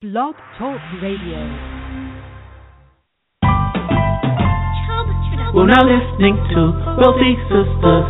Blog 0.00 0.32
Talk 0.56 0.80
Radio. 1.04 1.44
We're 5.52 5.68
now 5.68 5.84
listening 5.84 6.40
to 6.40 6.72
Wealthy 6.96 7.36
Sistas 7.52 8.08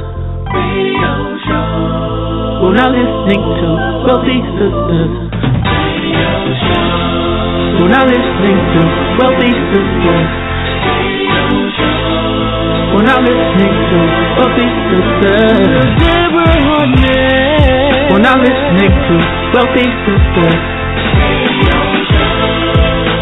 Radio 0.55 1.35
Show. 1.51 2.63
We're 2.63 2.79
now 2.79 2.95
listening 2.95 3.43
to 3.43 3.69
Wealthy 4.07 4.39
Sistas 4.55 5.35
Radio 5.35 6.31
Show. 6.63 7.83
We're 7.83 7.91
now 7.91 8.07
listening 8.07 8.59
to 8.71 8.87
Wealthy 9.19 9.51
Sistas 9.51 10.31
Radio 10.95 11.43
Show. 11.75 11.91
We're 12.95 13.03
now 13.03 13.19
listening 13.19 13.75
to 13.91 13.99
Wealthy 14.39 14.71
Sistas. 14.95 15.91
We're 18.15 18.23
now 18.23 18.39
listening 18.39 18.95
to 18.95 19.15
Wealthy 19.59 19.87
Sistas 20.07 20.55
Radio 20.55 20.71
Show. 20.71 20.80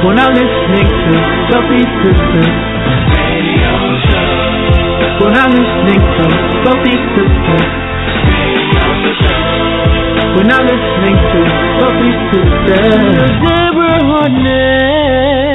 We're 0.05 0.15
now 0.15 0.31
listening 0.31 0.89
to 0.89 1.13
Wealthy 1.51 1.83
Sistas 2.01 2.55
Radio 3.13 3.75
Show. 4.09 5.21
We're 5.21 5.35
now 5.35 5.49
listening 5.49 6.01
to 6.17 6.25
Wealthy 6.65 6.95
Sistas 7.13 7.69
Radio 8.29 8.85
Show. 9.21 9.41
We're 10.37 10.49
now 10.49 10.63
listening 10.63 11.17
to 11.33 11.41
Wealthy 11.83 12.11
Sistas. 12.31 13.43
Deborah 13.43 14.01
Hardnett. 14.09 15.48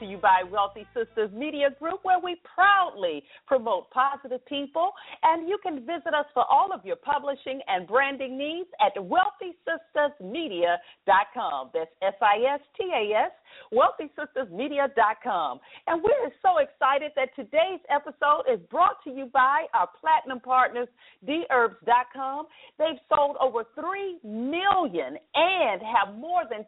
To 0.00 0.06
you 0.06 0.16
by 0.16 0.42
Wealthy 0.50 0.86
Sistas 0.96 1.30
Media 1.32 1.68
Group, 1.78 2.00
where 2.04 2.18
we 2.18 2.40
proudly 2.54 3.22
promote 3.46 3.90
positive 3.90 4.42
people. 4.46 4.92
And 5.22 5.46
you 5.46 5.58
can 5.62 5.80
visit 5.80 6.14
us 6.16 6.24
for 6.32 6.46
all 6.50 6.72
of 6.72 6.86
your 6.86 6.96
publishing 6.96 7.60
and 7.68 7.86
branding 7.86 8.38
needs 8.38 8.70
at 8.80 8.94
wealthysistasmedia.com. 8.96 11.70
That's 11.74 11.90
S 12.00 12.14
I 12.22 12.38
S 12.54 12.60
T 12.78 12.90
A 12.94 13.12
S, 13.14 13.30
wealthysistasmedia.com. 13.74 15.60
And 15.86 16.02
we're 16.02 16.32
so 16.40 16.56
excited 16.58 17.12
that 17.16 17.36
today's 17.36 17.80
episode 17.90 18.44
is 18.50 18.58
brought 18.70 19.04
to 19.04 19.10
you 19.10 19.26
by 19.26 19.66
our 19.74 19.90
platinum 20.00 20.40
partners, 20.40 20.88
dherbs.com. 21.26 22.46
They've 22.78 22.98
sold 23.14 23.36
over 23.40 23.64
3 23.74 24.18
million 24.24 25.16
and 25.34 25.82
have 25.82 26.16
more 26.16 26.42
than 26.50 26.66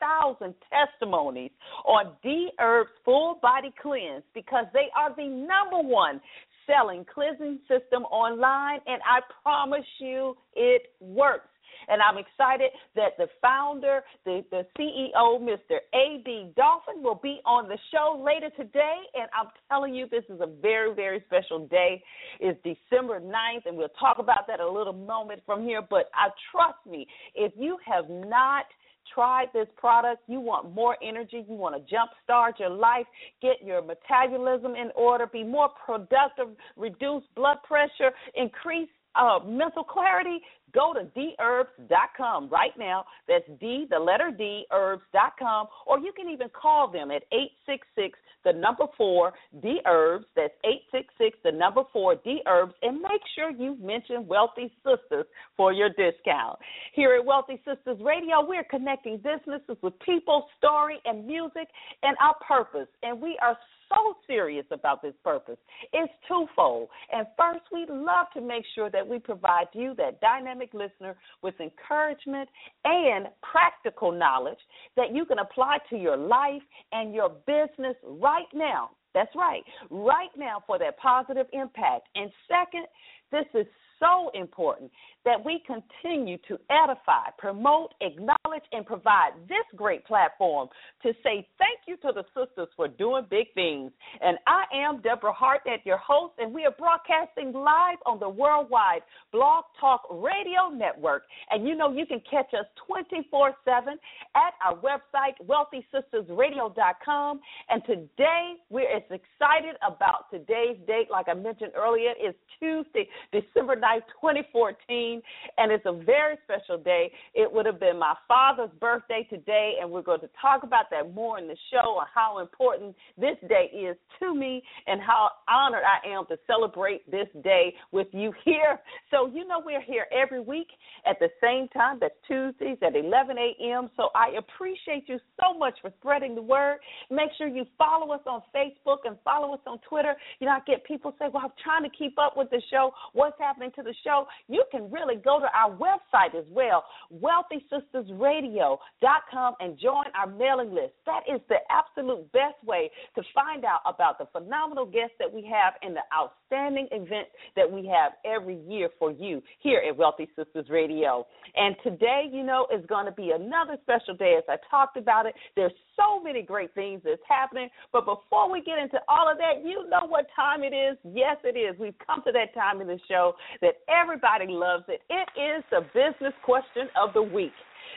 10,000 0.00 0.54
testimonies 0.70 1.50
on 1.84 2.12
D 2.22 2.50
Herbs 2.60 2.90
Full 3.04 3.38
Body 3.42 3.72
Cleanse 3.80 4.22
because 4.34 4.66
they 4.72 4.88
are 4.96 5.14
the 5.16 5.26
number 5.26 5.86
one 5.86 6.20
selling 6.66 7.04
cleansing 7.12 7.60
system 7.66 8.02
online, 8.04 8.80
and 8.86 9.00
I 9.04 9.20
promise 9.42 9.86
you 9.98 10.36
it 10.54 10.82
works. 11.00 11.48
And 11.88 12.02
I'm 12.02 12.18
excited 12.18 12.70
that 12.96 13.16
the 13.16 13.28
founder, 13.40 14.02
the, 14.24 14.44
the 14.50 14.66
CEO, 14.78 15.40
Mr. 15.40 15.78
A.B. 15.94 16.52
Dolphin, 16.56 17.02
will 17.02 17.20
be 17.22 17.40
on 17.44 17.68
the 17.68 17.78
show 17.92 18.22
later 18.24 18.50
today. 18.56 18.96
And 19.14 19.28
I'm 19.38 19.48
telling 19.68 19.94
you, 19.94 20.06
this 20.10 20.24
is 20.28 20.40
a 20.40 20.48
very, 20.60 20.94
very 20.94 21.22
special 21.26 21.66
day. 21.66 22.02
It's 22.40 22.58
December 22.62 23.20
9th, 23.20 23.66
and 23.66 23.76
we'll 23.76 23.88
talk 24.00 24.18
about 24.18 24.46
that 24.48 24.60
a 24.60 24.68
little 24.68 24.92
moment 24.92 25.42
from 25.46 25.62
here. 25.62 25.82
But 25.82 26.10
I 26.14 26.28
trust 26.52 26.78
me, 26.88 27.06
if 27.34 27.52
you 27.56 27.78
have 27.86 28.08
not 28.08 28.66
tried 29.14 29.48
this 29.54 29.68
product, 29.76 30.22
you 30.26 30.40
want 30.40 30.74
more 30.74 30.96
energy, 31.02 31.44
you 31.48 31.54
want 31.54 31.74
to 31.74 31.94
jumpstart 31.94 32.58
your 32.58 32.70
life, 32.70 33.06
get 33.40 33.64
your 33.64 33.82
metabolism 33.82 34.74
in 34.74 34.90
order, 34.94 35.26
be 35.26 35.42
more 35.42 35.70
productive, 35.84 36.48
reduce 36.76 37.22
blood 37.34 37.58
pressure, 37.66 38.12
increase 38.34 38.88
uh, 39.14 39.38
mental 39.46 39.82
clarity, 39.82 40.38
go 40.74 40.92
to 40.92 41.04
dherbs.com 41.18 42.48
right 42.48 42.76
now. 42.78 43.04
That's 43.26 43.44
D, 43.60 43.86
the 43.90 43.98
letter 43.98 44.30
D, 44.36 44.64
herbs.com. 44.72 45.66
Or 45.86 45.98
you 45.98 46.12
can 46.16 46.28
even 46.28 46.48
call 46.50 46.90
them 46.90 47.10
at 47.10 47.22
866 47.32 48.18
the 48.44 48.52
number 48.52 48.84
four 48.96 49.32
D 49.62 49.80
Herbs. 49.86 50.26
That's 50.36 50.54
866 50.64 51.38
the 51.44 51.52
number 51.52 51.82
four 51.92 52.16
D 52.16 52.40
Herbs. 52.46 52.74
And 52.82 53.00
make 53.00 53.20
sure 53.34 53.50
you 53.50 53.76
mention 53.80 54.26
Wealthy 54.26 54.72
Sistas 54.84 55.24
for 55.56 55.72
your 55.72 55.90
discount. 55.90 56.58
Here 56.94 57.14
at 57.14 57.24
Wealthy 57.24 57.60
Sistas 57.66 58.02
Radio, 58.02 58.46
we're 58.46 58.64
connecting 58.64 59.16
businesses 59.16 59.76
with 59.82 59.98
people, 60.00 60.46
story, 60.58 60.98
and 61.04 61.26
music, 61.26 61.68
and 62.02 62.16
our 62.20 62.36
purpose. 62.46 62.88
And 63.02 63.20
we 63.20 63.38
are 63.42 63.56
so 63.88 64.14
serious 64.26 64.66
about 64.70 65.02
this 65.02 65.14
purpose. 65.24 65.56
It's 65.92 66.12
twofold. 66.26 66.88
And 67.12 67.26
first, 67.36 67.64
we'd 67.72 67.88
love 67.88 68.26
to 68.34 68.40
make 68.40 68.64
sure 68.74 68.90
that 68.90 69.06
we 69.06 69.18
provide 69.18 69.68
you, 69.72 69.94
that 69.96 70.20
dynamic 70.20 70.57
listener, 70.74 71.16
with 71.42 71.54
encouragement 71.60 72.48
and 72.84 73.26
practical 73.42 74.12
knowledge 74.12 74.58
that 74.96 75.14
you 75.14 75.24
can 75.24 75.38
apply 75.38 75.78
to 75.90 75.96
your 75.96 76.16
life 76.16 76.62
and 76.92 77.14
your 77.14 77.30
business 77.46 77.96
right 78.04 78.46
now. 78.54 78.90
That's 79.14 79.34
right, 79.34 79.62
right 79.90 80.30
now 80.36 80.62
for 80.66 80.78
that 80.78 80.98
positive 80.98 81.46
impact. 81.52 82.08
And 82.14 82.30
second, 82.46 82.86
this 83.32 83.46
is 83.54 83.66
so 83.98 84.30
important 84.34 84.90
that 85.24 85.44
we 85.44 85.62
continue 85.66 86.38
to 86.48 86.58
edify, 86.70 87.28
promote, 87.36 87.92
acknowledge, 88.00 88.62
and 88.72 88.86
provide 88.86 89.32
this 89.48 89.64
great 89.76 90.04
platform 90.06 90.68
to 91.02 91.12
say 91.22 91.46
thank 91.58 91.80
you 91.86 91.96
to 91.98 92.12
the 92.14 92.24
sisters 92.34 92.68
for 92.76 92.88
doing 92.88 93.26
big 93.28 93.52
things. 93.54 93.92
And 94.20 94.38
I 94.46 94.64
am 94.74 95.02
Deborah 95.02 95.34
Hardnett, 95.34 95.84
your 95.84 95.98
host, 95.98 96.34
and 96.38 96.52
we 96.54 96.64
are 96.64 96.70
broadcasting 96.70 97.52
live 97.52 97.98
on 98.06 98.18
the 98.20 98.28
worldwide 98.28 99.02
Blog 99.32 99.64
Talk 99.78 100.02
Radio 100.10 100.70
Network. 100.72 101.24
And 101.50 101.66
you 101.66 101.76
know 101.76 101.92
you 101.92 102.06
can 102.06 102.22
catch 102.30 102.54
us 102.54 102.66
24 102.86 103.54
7 103.64 103.98
at 104.34 104.54
our 104.64 104.76
website, 104.76 105.34
wealthysistasradio.com. 105.46 107.40
And 107.68 107.82
today 107.84 108.54
we're 108.70 108.96
as 108.96 109.02
excited 109.10 109.76
about 109.86 110.30
today's 110.30 110.78
date, 110.86 111.08
like 111.10 111.26
I 111.28 111.34
mentioned 111.34 111.72
earlier, 111.76 112.12
is 112.12 112.34
Tuesday, 112.58 113.08
December 113.32 113.76
9th, 113.76 113.87
2014 114.20 115.22
and 115.56 115.72
it's 115.72 115.84
a 115.86 115.92
very 115.92 116.36
special 116.44 116.78
day. 116.78 117.10
It 117.34 117.50
would 117.52 117.66
have 117.66 117.80
been 117.80 117.98
my 117.98 118.14
father's 118.26 118.70
birthday 118.80 119.26
today, 119.28 119.74
and 119.80 119.90
we're 119.90 120.02
going 120.02 120.20
to 120.20 120.30
talk 120.40 120.62
about 120.62 120.86
that 120.90 121.14
more 121.14 121.38
in 121.38 121.48
the 121.48 121.56
show 121.70 121.98
and 121.98 122.08
how 122.14 122.38
important 122.38 122.94
this 123.16 123.36
day 123.48 123.70
is 123.74 123.96
to 124.20 124.34
me 124.34 124.62
and 124.86 125.00
how 125.00 125.30
honored 125.48 125.82
I 125.84 126.06
am 126.08 126.26
to 126.26 126.38
celebrate 126.46 127.08
this 127.10 127.28
day 127.42 127.74
with 127.92 128.08
you 128.12 128.32
here. 128.44 128.78
So, 129.10 129.26
you 129.26 129.46
know, 129.46 129.62
we're 129.64 129.82
here 129.82 130.06
every 130.12 130.40
week 130.40 130.68
at 131.06 131.18
the 131.18 131.28
same 131.42 131.68
time. 131.68 131.98
That's 132.00 132.14
Tuesdays 132.26 132.78
at 132.82 132.96
11 132.96 133.36
a.m. 133.38 133.90
So, 133.96 134.08
I 134.14 134.36
appreciate 134.38 135.08
you 135.08 135.18
so 135.40 135.58
much 135.58 135.74
for 135.80 135.92
spreading 136.00 136.34
the 136.34 136.42
word. 136.42 136.78
Make 137.10 137.30
sure 137.36 137.48
you 137.48 137.64
follow 137.76 138.12
us 138.12 138.20
on 138.26 138.42
Facebook 138.54 138.98
and 139.04 139.16
follow 139.24 139.54
us 139.54 139.60
on 139.66 139.78
Twitter. 139.88 140.14
You 140.40 140.46
know, 140.46 140.52
I 140.52 140.60
get 140.66 140.84
people 140.84 141.14
say, 141.18 141.26
Well, 141.32 141.42
I'm 141.44 141.52
trying 141.62 141.88
to 141.88 141.96
keep 141.96 142.18
up 142.18 142.36
with 142.36 142.50
the 142.50 142.62
show. 142.70 142.92
What's 143.12 143.38
happening 143.38 143.70
to 143.78 143.82
the 143.82 143.94
show? 144.04 144.26
You 144.48 144.64
can 144.70 144.90
really 144.90 145.16
go 145.16 145.40
to 145.40 145.46
our 145.56 145.74
website 145.74 146.34
as 146.38 146.44
well, 146.50 146.84
wealthysistasradio.com, 147.14 149.54
and 149.60 149.78
join 149.78 150.04
our 150.14 150.26
mailing 150.26 150.74
list. 150.74 150.92
That 151.06 151.22
is 151.32 151.40
the 151.48 151.60
absolute 151.70 152.30
best 152.32 152.62
way 152.64 152.90
to 153.14 153.22
find 153.34 153.64
out 153.64 153.80
about 153.86 154.18
the 154.18 154.26
phenomenal 154.32 154.84
guests 154.84 155.14
that 155.18 155.32
we 155.32 155.46
have 155.50 155.72
and 155.82 155.96
the 155.96 156.02
outstanding 156.14 156.88
events 156.92 157.30
that 157.56 157.70
we 157.70 157.86
have 157.86 158.12
every 158.24 158.58
year 158.68 158.90
for 158.98 159.10
you 159.10 159.42
here 159.60 159.82
at 159.88 159.96
Wealthy 159.96 160.28
Sistas 160.36 160.68
Radio. 160.68 161.26
And 161.54 161.76
today, 161.82 162.28
you 162.30 162.42
know, 162.42 162.66
is 162.74 162.84
going 162.86 163.06
to 163.06 163.12
be 163.12 163.32
another 163.34 163.76
special 163.82 164.14
day 164.14 164.36
as 164.38 164.44
I 164.48 164.56
talked 164.70 164.96
about 164.96 165.26
it. 165.26 165.34
There's 165.56 165.72
so 165.96 166.22
many 166.22 166.42
great 166.42 166.74
things 166.74 167.02
that's 167.04 167.20
happening. 167.28 167.68
But 167.92 168.04
before 168.04 168.50
we 168.50 168.62
get 168.62 168.78
into 168.78 168.98
all 169.08 169.30
of 169.30 169.38
that, 169.38 169.64
you 169.64 169.88
know 169.88 170.06
what 170.06 170.26
time 170.34 170.62
it 170.62 170.74
is. 170.74 170.96
Yes, 171.04 171.36
it 171.44 171.58
is. 171.58 171.78
We've 171.78 171.98
come 172.06 172.22
to 172.26 172.32
that 172.32 172.54
time 172.54 172.80
in 172.80 172.86
the 172.86 172.98
show 173.08 173.34
that 173.60 173.67
everybody 173.88 174.46
loves 174.48 174.84
it. 174.88 175.00
It 175.10 175.28
is 175.38 175.64
the 175.70 175.82
business 175.94 176.34
question 176.44 176.88
of 177.00 177.14
the 177.14 177.22
week. 177.22 177.52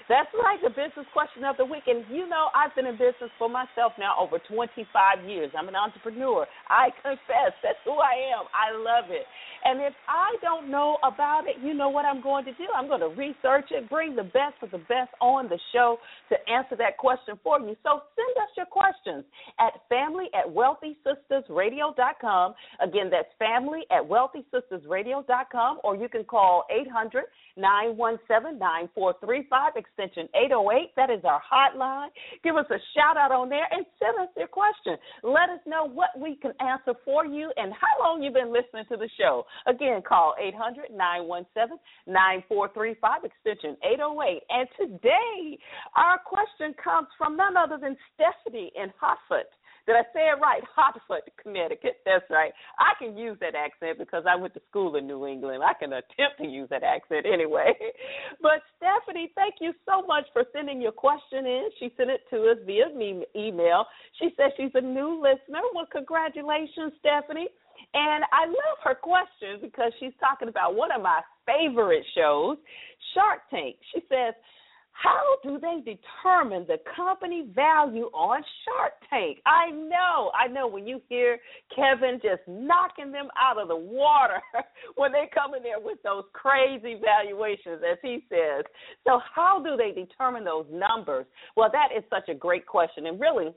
That's 0.09 0.29
right, 0.33 0.59
the 0.61 0.69
business 0.69 1.05
question 1.13 1.43
of 1.43 1.57
the 1.57 1.65
week. 1.65 1.83
And 1.87 2.05
you 2.09 2.27
know, 2.27 2.49
I've 2.55 2.75
been 2.75 2.85
in 2.85 2.95
business 2.95 3.31
for 3.37 3.49
myself 3.49 3.93
now 3.99 4.15
over 4.19 4.39
25 4.39 4.87
years. 5.27 5.51
I'm 5.57 5.67
an 5.67 5.75
entrepreneur. 5.75 6.47
I 6.67 6.89
confess, 7.01 7.53
that's 7.63 7.79
who 7.85 7.99
I 7.99 8.35
am. 8.35 8.45
I 8.51 8.75
love 8.75 9.09
it. 9.09 9.25
And 9.63 9.79
if 9.81 9.93
I 10.07 10.35
don't 10.41 10.71
know 10.71 10.97
about 11.03 11.47
it, 11.47 11.57
you 11.61 11.73
know 11.73 11.89
what 11.89 12.05
I'm 12.05 12.21
going 12.21 12.45
to 12.45 12.53
do? 12.53 12.67
I'm 12.75 12.87
going 12.87 13.01
to 13.01 13.09
research 13.09 13.65
it, 13.71 13.89
bring 13.89 14.15
the 14.15 14.23
best 14.23 14.55
of 14.61 14.71
the 14.71 14.77
best 14.79 15.11
on 15.21 15.49
the 15.49 15.59
show 15.71 15.97
to 16.29 16.35
answer 16.49 16.75
that 16.77 16.97
question 16.97 17.39
for 17.43 17.59
you. 17.59 17.75
So 17.83 18.01
send 18.15 18.37
us 18.37 18.49
your 18.57 18.65
questions 18.65 19.23
at 19.59 19.73
family 19.89 20.29
at 20.33 20.47
wealthysistasradio.com. 20.51 22.55
Again, 22.81 23.09
that's 23.11 23.27
family 23.37 23.81
at 23.91 24.01
wealthysistasradio.com, 24.03 25.79
or 25.83 25.95
you 25.95 26.09
can 26.09 26.23
call 26.23 26.65
800 26.71 27.25
917 27.57 28.57
9435 28.59 29.73
extension 29.81 30.29
808. 30.37 30.93
That 30.95 31.09
is 31.09 31.25
our 31.25 31.41
hotline. 31.41 32.13
Give 32.43 32.55
us 32.55 32.69
a 32.69 32.77
shout 32.93 33.17
out 33.17 33.31
on 33.31 33.49
there 33.49 33.65
and 33.71 33.85
send 33.97 34.15
us 34.21 34.29
your 34.37 34.47
question. 34.47 34.97
Let 35.23 35.49
us 35.49 35.61
know 35.65 35.89
what 35.89 36.13
we 36.17 36.35
can 36.37 36.53
answer 36.61 36.93
for 37.03 37.25
you 37.25 37.51
and 37.57 37.73
how 37.73 37.93
long 37.99 38.21
you've 38.21 38.37
been 38.37 38.53
listening 38.53 38.85
to 38.89 38.97
the 38.97 39.09
show. 39.17 39.45
Again, 39.65 40.01
call 40.05 40.35
800 40.39 40.93
917 40.93 41.77
9435, 42.05 43.25
extension 43.25 43.77
808. 43.81 44.41
And 44.49 44.67
today, 44.77 45.57
our 45.97 46.17
question 46.21 46.75
comes 46.77 47.07
from 47.17 47.35
none 47.35 47.57
other 47.57 47.77
than 47.81 47.97
Stephanie 48.13 48.71
in 48.75 48.93
Hartford. 48.99 49.49
Did 49.87 49.95
I 49.95 50.03
say 50.13 50.29
it 50.29 50.39
right? 50.41 50.61
Hartford, 50.75 51.23
Connecticut. 51.41 51.97
That's 52.05 52.25
right. 52.29 52.51
I 52.79 52.93
can 52.99 53.17
use 53.17 53.37
that 53.41 53.55
accent 53.55 53.97
because 53.97 54.23
I 54.27 54.35
went 54.35 54.53
to 54.55 54.61
school 54.69 54.95
in 54.95 55.07
New 55.07 55.25
England. 55.25 55.63
I 55.63 55.73
can 55.73 55.93
attempt 55.93 56.37
to 56.39 56.47
use 56.47 56.69
that 56.69 56.83
accent 56.83 57.25
anyway. 57.25 57.73
But 58.41 58.63
Stephanie, 58.77 59.31
thank 59.35 59.55
you 59.61 59.73
so 59.85 60.01
much 60.07 60.25
for 60.33 60.43
sending 60.51 60.81
your 60.81 60.91
question 60.91 61.45
in. 61.45 61.69
She 61.79 61.93
sent 61.95 62.09
it 62.09 62.21
to 62.31 62.49
us 62.49 62.57
via 62.65 62.85
email. 63.35 63.85
She 64.19 64.29
says 64.35 64.51
she's 64.57 64.71
a 64.73 64.81
new 64.81 65.21
listener. 65.21 65.61
Well, 65.75 65.85
congratulations, 65.91 66.93
Stephanie. 66.99 67.49
And 67.93 68.23
I 68.31 68.45
love 68.47 68.77
her 68.83 68.95
question 68.95 69.59
because 69.61 69.91
she's 69.99 70.13
talking 70.19 70.47
about 70.47 70.75
one 70.75 70.91
of 70.91 71.01
my 71.01 71.21
favorite 71.45 72.05
shows, 72.15 72.57
Shark 73.13 73.41
Tank. 73.49 73.75
She 73.93 74.01
says, 74.09 74.33
how 75.01 75.37
do 75.43 75.59
they 75.59 75.79
determine 75.79 76.65
the 76.67 76.77
company 76.95 77.47
value 77.55 78.05
on 78.13 78.43
Shark 78.65 78.93
Tank? 79.09 79.39
I 79.45 79.71
know, 79.71 80.31
I 80.37 80.47
know 80.47 80.67
when 80.67 80.85
you 80.85 81.01
hear 81.09 81.39
Kevin 81.75 82.19
just 82.21 82.41
knocking 82.47 83.11
them 83.11 83.27
out 83.39 83.59
of 83.59 83.67
the 83.67 83.75
water 83.75 84.41
when 84.95 85.11
they 85.11 85.29
come 85.33 85.55
in 85.55 85.63
there 85.63 85.79
with 85.79 85.97
those 86.03 86.23
crazy 86.33 86.99
valuations, 87.01 87.81
as 87.89 87.97
he 88.01 88.23
says. 88.29 88.65
So, 89.07 89.19
how 89.33 89.63
do 89.63 89.75
they 89.75 89.91
determine 89.91 90.43
those 90.43 90.65
numbers? 90.71 91.25
Well, 91.55 91.69
that 91.71 91.89
is 91.97 92.03
such 92.09 92.29
a 92.29 92.35
great 92.35 92.67
question. 92.67 93.07
And 93.07 93.19
really, 93.19 93.47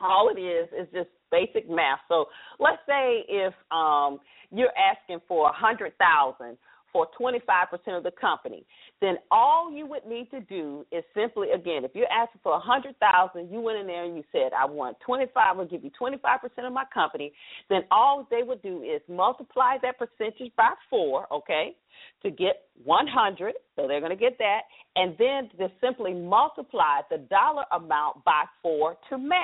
all 0.00 0.30
it 0.34 0.40
is 0.40 0.68
is 0.78 0.88
just 0.92 1.08
basic 1.30 1.68
math. 1.70 2.00
So, 2.08 2.26
let's 2.58 2.82
say 2.86 3.24
if 3.28 3.54
um, 3.70 4.18
you're 4.50 4.74
asking 4.76 5.20
for 5.26 5.48
a 5.48 5.52
hundred 5.52 5.92
thousand 5.98 6.58
for 6.94 7.08
25% 7.20 7.42
of 7.88 8.04
the 8.04 8.12
company, 8.12 8.64
then 9.00 9.16
all 9.32 9.70
you 9.70 9.84
would 9.84 10.06
need 10.06 10.30
to 10.30 10.40
do 10.42 10.86
is 10.92 11.02
simply, 11.12 11.50
again, 11.50 11.84
if 11.84 11.90
you're 11.92 12.10
asking 12.10 12.40
for 12.42 12.52
100000 12.52 13.50
you 13.50 13.60
went 13.60 13.78
in 13.78 13.86
there 13.88 14.04
and 14.04 14.16
you 14.16 14.22
said, 14.30 14.52
I 14.56 14.64
want 14.64 14.96
25, 15.04 15.58
I'll 15.58 15.66
give 15.66 15.82
you 15.82 15.90
25% 16.00 16.20
of 16.64 16.72
my 16.72 16.84
company, 16.94 17.32
then 17.68 17.82
all 17.90 18.26
they 18.30 18.44
would 18.44 18.62
do 18.62 18.82
is 18.82 19.02
multiply 19.08 19.76
that 19.82 19.98
percentage 19.98 20.52
by 20.56 20.70
four, 20.88 21.26
okay, 21.32 21.74
to 22.22 22.30
get 22.30 22.68
100, 22.84 23.54
so 23.74 23.88
they're 23.88 24.00
going 24.00 24.10
to 24.10 24.16
get 24.16 24.38
that, 24.38 24.60
and 24.94 25.16
then 25.18 25.50
just 25.58 25.74
simply 25.80 26.14
multiply 26.14 27.00
the 27.10 27.18
dollar 27.18 27.64
amount 27.72 28.24
by 28.24 28.44
four 28.62 28.96
to 29.10 29.18
match. 29.18 29.40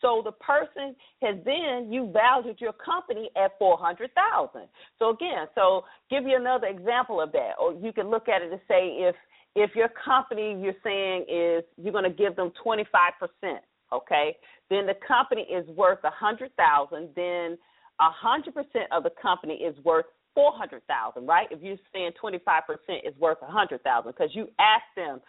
So 0.00 0.22
the 0.24 0.32
person 0.32 0.96
has 1.22 1.36
then 1.44 1.92
you 1.92 2.10
valued 2.12 2.60
your 2.60 2.72
company 2.72 3.30
at 3.36 3.52
four 3.58 3.76
hundred 3.76 4.10
thousand. 4.14 4.68
So 4.98 5.10
again, 5.10 5.46
so 5.54 5.84
give 6.08 6.24
you 6.24 6.36
another 6.36 6.68
example 6.68 7.20
of 7.20 7.32
that, 7.32 7.52
or 7.60 7.74
you 7.74 7.92
can 7.92 8.08
look 8.08 8.28
at 8.28 8.42
it 8.42 8.50
and 8.50 8.60
say 8.66 8.96
if 9.08 9.14
if 9.54 9.74
your 9.74 9.90
company 10.02 10.56
you're 10.60 10.80
saying 10.82 11.26
is 11.28 11.64
you're 11.76 11.92
going 11.92 12.04
to 12.04 12.16
give 12.16 12.36
them 12.36 12.52
twenty 12.62 12.84
five 12.90 13.12
percent, 13.18 13.62
okay, 13.92 14.36
then 14.70 14.86
the 14.86 14.94
company 15.06 15.42
is 15.42 15.66
worth 15.68 15.98
a 16.04 16.10
hundred 16.10 16.50
thousand. 16.56 17.10
Then 17.14 17.58
a 18.00 18.10
hundred 18.10 18.54
percent 18.54 18.90
of 18.92 19.02
the 19.02 19.10
company 19.20 19.54
is 19.54 19.76
worth 19.84 20.06
four 20.34 20.52
hundred 20.52 20.82
thousand, 20.86 21.26
right? 21.26 21.48
If 21.50 21.60
you're 21.60 21.76
saying 21.92 22.12
twenty 22.18 22.38
five 22.44 22.62
percent 22.66 23.04
is 23.04 23.14
worth 23.18 23.38
a 23.42 23.50
hundred 23.50 23.82
thousand, 23.82 24.12
because 24.12 24.34
you 24.34 24.48
asked 24.58 24.94
them 24.96 25.20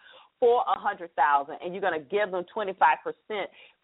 for 0.42 0.64
a 0.66 0.76
hundred 0.76 1.14
thousand 1.14 1.54
and 1.62 1.72
you're 1.72 1.80
going 1.80 1.94
to 1.94 2.04
give 2.04 2.32
them 2.32 2.44
25% 2.52 2.66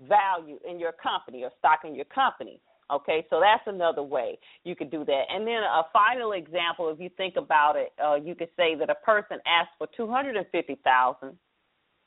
value 0.09 0.59
in 0.69 0.81
your 0.81 0.91
company 0.91 1.45
or 1.45 1.53
stock 1.57 1.81
in 1.85 1.95
your 1.95 2.05
company 2.07 2.61
okay? 2.91 3.25
So 3.31 3.39
that's 3.39 3.63
another 3.67 4.03
way 4.03 4.41
you 4.65 4.75
could 4.75 4.91
do 4.91 5.05
that. 5.05 5.23
And 5.31 5.47
then 5.47 5.63
a 5.63 5.83
final 5.93 6.33
example 6.33 6.89
if 6.89 6.99
you 6.99 7.11
think 7.17 7.37
about 7.37 7.77
it 7.77 7.93
uh, 8.05 8.17
you 8.17 8.35
could 8.35 8.49
say 8.57 8.75
that 8.75 8.91
a 8.91 8.97
person 8.97 9.39
asked 9.47 9.71
for 9.79 9.87
250000 9.97 11.39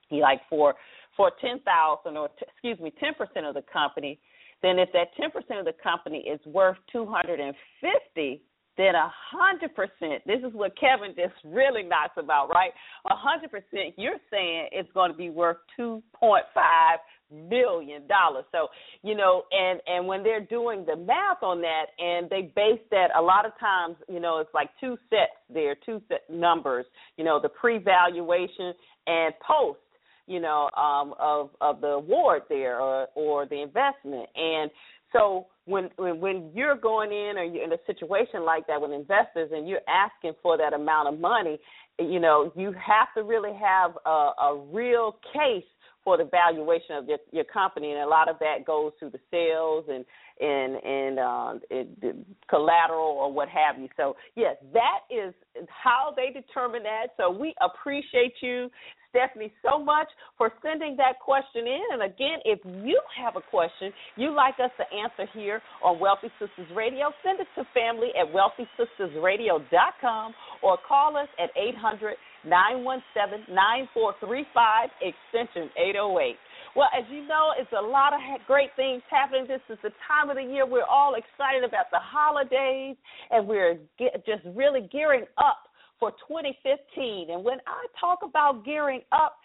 he 0.10 0.20
like 0.20 0.42
for 0.50 0.76
for 1.16 1.32
10000 1.40 2.18
or 2.18 2.28
t- 2.28 2.46
excuse 2.52 2.78
me 2.82 2.92
10% 3.02 3.48
of 3.48 3.56
the 3.56 3.64
company 3.72 4.20
then 4.62 4.80
if 4.80 4.90
that 4.92 5.08
10% 5.18 5.60
of 5.60 5.66
the 5.66 5.74
company 5.82 6.20
is 6.20 6.42
worth 6.46 6.78
250 6.92 8.42
then 8.78 8.96
a 8.96 9.12
hundred 9.32 9.76
percent. 9.76 10.24
This 10.26 10.40
is 10.40 10.54
what 10.54 10.74
Kevin 10.80 11.14
just 11.16 11.34
really 11.46 11.84
knocks 11.84 12.14
about, 12.18 12.50
right? 12.50 12.72
A 13.10 13.16
hundred 13.16 13.52
percent. 13.52 13.96
You're 13.98 14.20
saying 14.32 14.70
it's 14.72 14.92
going 14.94 15.12
to 15.12 15.18
be 15.18 15.30
worth 15.30 15.58
two 15.76 16.02
point 16.14 16.46
five 16.54 17.00
million 17.32 18.08
dollars. 18.08 18.46
So 18.52 18.68
you 19.04 19.16
know, 19.16 19.44
and 19.52 19.80
and 19.88 20.08
when 20.08 20.24
they're 20.24 20.46
doing 20.46 20.86
the 20.86 20.96
math 20.96 21.44
on 21.44 21.62
that, 21.62 21.88
and 22.00 22.30
they 22.30 22.52
base 22.56 22.82
that 22.92 23.10
a 23.18 23.22
lot 23.22 23.46
of 23.46 23.52
times, 23.60 23.98
you 24.08 24.20
know, 24.20 24.40
it's 24.40 24.54
like 24.54 24.70
two 24.80 24.98
sets 25.10 25.32
there, 25.54 25.76
two 25.86 26.02
set 26.08 26.30
numbers. 26.30 26.86
You 27.18 27.26
know, 27.26 27.40
the 27.42 27.50
pre-valuation 27.50 28.74
and 29.08 29.34
post 29.46 29.80
you 30.28 30.40
know, 30.40 30.70
um, 30.78 31.14
of 31.20 31.50
of 31.60 31.82
the 31.82 31.88
award 31.88 32.44
there 32.48 32.80
or 32.80 33.08
or 33.16 33.46
the 33.46 33.62
investment. 33.62 34.30
And 34.36 34.72
so 35.12 35.48
when 35.66 35.90
when 35.98 36.20
when 36.20 36.52
you're 36.54 36.76
going 36.76 37.12
in 37.12 37.38
or 37.38 37.44
you're 37.44 37.64
in 37.64 37.74
a 37.74 37.78
situation 37.86 38.44
like 38.46 38.66
that 38.68 38.82
with 38.82 38.92
investors 38.92 39.52
and 39.54 39.68
you're 39.68 39.82
asking 39.88 40.34
for 40.42 40.58
that 40.58 40.74
amount 40.74 41.14
of 41.14 41.20
money, 41.20 41.60
you 42.00 42.20
know 42.20 42.52
you 42.56 42.72
have 42.74 43.08
to 43.16 43.24
really 43.24 43.54
have 43.54 43.92
a, 44.06 44.10
a 44.10 44.62
real 44.72 45.18
case 45.34 45.64
for 46.04 46.18
the 46.18 46.26
valuation 46.26 46.96
of 46.96 47.08
your, 47.08 47.20
your 47.32 47.44
company, 47.44 47.92
and 47.92 48.02
a 48.02 48.08
lot 48.08 48.28
of 48.28 48.38
that 48.40 48.66
goes 48.66 48.92
through 48.98 49.12
the 49.12 49.20
sales 49.30 49.86
and 49.88 50.04
and 50.42 50.76
and 50.84 51.20
uh, 51.20 51.54
it, 51.70 52.16
collateral 52.50 53.18
or 53.20 53.32
what 53.32 53.48
have 53.50 53.80
you. 53.80 53.88
So 53.96 54.16
yes, 54.36 54.56
that 54.74 55.02
is 55.10 55.34
how 55.68 56.14
they 56.16 56.34
determine 56.34 56.84
that. 56.84 57.08
So 57.18 57.32
we 57.32 57.54
appreciate 57.62 58.34
you 58.42 58.70
Stephanie 59.12 59.54
so 59.62 59.78
much 59.84 60.08
for 60.38 60.52
sending 60.64 60.96
that 60.98 61.20
question 61.20 61.68
in. 61.68 61.82
And 61.94 62.04
again, 62.04 62.40
if 62.46 62.60
you 62.66 63.00
have 63.22 63.36
a 63.36 63.42
question 63.42 63.92
you'd 64.16 64.36
like 64.36 64.56
us 64.64 64.72
to 64.78 64.98
answer 64.98 65.30
here 65.34 65.62
on 65.84 66.00
Wealthy 66.00 66.32
Sistas 66.40 66.74
Radio, 66.76 67.12
send 67.24 67.40
it 67.40 67.48
to 67.56 67.64
family 67.74 68.10
at 68.20 68.28
wealthysistasradio.com 68.34 70.34
or 70.64 70.78
call 70.88 71.18
us 71.18 71.28
at 71.40 71.50
800 71.56 72.16
917 72.44 73.54
9435, 73.54 74.90
extension 75.02 75.70
808. 75.78 76.36
Well, 76.76 76.90
as 76.98 77.04
you 77.12 77.28
know, 77.28 77.52
it's 77.60 77.72
a 77.78 77.82
lot 77.82 78.14
of 78.14 78.20
great 78.48 78.70
things 78.76 79.02
happening. 79.10 79.46
This 79.48 79.62
is 79.70 79.78
the 79.84 79.92
time 80.08 80.30
of 80.30 80.38
the 80.38 80.44
year 80.44 80.66
we're 80.66 80.84
all 80.84 81.16
excited 81.16 81.64
about 81.68 81.92
the 81.92 82.00
holidays, 82.00 82.96
and 83.30 83.46
we're 83.46 83.78
just 84.00 84.44
really 84.56 84.88
gearing 84.92 85.26
up 85.38 85.68
for 86.00 86.12
2015. 86.28 87.30
And 87.30 87.44
when 87.44 87.60
I 87.68 87.86
talk 88.00 88.20
about 88.24 88.64
gearing 88.64 89.02
up, 89.12 89.36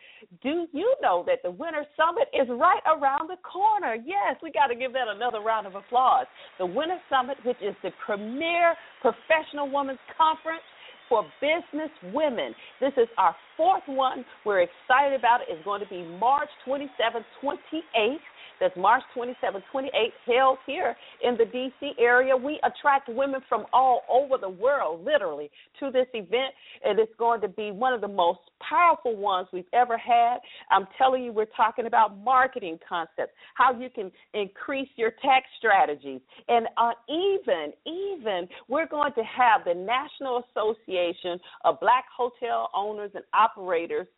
do 0.43 0.67
you 0.73 0.95
know 1.03 1.25
that 1.27 1.43
the 1.43 1.51
Winter 1.51 1.85
Summit 1.97 2.29
is 2.33 2.49
right 2.49 2.81
around 2.87 3.29
the 3.29 3.37
corner? 3.43 3.95
Yes, 3.95 4.39
we 4.43 4.53
got 4.53 4.69
to 4.69 4.77
give 4.77 4.93
that 4.95 5.09
another 5.09 5.41
round 5.41 5.67
of 5.67 5.75
applause. 5.75 6.27
The 6.59 6.67
Winter 6.67 6.99
Summit, 7.11 7.37
which 7.45 7.59
is 7.61 7.75
the 7.83 7.91
premier 8.07 8.75
professional 9.03 9.71
women's 9.71 9.99
conference 10.17 10.65
for 11.09 11.25
business 11.41 11.91
women. 12.15 12.55
This 12.81 12.93
is 12.97 13.09
our 13.19 13.35
fourth 13.57 13.83
one. 13.87 14.25
We're 14.45 14.63
excited 14.63 15.19
about. 15.19 15.41
It's 15.49 15.65
going 15.65 15.81
to 15.81 15.89
be 15.89 16.03
March 16.03 16.49
27th, 16.67 17.25
28th 17.43 18.19
that's 18.61 18.77
March 18.77 19.03
27, 19.15 19.63
28, 19.71 20.13
held 20.27 20.59
here 20.67 20.97
in 21.23 21.37
the 21.37 21.45
D.C. 21.45 21.93
area. 21.99 22.37
We 22.37 22.61
attract 22.65 23.09
women 23.09 23.41
from 23.49 23.67
all 23.73 24.03
over 24.11 24.39
the 24.39 24.49
world, 24.49 25.05
literally, 25.05 25.51
to 25.81 25.91
this 25.91 26.07
event. 26.15 26.55
and 26.85 26.99
It 26.99 27.03
is 27.03 27.09
going 27.19 27.41
to 27.43 27.49
be 27.49 27.71
one 27.71 27.93
of 27.93 28.01
the 28.01 28.09
most 28.09 28.41
powerful 28.67 29.17
ones 29.17 29.49
we've 29.53 29.65
ever 29.73 29.99
had. 29.99 30.39
I'm 30.71 30.87
telling 30.97 31.25
you, 31.25 31.33
we're 31.33 31.47
talking 31.57 31.87
about 31.87 32.19
marketing 32.19 32.79
concepts, 32.89 33.33
how 33.55 33.79
you 33.79 33.91
can 33.91 34.11
increase 34.35 34.89
your 34.97 35.11
tax 35.23 35.47
strategies, 35.59 36.21
and 36.49 36.67
uh, 36.77 36.93
even, 37.09 37.73
even 37.85 38.49
we're 38.69 38.89
going 38.89 39.13
to 39.15 39.23
have 39.23 39.63
the 39.65 39.75
National 39.75 40.45
Association 40.51 41.39
of 41.65 41.79
Black 41.81 42.05
Hotel 42.17 42.71
Owners 42.75 43.11
and 43.15 43.25
Operators 43.35 43.46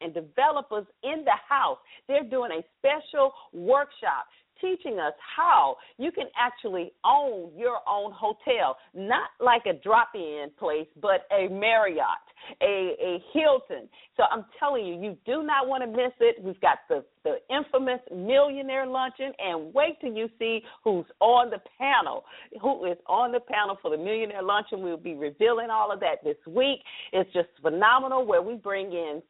and 0.01 0.15
Developers 0.15 0.87
in 1.03 1.25
the 1.25 1.37
house. 1.49 1.79
They're 2.07 2.29
doing 2.29 2.53
a 2.53 2.63
special 2.79 3.33
workshop 3.53 4.27
teaching 4.61 4.99
us 4.99 5.13
how 5.37 5.77
you 5.99 6.11
can 6.13 6.27
actually 6.39 6.93
own 7.05 7.51
your 7.57 7.79
own 7.89 8.13
hotel, 8.13 8.77
not 8.95 9.31
like 9.41 9.63
a 9.67 9.73
drop 9.73 10.09
in 10.15 10.47
place, 10.59 10.87
but 11.01 11.27
a 11.33 11.49
Marriott, 11.49 12.25
a, 12.63 12.95
a 13.01 13.23
Hilton. 13.33 13.89
So 14.17 14.25
I'm 14.31 14.45
telling 14.59 14.87
you, 14.87 14.95
you 15.01 15.17
do 15.27 15.43
not 15.43 15.69
want 15.69 15.83
to 15.83 15.91
miss 15.91 16.13
it. 16.21 16.43
We've 16.43 16.61
got 16.61 16.79
the, 16.89 17.05
the 17.25 17.37
infamous 17.55 18.01
millionaire 18.15 18.87
luncheon, 18.87 19.33
and 19.39 19.73
wait 19.75 20.01
till 20.01 20.13
you 20.13 20.29
see 20.39 20.61
who's 20.85 21.07
on 21.21 21.51
the 21.51 21.61
panel. 21.79 22.25
Who 22.61 22.85
is 22.87 22.99
on 23.07 23.33
the 23.33 23.41
panel 23.41 23.79
for 23.81 23.91
the 23.91 24.03
millionaire 24.03 24.43
luncheon? 24.43 24.83
We'll 24.83 24.97
be 24.97 25.15
revealing 25.15 25.71
all 25.71 25.93
of 25.93 26.01
that 26.01 26.25
this 26.25 26.37
week. 26.47 26.81
It's 27.13 27.33
just 27.33 27.49
phenomenal 27.63 28.27
where 28.27 28.43
we 28.43 28.55
bring 28.55 28.93
in 28.93 29.23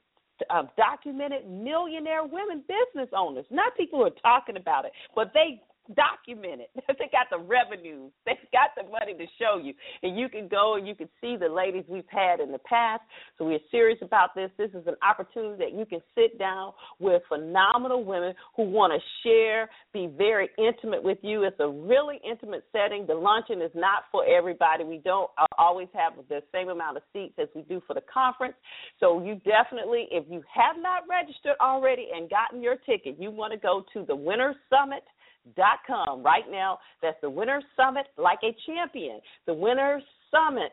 uh, 0.50 0.64
documented 0.76 1.48
millionaire 1.48 2.24
women 2.24 2.62
business 2.68 3.08
owners, 3.16 3.46
not 3.50 3.76
people 3.76 3.98
who 3.98 4.06
are 4.06 4.10
talking 4.22 4.56
about 4.56 4.84
it, 4.84 4.92
but 5.14 5.32
they 5.34 5.60
document 5.94 6.62
it. 6.62 6.70
they 6.98 7.08
got 7.10 7.28
the 7.30 7.38
revenues. 7.38 8.12
They've 8.26 8.36
got 8.52 8.70
the 8.76 8.88
money 8.90 9.14
to 9.14 9.26
show 9.38 9.60
you. 9.62 9.74
And 10.02 10.18
you 10.18 10.28
can 10.28 10.48
go 10.48 10.76
and 10.76 10.86
you 10.86 10.94
can 10.94 11.08
see 11.20 11.36
the 11.36 11.48
ladies 11.48 11.84
we've 11.88 12.08
had 12.08 12.40
in 12.40 12.52
the 12.52 12.58
past. 12.58 13.02
So 13.36 13.44
we're 13.44 13.58
serious 13.70 13.98
about 14.02 14.34
this. 14.34 14.50
This 14.58 14.70
is 14.70 14.86
an 14.86 14.96
opportunity 15.02 15.56
that 15.64 15.78
you 15.78 15.86
can 15.86 16.00
sit 16.14 16.38
down 16.38 16.72
with 16.98 17.22
phenomenal 17.28 18.04
women 18.04 18.34
who 18.56 18.64
want 18.64 18.92
to 18.92 19.28
share, 19.28 19.70
be 19.92 20.08
very 20.16 20.48
intimate 20.58 21.02
with 21.02 21.18
you. 21.22 21.44
It's 21.44 21.60
a 21.60 21.68
really 21.68 22.20
intimate 22.28 22.64
setting. 22.72 23.06
The 23.06 23.14
luncheon 23.14 23.62
is 23.62 23.72
not 23.74 24.04
for 24.10 24.24
everybody. 24.26 24.84
We 24.84 24.98
don't 24.98 25.30
always 25.56 25.88
have 25.94 26.12
the 26.28 26.42
same 26.52 26.68
amount 26.68 26.96
of 26.96 27.02
seats 27.12 27.34
as 27.38 27.48
we 27.54 27.62
do 27.62 27.82
for 27.86 27.94
the 27.94 28.02
conference. 28.12 28.54
So 29.00 29.24
you 29.24 29.36
definitely, 29.44 30.08
if 30.10 30.24
you 30.28 30.42
have 30.54 30.76
not 30.80 31.04
registered 31.08 31.56
already 31.60 32.08
and 32.14 32.28
gotten 32.28 32.62
your 32.62 32.76
ticket, 32.76 33.16
you 33.18 33.30
want 33.30 33.52
to 33.52 33.58
go 33.58 33.84
to 33.92 34.04
the 34.04 34.16
Winter 34.16 34.54
Summit 34.70 35.04
dot 35.56 35.80
com 35.86 36.22
right 36.22 36.44
now. 36.50 36.78
That's 37.02 37.16
the 37.22 37.30
Winter 37.30 37.62
Summit 37.76 38.06
like 38.16 38.38
a 38.42 38.56
champion. 38.66 39.20
The 39.46 39.54
Winter 39.54 40.00
Summit 40.30 40.72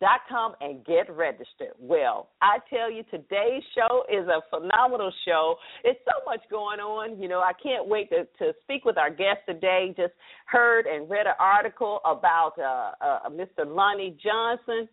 dot 0.00 0.20
com 0.28 0.54
and 0.60 0.84
get 0.84 1.08
registered. 1.14 1.74
Well, 1.78 2.28
I 2.42 2.58
tell 2.68 2.90
you, 2.90 3.04
today's 3.10 3.62
show 3.74 4.02
is 4.12 4.26
a 4.26 4.42
phenomenal 4.50 5.12
show. 5.24 5.54
It's 5.84 6.00
so 6.04 6.24
much 6.26 6.40
going 6.50 6.80
on. 6.80 7.20
You 7.20 7.28
know, 7.28 7.40
I 7.40 7.52
can't 7.62 7.86
wait 7.86 8.10
to, 8.10 8.24
to 8.44 8.52
speak 8.62 8.84
with 8.84 8.98
our 8.98 9.10
guest 9.10 9.40
today. 9.46 9.94
Just 9.96 10.14
heard 10.46 10.86
and 10.86 11.08
read 11.08 11.26
an 11.26 11.34
article 11.38 12.00
about 12.04 12.52
uh, 12.58 13.04
uh, 13.04 13.30
Mr. 13.30 13.66
Lonnie 13.66 14.16
Johnson, 14.22 14.88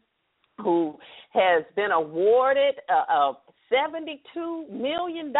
who 0.59 0.97
has 1.33 1.63
been 1.75 1.91
awarded 1.91 2.75
a 2.89 3.31
$72 3.71 4.69
million 4.69 5.33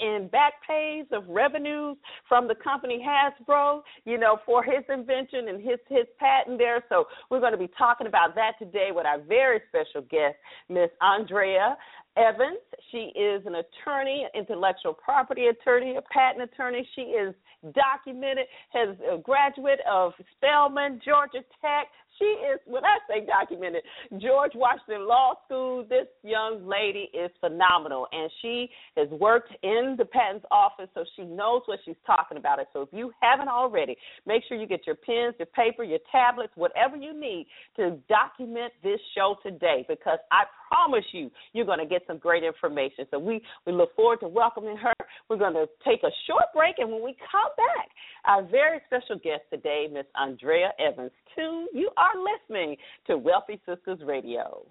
in 0.00 0.28
back 0.28 0.54
pays 0.66 1.06
of 1.12 1.28
revenues 1.28 1.96
from 2.28 2.48
the 2.48 2.54
company 2.54 3.04
Hasbro, 3.06 3.82
you 4.04 4.18
know, 4.18 4.38
for 4.44 4.62
his 4.62 4.84
invention 4.88 5.48
and 5.48 5.60
his, 5.62 5.78
his 5.88 6.06
patent 6.18 6.58
there. 6.58 6.84
So 6.88 7.06
we're 7.30 7.40
going 7.40 7.52
to 7.52 7.58
be 7.58 7.70
talking 7.78 8.06
about 8.06 8.34
that 8.34 8.52
today 8.58 8.88
with 8.92 9.06
our 9.06 9.20
very 9.20 9.60
special 9.68 10.06
guest, 10.08 10.36
Miss 10.68 10.90
Andrea 11.00 11.76
Evans. 12.16 12.58
She 12.90 13.12
is 13.16 13.42
an 13.46 13.54
attorney, 13.56 14.26
intellectual 14.34 14.92
property 14.92 15.46
attorney, 15.46 15.96
a 15.96 16.02
patent 16.02 16.50
attorney. 16.52 16.86
She 16.94 17.02
is 17.02 17.34
documented, 17.74 18.46
has 18.70 18.96
a 19.12 19.18
graduate 19.18 19.80
of 19.90 20.12
Spelman, 20.36 21.00
Georgia 21.04 21.44
Tech, 21.60 21.88
she 22.20 22.26
is, 22.26 22.60
when 22.66 22.84
I 22.84 22.98
say 23.08 23.26
documented, 23.26 23.82
George 24.18 24.52
Washington 24.54 25.08
Law 25.08 25.34
School, 25.46 25.84
this 25.88 26.06
young 26.22 26.66
lady 26.66 27.08
is 27.14 27.30
phenomenal. 27.40 28.06
And 28.12 28.30
she 28.42 28.68
has 28.96 29.08
worked 29.08 29.52
in 29.62 29.96
the 29.98 30.04
patents 30.04 30.44
office, 30.50 30.88
so 30.94 31.04
she 31.16 31.22
knows 31.22 31.62
what 31.66 31.80
she's 31.84 31.96
talking 32.06 32.36
about. 32.36 32.58
It. 32.58 32.68
So 32.72 32.82
if 32.82 32.90
you 32.92 33.10
haven't 33.20 33.48
already, 33.48 33.96
make 34.26 34.42
sure 34.48 34.58
you 34.58 34.66
get 34.66 34.86
your 34.86 34.96
pens, 34.96 35.34
your 35.38 35.46
paper, 35.46 35.82
your 35.82 36.00
tablets, 36.12 36.52
whatever 36.56 36.96
you 36.96 37.18
need 37.18 37.46
to 37.76 37.98
document 38.08 38.72
this 38.82 39.00
show 39.16 39.36
today 39.42 39.84
because 39.88 40.18
I 40.30 40.44
promise 40.70 41.04
you, 41.12 41.30
you're 41.52 41.66
going 41.66 41.80
to 41.80 41.86
get 41.86 42.02
some 42.06 42.18
great 42.18 42.44
information. 42.44 43.06
So 43.10 43.18
we, 43.18 43.42
we 43.66 43.72
look 43.72 43.94
forward 43.96 44.20
to 44.20 44.28
welcoming 44.28 44.76
her. 44.76 44.92
We're 45.28 45.36
going 45.36 45.54
to 45.54 45.66
take 45.84 46.02
a 46.02 46.10
short 46.26 46.44
break, 46.54 46.76
and 46.78 46.90
when 46.90 47.04
we 47.04 47.16
come 47.30 47.50
back, 47.56 47.88
our 48.24 48.42
very 48.46 48.80
special 48.86 49.16
guest 49.16 49.42
today, 49.52 49.86
Miss 49.92 50.06
Andrea 50.14 50.70
Evans, 50.78 51.12
too. 51.34 51.66
You 51.74 51.90
are 51.96 52.14
listening 52.20 52.76
to 53.06 53.18
Wealthy 53.18 53.60
Sistas 53.68 54.06
Radio. 54.06 54.66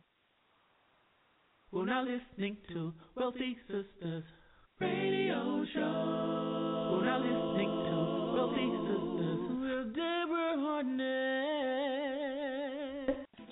We're 1.71 1.85
now 1.85 2.03
listening 2.03 2.57
to 2.73 2.93
Wealthy 3.15 3.57
Sistas 3.69 4.23
Radio 4.79 5.65
Show. 5.73 6.91
We're 6.91 7.05
now 7.05 7.19
listening 7.19 7.69
to 7.69 7.95
Wealthy 8.33 8.67
Sistas 8.87 9.41
with 9.61 9.95
Deborah 9.95 10.55
Hardnett. 10.57 11.58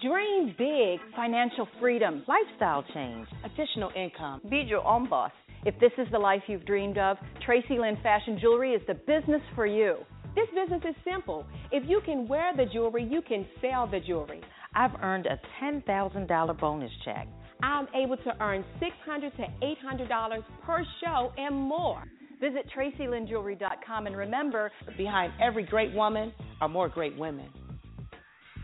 Dream 0.01 0.53
big 0.59 0.99
financial 1.15 1.67
freedom, 1.79 2.23
lifestyle 2.27 2.83
change, 2.93 3.27
additional 3.43 3.89
income. 3.95 4.41
Be 4.47 4.57
your 4.57 4.85
own 4.85 5.09
boss. 5.09 5.31
If 5.65 5.79
this 5.79 5.91
is 5.97 6.07
the 6.11 6.19
life 6.19 6.43
you've 6.45 6.67
dreamed 6.67 6.99
of, 6.99 7.17
Tracy 7.43 7.79
Lynn 7.79 7.97
Fashion 8.03 8.37
Jewelry 8.39 8.73
is 8.73 8.81
the 8.85 8.93
business 8.93 9.41
for 9.55 9.65
you. 9.65 9.97
This 10.35 10.45
business 10.53 10.83
is 10.87 10.95
simple. 11.03 11.47
If 11.71 11.83
you 11.89 12.01
can 12.05 12.27
wear 12.27 12.55
the 12.55 12.65
jewelry, 12.65 13.07
you 13.09 13.23
can 13.23 13.47
sell 13.59 13.87
the 13.87 13.99
jewelry. 13.99 14.41
I've 14.75 14.93
earned 15.01 15.25
a 15.25 15.39
$10,000 15.63 16.59
bonus 16.59 16.91
check. 17.03 17.27
I'm 17.63 17.87
able 17.95 18.17
to 18.17 18.33
earn 18.39 18.63
$600 18.79 19.35
to 19.37 19.65
$800 19.65 20.43
per 20.63 20.85
show 21.03 21.31
and 21.37 21.55
more. 21.55 22.03
Visit 22.39 22.69
TracyLynnJewelry.com 22.77 24.05
and 24.05 24.15
remember, 24.15 24.71
behind 24.95 25.33
every 25.41 25.63
great 25.65 25.91
woman 25.91 26.31
are 26.61 26.69
more 26.69 26.87
great 26.87 27.17
women. 27.17 27.49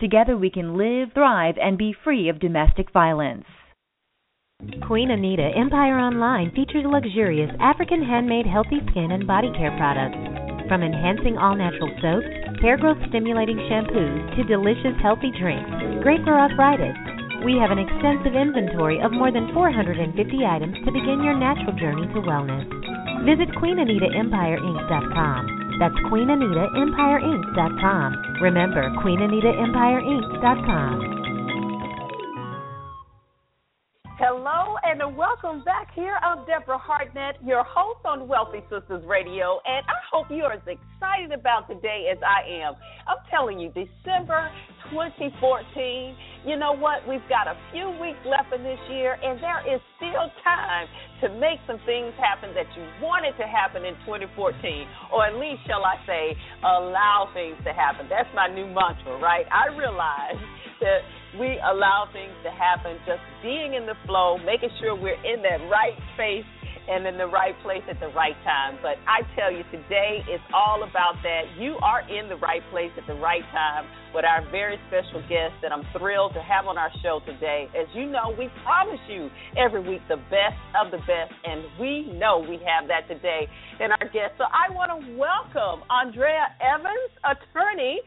Together 0.00 0.36
we 0.36 0.48
can 0.48 0.78
live, 0.78 1.12
thrive, 1.12 1.56
and 1.60 1.76
be 1.76 1.92
free 2.04 2.28
of 2.28 2.38
domestic 2.38 2.92
violence. 2.92 3.44
Queen 4.86 5.10
Anita 5.10 5.50
Empire 5.56 5.98
Online 5.98 6.52
features 6.54 6.84
luxurious 6.86 7.50
African 7.58 8.00
handmade 8.02 8.46
healthy 8.46 8.78
skin 8.90 9.10
and 9.10 9.26
body 9.26 9.50
care 9.58 9.74
products. 9.74 10.18
From 10.70 10.82
enhancing 10.82 11.38
all 11.38 11.56
natural 11.56 11.90
soaps, 11.98 12.26
hair 12.62 12.76
growth 12.76 12.98
stimulating 13.08 13.56
shampoos, 13.66 14.36
to 14.36 14.44
delicious 14.46 14.94
healthy 15.02 15.32
drinks, 15.34 15.70
great 16.02 16.22
for 16.22 16.38
arthritis. 16.38 16.94
We 17.42 17.58
have 17.58 17.74
an 17.74 17.82
extensive 17.82 18.38
inventory 18.38 19.02
of 19.02 19.10
more 19.10 19.30
than 19.30 19.54
450 19.54 20.46
items 20.46 20.74
to 20.84 20.92
begin 20.94 21.22
your 21.26 21.38
natural 21.38 21.72
journey 21.74 22.06
to 22.14 22.22
wellness. 22.22 22.66
Visit 23.26 23.50
QueenAnitaEmpireInc.com. 23.58 25.67
That's 25.78 25.94
QueenAnitaEmpireInc.com. 26.10 28.40
Remember, 28.40 28.90
QueenAnitaEmpireInc.com. 29.02 31.27
Hello 34.18 34.74
and 34.82 34.98
welcome 35.14 35.62
back 35.62 35.94
here. 35.94 36.18
I'm 36.26 36.42
Deborah 36.42 36.74
Hardnett, 36.74 37.38
your 37.46 37.62
host 37.62 38.02
on 38.04 38.26
Wealthy 38.26 38.66
Sistas 38.66 39.06
Radio, 39.06 39.62
and 39.62 39.86
I 39.86 39.94
hope 40.10 40.26
you're 40.28 40.50
as 40.50 40.66
excited 40.66 41.30
about 41.30 41.70
today 41.70 42.10
as 42.10 42.18
I 42.18 42.66
am. 42.66 42.74
I'm 43.06 43.22
telling 43.30 43.62
you, 43.62 43.70
December 43.70 44.50
2014, 44.90 46.18
you 46.42 46.58
know 46.58 46.74
what? 46.74 47.06
We've 47.06 47.22
got 47.30 47.46
a 47.46 47.54
few 47.70 47.94
weeks 48.02 48.18
left 48.26 48.50
in 48.50 48.66
this 48.66 48.82
year, 48.90 49.14
and 49.22 49.38
there 49.38 49.62
is 49.62 49.78
still 50.02 50.26
time 50.42 50.90
to 51.22 51.30
make 51.38 51.62
some 51.70 51.78
things 51.86 52.10
happen 52.18 52.50
that 52.58 52.66
you 52.74 52.82
wanted 52.98 53.38
to 53.38 53.46
happen 53.46 53.86
in 53.86 53.94
2014, 54.02 54.34
or 55.14 55.30
at 55.30 55.38
least, 55.38 55.62
shall 55.70 55.86
I 55.86 55.94
say, 56.10 56.34
allow 56.66 57.30
things 57.38 57.54
to 57.62 57.70
happen. 57.70 58.10
That's 58.10 58.30
my 58.34 58.50
new 58.50 58.66
mantra, 58.66 59.14
right? 59.22 59.46
I 59.54 59.70
realize 59.78 60.42
that 60.80 61.00
we 61.38 61.60
allow 61.60 62.08
things 62.12 62.32
to 62.44 62.50
happen, 62.50 62.96
just 63.06 63.20
being 63.42 63.74
in 63.74 63.86
the 63.86 63.96
flow, 64.06 64.38
making 64.38 64.70
sure 64.80 64.94
we're 64.94 65.20
in 65.24 65.42
that 65.42 65.60
right 65.68 65.96
space 66.14 66.46
and 66.88 67.06
in 67.06 67.18
the 67.18 67.28
right 67.28 67.52
place 67.62 67.84
at 67.90 68.00
the 68.00 68.08
right 68.16 68.36
time. 68.44 68.80
But 68.80 68.96
I 69.04 69.20
tell 69.36 69.52
you, 69.52 69.62
today 69.68 70.24
is 70.24 70.40
all 70.56 70.82
about 70.82 71.20
that. 71.22 71.44
You 71.60 71.76
are 71.84 72.00
in 72.08 72.28
the 72.32 72.36
right 72.36 72.64
place 72.72 72.90
at 72.96 73.06
the 73.06 73.20
right 73.20 73.44
time 73.52 73.84
with 74.14 74.24
our 74.24 74.40
very 74.50 74.80
special 74.88 75.20
guest 75.28 75.52
that 75.60 75.68
I'm 75.70 75.84
thrilled 75.92 76.32
to 76.32 76.40
have 76.40 76.64
on 76.64 76.78
our 76.78 76.88
show 77.04 77.20
today. 77.28 77.68
As 77.76 77.86
you 77.92 78.08
know, 78.08 78.32
we 78.32 78.48
promise 78.64 79.00
you 79.04 79.28
every 79.52 79.84
week 79.84 80.00
the 80.08 80.16
best 80.32 80.56
of 80.80 80.90
the 80.90 80.98
best, 81.04 81.36
and 81.44 81.68
we 81.78 82.08
know 82.16 82.40
we 82.40 82.56
have 82.64 82.88
that 82.88 83.04
today 83.04 83.44
in 83.80 83.92
our 83.92 84.08
guest. 84.08 84.40
So 84.40 84.48
I 84.48 84.72
want 84.72 84.88
to 84.96 84.98
welcome 85.12 85.84
Andrea 85.92 86.56
Evans, 86.64 87.12
attorney 87.20 88.00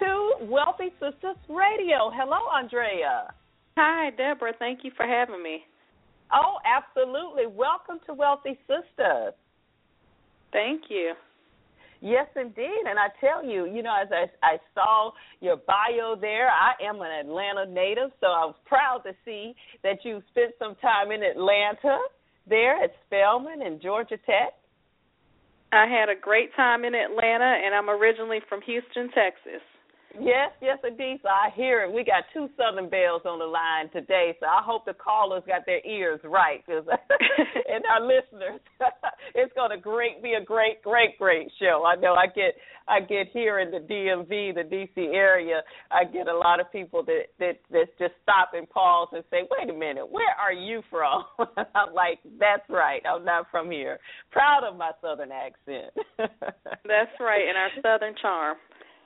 to 0.00 0.32
Wealthy 0.42 0.92
Sistas 1.00 1.38
Radio. 1.48 2.10
Hello, 2.14 2.38
Andrea. 2.56 3.32
Hi, 3.76 4.10
Deborah. 4.10 4.52
Thank 4.58 4.80
you 4.82 4.90
for 4.96 5.06
having 5.06 5.42
me. 5.42 5.64
Oh, 6.32 6.58
absolutely. 6.64 7.46
Welcome 7.46 8.00
to 8.06 8.14
Wealthy 8.14 8.58
Sistas. 8.68 9.32
Thank 10.52 10.82
you. 10.88 11.14
Yes, 12.00 12.26
indeed. 12.36 12.84
And 12.88 12.98
I 12.98 13.08
tell 13.20 13.44
you, 13.44 13.66
you 13.66 13.82
know, 13.82 13.94
as 14.00 14.08
I, 14.12 14.26
I 14.46 14.58
saw 14.74 15.12
your 15.40 15.56
bio 15.56 16.16
there, 16.20 16.48
I 16.48 16.72
am 16.82 17.00
an 17.00 17.26
Atlanta 17.26 17.66
native, 17.66 18.10
so 18.20 18.28
I 18.28 18.44
was 18.44 18.54
proud 18.66 19.02
to 19.04 19.12
see 19.24 19.54
that 19.82 20.04
you 20.04 20.22
spent 20.30 20.52
some 20.58 20.76
time 20.76 21.10
in 21.10 21.22
Atlanta 21.22 21.98
there 22.48 22.82
at 22.82 22.92
Spelman 23.06 23.62
and 23.62 23.80
Georgia 23.80 24.16
Tech. 24.26 24.54
I 25.72 25.86
had 25.86 26.08
a 26.08 26.18
great 26.18 26.54
time 26.56 26.84
in 26.84 26.94
Atlanta, 26.94 27.56
and 27.64 27.74
I'm 27.74 27.90
originally 27.90 28.40
from 28.48 28.60
Houston, 28.62 29.10
Texas. 29.10 29.62
Yes, 30.14 30.50
yes, 30.62 30.78
indeed. 30.86 31.20
So 31.22 31.28
I 31.28 31.50
hear 31.54 31.84
it. 31.84 31.92
We 31.92 32.04
got 32.04 32.24
two 32.32 32.48
Southern 32.56 32.88
Belles 32.88 33.22
on 33.24 33.38
the 33.38 33.44
line 33.44 33.90
today, 33.92 34.36
so 34.40 34.46
I 34.46 34.62
hope 34.64 34.84
the 34.86 34.94
callers 34.94 35.42
got 35.46 35.66
their 35.66 35.84
ears 35.84 36.20
right, 36.24 36.64
cause, 36.66 36.84
and 37.68 37.84
our 37.86 38.00
listeners. 38.00 38.60
it's 39.34 39.52
going 39.54 39.70
to 39.70 39.76
great 39.76 40.22
be 40.22 40.34
a 40.34 40.44
great, 40.44 40.82
great, 40.82 41.18
great 41.18 41.50
show. 41.60 41.84
I 41.86 41.96
know 41.96 42.14
I 42.14 42.26
get 42.26 42.54
I 42.88 43.00
get 43.00 43.28
here 43.32 43.60
in 43.60 43.70
the 43.70 43.78
DMV, 43.78 44.54
the 44.54 44.64
DC 44.64 45.14
area, 45.14 45.62
I 45.90 46.04
get 46.04 46.26
a 46.26 46.36
lot 46.36 46.58
of 46.58 46.72
people 46.72 47.04
that 47.04 47.24
that 47.38 47.58
that 47.70 47.86
just 47.98 48.14
stop 48.22 48.50
and 48.54 48.68
pause 48.68 49.08
and 49.12 49.22
say, 49.30 49.46
"Wait 49.50 49.68
a 49.68 49.74
minute, 49.78 50.10
where 50.10 50.32
are 50.40 50.52
you 50.52 50.82
from?" 50.90 51.24
I'm 51.74 51.92
like, 51.94 52.18
"That's 52.40 52.68
right. 52.70 53.02
I'm 53.06 53.24
not 53.24 53.46
from 53.50 53.70
here." 53.70 53.98
Proud 54.32 54.64
of 54.64 54.76
my 54.76 54.92
Southern 55.02 55.30
accent. 55.32 55.92
That's 56.18 57.12
right, 57.20 57.44
and 57.46 57.56
our 57.58 57.70
Southern 57.82 58.14
charm. 58.20 58.56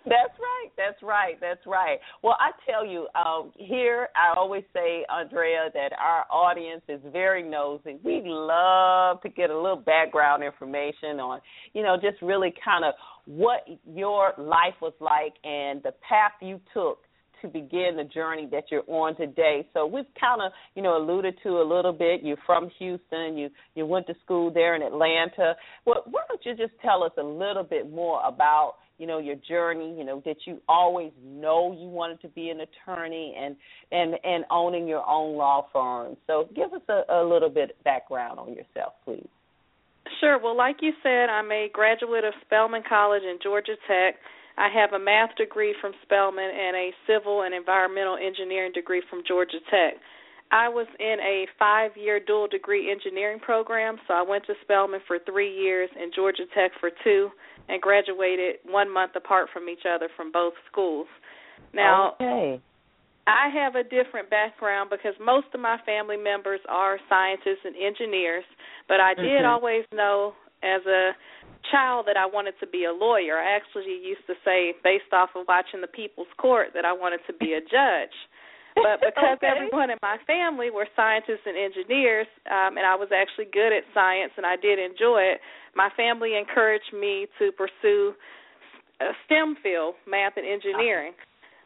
That's 0.04 0.34
right. 0.38 0.70
That's 0.76 1.02
right. 1.02 1.34
That's 1.40 1.66
right. 1.66 1.98
Well, 2.22 2.36
I 2.40 2.50
tell 2.70 2.84
you, 2.84 3.06
um, 3.14 3.52
here 3.56 4.08
I 4.16 4.36
always 4.36 4.64
say, 4.72 5.04
Andrea, 5.08 5.70
that 5.74 5.92
our 5.98 6.24
audience 6.30 6.82
is 6.88 7.00
very 7.12 7.42
nosy. 7.42 7.98
We 8.02 8.22
love 8.24 9.20
to 9.22 9.28
get 9.28 9.50
a 9.50 9.56
little 9.56 9.76
background 9.76 10.42
information 10.42 11.20
on, 11.20 11.40
you 11.72 11.82
know, 11.82 11.96
just 12.00 12.20
really 12.20 12.52
kind 12.64 12.84
of 12.84 12.94
what 13.26 13.66
your 13.86 14.32
life 14.38 14.74
was 14.80 14.94
like 15.00 15.34
and 15.44 15.82
the 15.82 15.92
path 16.08 16.32
you 16.40 16.60
took 16.74 16.98
to 17.42 17.48
begin 17.48 17.96
the 17.96 18.04
journey 18.04 18.48
that 18.50 18.64
you're 18.70 18.84
on 18.86 19.16
today. 19.16 19.66
So 19.74 19.86
we've 19.86 20.04
kind 20.18 20.40
of, 20.40 20.52
you 20.74 20.82
know, 20.82 20.96
alluded 20.96 21.34
to 21.42 21.60
a 21.60 21.66
little 21.66 21.92
bit. 21.92 22.22
You're 22.22 22.36
from 22.46 22.70
Houston. 22.78 23.36
You 23.36 23.50
you 23.74 23.84
went 23.84 24.06
to 24.06 24.14
school 24.24 24.50
there 24.52 24.74
in 24.76 24.82
Atlanta. 24.82 25.54
Well, 25.84 26.02
why 26.10 26.22
don't 26.28 26.40
you 26.44 26.54
just 26.54 26.80
tell 26.80 27.02
us 27.02 27.12
a 27.18 27.22
little 27.22 27.64
bit 27.64 27.90
more 27.90 28.22
about 28.24 28.74
you 29.02 29.08
know 29.08 29.18
your 29.18 29.34
journey 29.48 29.92
you 29.98 30.04
know 30.04 30.20
did 30.20 30.36
you 30.44 30.62
always 30.68 31.10
know 31.26 31.76
you 31.76 31.88
wanted 31.88 32.20
to 32.20 32.28
be 32.28 32.50
an 32.50 32.60
attorney 32.60 33.34
and 33.36 33.56
and 33.90 34.14
and 34.22 34.44
owning 34.48 34.86
your 34.86 35.04
own 35.04 35.36
law 35.36 35.66
firm. 35.72 36.16
So 36.28 36.48
give 36.54 36.72
us 36.72 36.82
a, 36.88 37.02
a 37.12 37.26
little 37.26 37.50
bit 37.50 37.76
background 37.82 38.38
on 38.38 38.50
yourself 38.54 38.94
please. 39.04 39.26
Sure. 40.20 40.38
Well 40.40 40.56
like 40.56 40.76
you 40.82 40.92
said 41.02 41.26
i'm 41.30 41.50
a 41.50 41.68
graduate 41.72 42.22
of 42.22 42.32
spelman 42.46 42.84
college 42.88 43.22
and 43.26 43.40
georgia 43.42 43.74
tech. 43.88 44.14
I 44.56 44.68
have 44.72 44.92
a 44.92 45.02
math 45.02 45.34
degree 45.36 45.74
from 45.80 45.92
spelman 46.04 46.50
and 46.54 46.76
a 46.76 46.90
civil 47.08 47.42
and 47.42 47.52
environmental 47.52 48.16
engineering 48.16 48.70
degree 48.72 49.02
from 49.10 49.22
georgia 49.26 49.58
tech. 49.68 49.94
I 50.52 50.68
was 50.68 50.86
in 51.00 51.16
a 51.18 51.46
five 51.58 51.92
year 51.96 52.20
dual 52.20 52.46
degree 52.46 52.92
engineering 52.92 53.40
program, 53.40 53.96
so 54.06 54.14
I 54.14 54.22
went 54.22 54.44
to 54.46 54.52
Spelman 54.62 55.00
for 55.08 55.18
three 55.18 55.50
years 55.50 55.88
and 55.98 56.12
Georgia 56.14 56.44
Tech 56.54 56.72
for 56.78 56.90
two 57.02 57.30
and 57.68 57.80
graduated 57.80 58.56
one 58.66 58.92
month 58.92 59.12
apart 59.16 59.48
from 59.52 59.68
each 59.68 59.84
other 59.88 60.08
from 60.16 60.32
both 60.32 60.54
schools. 60.70 61.06
Now, 61.74 62.14
okay. 62.20 62.60
I 63.26 63.48
have 63.54 63.76
a 63.76 63.84
different 63.84 64.30
background 64.30 64.90
because 64.90 65.14
most 65.24 65.46
of 65.54 65.60
my 65.60 65.78
family 65.86 66.16
members 66.16 66.60
are 66.68 66.98
scientists 67.08 67.64
and 67.64 67.74
engineers, 67.76 68.44
but 68.88 68.98
I 69.00 69.14
did 69.14 69.26
mm-hmm. 69.26 69.46
always 69.46 69.84
know 69.94 70.34
as 70.62 70.84
a 70.86 71.12
child 71.70 72.06
that 72.06 72.16
I 72.16 72.26
wanted 72.26 72.54
to 72.60 72.66
be 72.66 72.84
a 72.84 72.92
lawyer. 72.92 73.38
I 73.38 73.54
actually 73.54 73.94
used 74.02 74.26
to 74.26 74.34
say, 74.44 74.74
based 74.82 75.12
off 75.12 75.30
of 75.36 75.46
watching 75.46 75.80
The 75.80 75.86
People's 75.86 76.30
Court, 76.36 76.68
that 76.74 76.84
I 76.84 76.92
wanted 76.92 77.20
to 77.26 77.32
be 77.32 77.54
a 77.54 77.60
judge. 77.60 78.14
But 78.74 79.00
because 79.08 79.38
okay. 79.38 79.48
everyone 79.48 79.90
in 79.90 79.98
my 80.02 80.16
family 80.26 80.70
were 80.70 80.86
scientists 80.96 81.44
and 81.46 81.56
engineers, 81.56 82.26
um, 82.48 82.76
and 82.76 82.86
I 82.86 82.96
was 82.96 83.08
actually 83.12 83.52
good 83.52 83.72
at 83.72 83.84
science 83.92 84.32
and 84.36 84.46
I 84.46 84.56
did 84.56 84.78
enjoy 84.78 85.36
it, 85.36 85.40
my 85.74 85.88
family 85.96 86.36
encouraged 86.36 86.92
me 86.92 87.26
to 87.38 87.52
pursue 87.52 88.14
a 89.00 89.12
STEM 89.26 89.56
field, 89.62 89.94
math 90.06 90.36
and 90.36 90.46
engineering. 90.46 91.12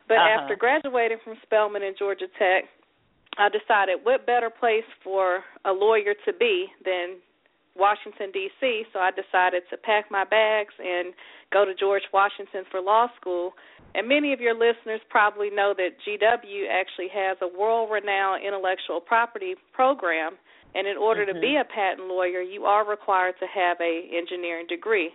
But 0.09 0.19
uh-huh. 0.19 0.43
after 0.43 0.57
graduating 0.57 1.19
from 1.25 1.35
Spelman 1.43 1.83
and 1.83 1.97
Georgia 1.99 2.27
Tech, 2.39 2.65
I 3.39 3.49
decided 3.51 4.01
what 4.03 4.25
better 4.25 4.51
place 4.51 4.87
for 5.05 5.43
a 5.65 5.73
lawyer 5.73 6.15
to 6.25 6.33
be 6.33 6.67
than 6.85 7.19
Washington 7.77 8.31
D.C. 8.33 8.85
So 8.93 8.99
I 8.99 9.11
decided 9.11 9.63
to 9.71 9.77
pack 9.77 10.11
my 10.11 10.25
bags 10.25 10.73
and 10.79 11.13
go 11.53 11.65
to 11.65 11.75
George 11.75 12.05
Washington 12.13 12.65
for 12.71 12.81
law 12.81 13.09
school. 13.21 13.53
And 13.97 14.07
many 14.07 14.35
of 14.35 14.41
your 14.41 14.53
listeners 14.53 15.01
probably 15.09 15.49
know 15.49 15.73
that 15.73 15.97
GW 16.05 16.69
actually 16.69 17.09
has 17.17 17.39
a 17.41 17.49
world-renowned 17.49 18.45
intellectual 18.45 19.01
property 19.01 19.55
program. 19.73 20.37
And 20.75 20.87
in 20.87 20.99
order 20.99 21.25
mm-hmm. 21.25 21.37
to 21.37 21.41
be 21.41 21.57
a 21.57 21.65
patent 21.65 22.07
lawyer, 22.07 22.43
you 22.43 22.65
are 22.65 22.87
required 22.87 23.37
to 23.41 23.47
have 23.49 23.81
a 23.81 24.11
engineering 24.13 24.67
degree. 24.69 25.13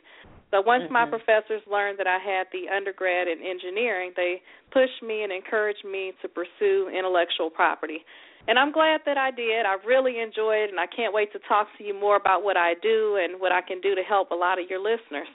So 0.50 0.62
once 0.66 0.84
mm-hmm. 0.84 0.94
my 0.94 1.06
professors 1.06 1.62
learned 1.70 2.00
that 2.00 2.08
I 2.08 2.18
had 2.18 2.48
the 2.52 2.74
undergrad 2.74 3.28
in 3.28 3.46
engineering, 3.46 4.14
they 4.18 4.42
pushed 4.74 5.06
me 5.06 5.22
and 5.22 5.32
encouraged 5.32 5.86
me 5.86 6.14
to 6.24 6.28
pursue 6.28 6.90
intellectual 6.90 7.52
property. 7.52 8.02
And 8.48 8.58
I'm 8.58 8.72
glad 8.72 9.02
that 9.06 9.18
I 9.18 9.30
did. 9.30 9.68
I 9.68 9.78
really 9.86 10.20
enjoyed 10.20 10.66
it, 10.66 10.70
and 10.72 10.80
I 10.80 10.88
can't 10.88 11.14
wait 11.14 11.32
to 11.34 11.40
talk 11.48 11.68
to 11.78 11.84
you 11.84 11.94
more 11.94 12.16
about 12.16 12.42
what 12.42 12.58
I 12.58 12.74
do 12.82 13.22
and 13.22 13.40
what 13.40 13.52
I 13.52 13.62
can 13.62 13.80
do 13.80 13.94
to 13.94 14.02
help 14.02 14.32
a 14.32 14.36
lot 14.36 14.58
of 14.58 14.68
your 14.68 14.80
listeners. 14.82 15.30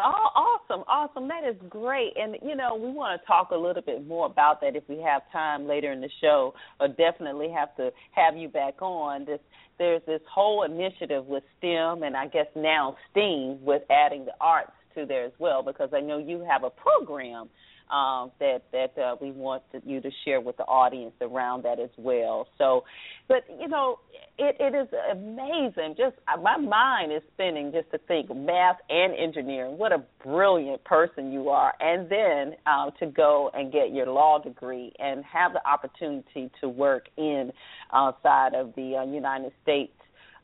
Oh, 0.00 0.58
awesome, 0.70 0.84
awesome. 0.86 1.26
That 1.26 1.42
is 1.42 1.56
great. 1.68 2.12
And, 2.16 2.36
you 2.40 2.54
know, 2.54 2.76
we 2.76 2.92
want 2.92 3.20
to 3.20 3.26
talk 3.26 3.50
a 3.50 3.56
little 3.56 3.82
bit 3.82 4.06
more 4.06 4.26
about 4.26 4.60
that 4.60 4.76
if 4.76 4.84
we 4.88 4.98
have 5.02 5.22
time 5.32 5.66
later 5.66 5.90
in 5.90 6.00
the 6.00 6.10
show, 6.20 6.54
or 6.78 6.86
definitely 6.86 7.50
have 7.50 7.74
to 7.76 7.90
have 8.12 8.36
you 8.36 8.48
back 8.48 8.80
on. 8.80 9.24
This 9.24 9.40
There's 9.78 10.02
this 10.06 10.20
whole 10.32 10.62
initiative 10.62 11.26
with 11.26 11.42
STEM 11.58 12.04
and 12.04 12.16
I 12.16 12.28
guess 12.28 12.46
now 12.54 12.96
STEAM 13.10 13.58
with 13.62 13.82
adding 13.90 14.24
the 14.24 14.34
arts 14.40 14.70
to 14.94 15.04
there 15.04 15.24
as 15.24 15.32
well, 15.38 15.62
because 15.62 15.90
I 15.92 16.00
know 16.00 16.18
you 16.18 16.46
have 16.48 16.62
a 16.62 16.70
program 16.70 17.48
um, 17.90 18.30
that 18.40 18.62
that 18.72 19.00
uh, 19.00 19.16
we 19.20 19.30
want 19.30 19.62
to, 19.72 19.80
you 19.84 20.00
to 20.00 20.10
share 20.24 20.40
with 20.40 20.56
the 20.56 20.64
audience 20.64 21.14
around 21.20 21.64
that 21.64 21.78
as 21.80 21.90
well. 21.96 22.46
So, 22.58 22.84
but 23.28 23.44
you 23.60 23.68
know, 23.68 23.98
it, 24.38 24.56
it 24.60 24.74
is 24.74 24.88
amazing. 25.10 25.94
Just 25.96 26.16
uh, 26.32 26.40
my 26.40 26.56
mind 26.56 27.12
is 27.12 27.22
spinning 27.34 27.72
just 27.72 27.90
to 27.90 27.98
think 28.06 28.34
math 28.34 28.76
and 28.88 29.14
engineering. 29.16 29.78
What 29.78 29.92
a 29.92 30.02
brilliant 30.24 30.84
person 30.84 31.32
you 31.32 31.48
are, 31.48 31.74
and 31.80 32.08
then 32.10 32.56
uh, 32.66 32.90
to 33.00 33.06
go 33.06 33.50
and 33.54 33.72
get 33.72 33.92
your 33.92 34.06
law 34.06 34.38
degree 34.38 34.92
and 34.98 35.24
have 35.24 35.52
the 35.52 35.66
opportunity 35.68 36.50
to 36.60 36.68
work 36.68 37.08
in 37.16 37.52
outside 37.92 38.54
of 38.54 38.74
the 38.76 38.96
uh, 38.96 39.04
United 39.04 39.52
States 39.62 39.92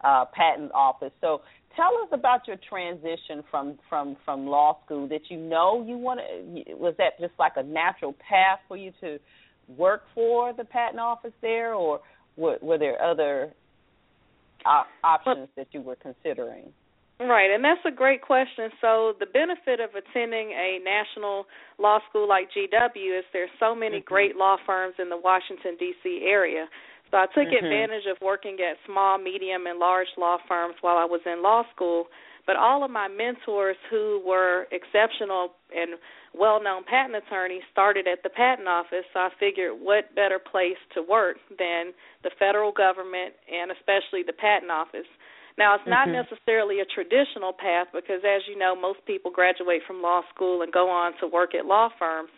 uh, 0.02 0.24
Patent 0.34 0.70
Office. 0.74 1.12
So 1.20 1.40
tell 1.76 1.90
us 2.02 2.08
about 2.12 2.46
your 2.46 2.56
transition 2.68 3.42
from 3.50 3.78
from 3.88 4.16
from 4.24 4.46
law 4.46 4.78
school. 4.84 5.08
Did 5.08 5.22
you 5.28 5.36
know 5.36 5.84
you 5.86 5.98
wanted? 5.98 6.66
Was 6.78 6.94
that 6.98 7.18
just 7.20 7.34
like 7.38 7.52
a 7.56 7.62
natural 7.62 8.14
path 8.28 8.60
for 8.68 8.76
you 8.76 8.92
to 9.00 9.18
work 9.68 10.02
for 10.14 10.52
the 10.52 10.64
patent 10.64 11.00
office 11.00 11.32
there, 11.40 11.74
or 11.74 12.00
were, 12.36 12.58
were 12.60 12.78
there 12.78 13.00
other 13.02 13.52
op- 14.66 14.86
options 15.02 15.48
that 15.56 15.68
you 15.72 15.80
were 15.80 15.96
considering? 15.96 16.72
Right, 17.20 17.50
and 17.50 17.62
that's 17.62 17.80
a 17.86 17.94
great 17.94 18.22
question. 18.22 18.70
So 18.80 19.14
the 19.20 19.26
benefit 19.26 19.78
of 19.78 19.90
attending 19.94 20.50
a 20.50 20.80
national 20.82 21.46
law 21.78 22.00
school 22.08 22.28
like 22.28 22.48
GW 22.50 23.18
is 23.18 23.24
there's 23.32 23.50
so 23.60 23.74
many 23.74 23.98
mm-hmm. 23.98 24.04
great 24.04 24.36
law 24.36 24.56
firms 24.66 24.94
in 24.98 25.08
the 25.08 25.16
Washington 25.16 25.76
D.C. 25.78 26.26
area. 26.26 26.66
So 27.10 27.18
I 27.18 27.26
took 27.26 27.46
mm-hmm. 27.46 27.64
advantage 27.64 28.04
of 28.10 28.16
working 28.20 28.58
at 28.60 28.76
small, 28.86 29.18
medium, 29.18 29.66
and 29.66 29.78
large 29.78 30.08
law 30.16 30.38
firms 30.48 30.74
while 30.80 30.96
I 30.96 31.04
was 31.04 31.20
in 31.26 31.42
law 31.42 31.62
school. 31.74 32.06
But 32.46 32.56
all 32.56 32.84
of 32.84 32.90
my 32.90 33.08
mentors 33.08 33.76
who 33.90 34.20
were 34.26 34.66
exceptional 34.70 35.56
and 35.74 35.96
well 36.36 36.62
known 36.62 36.84
patent 36.84 37.16
attorneys 37.16 37.62
started 37.72 38.06
at 38.06 38.22
the 38.22 38.28
patent 38.28 38.68
office, 38.68 39.06
so 39.14 39.20
I 39.20 39.28
figured 39.40 39.72
what 39.80 40.14
better 40.14 40.38
place 40.38 40.76
to 40.94 41.00
work 41.00 41.38
than 41.48 41.96
the 42.22 42.30
federal 42.38 42.72
government 42.72 43.32
and 43.48 43.70
especially 43.70 44.22
the 44.26 44.36
patent 44.36 44.70
office. 44.70 45.08
Now, 45.56 45.76
it's 45.76 45.86
not 45.86 46.08
mm-hmm. 46.08 46.26
necessarily 46.26 46.80
a 46.80 46.84
traditional 46.84 47.54
path 47.54 47.86
because, 47.94 48.26
as 48.26 48.42
you 48.50 48.58
know, 48.58 48.74
most 48.74 48.98
people 49.06 49.30
graduate 49.30 49.82
from 49.86 50.02
law 50.02 50.22
school 50.34 50.62
and 50.62 50.72
go 50.72 50.90
on 50.90 51.12
to 51.20 51.28
work 51.28 51.54
at 51.54 51.64
law 51.64 51.88
firms. 51.98 52.30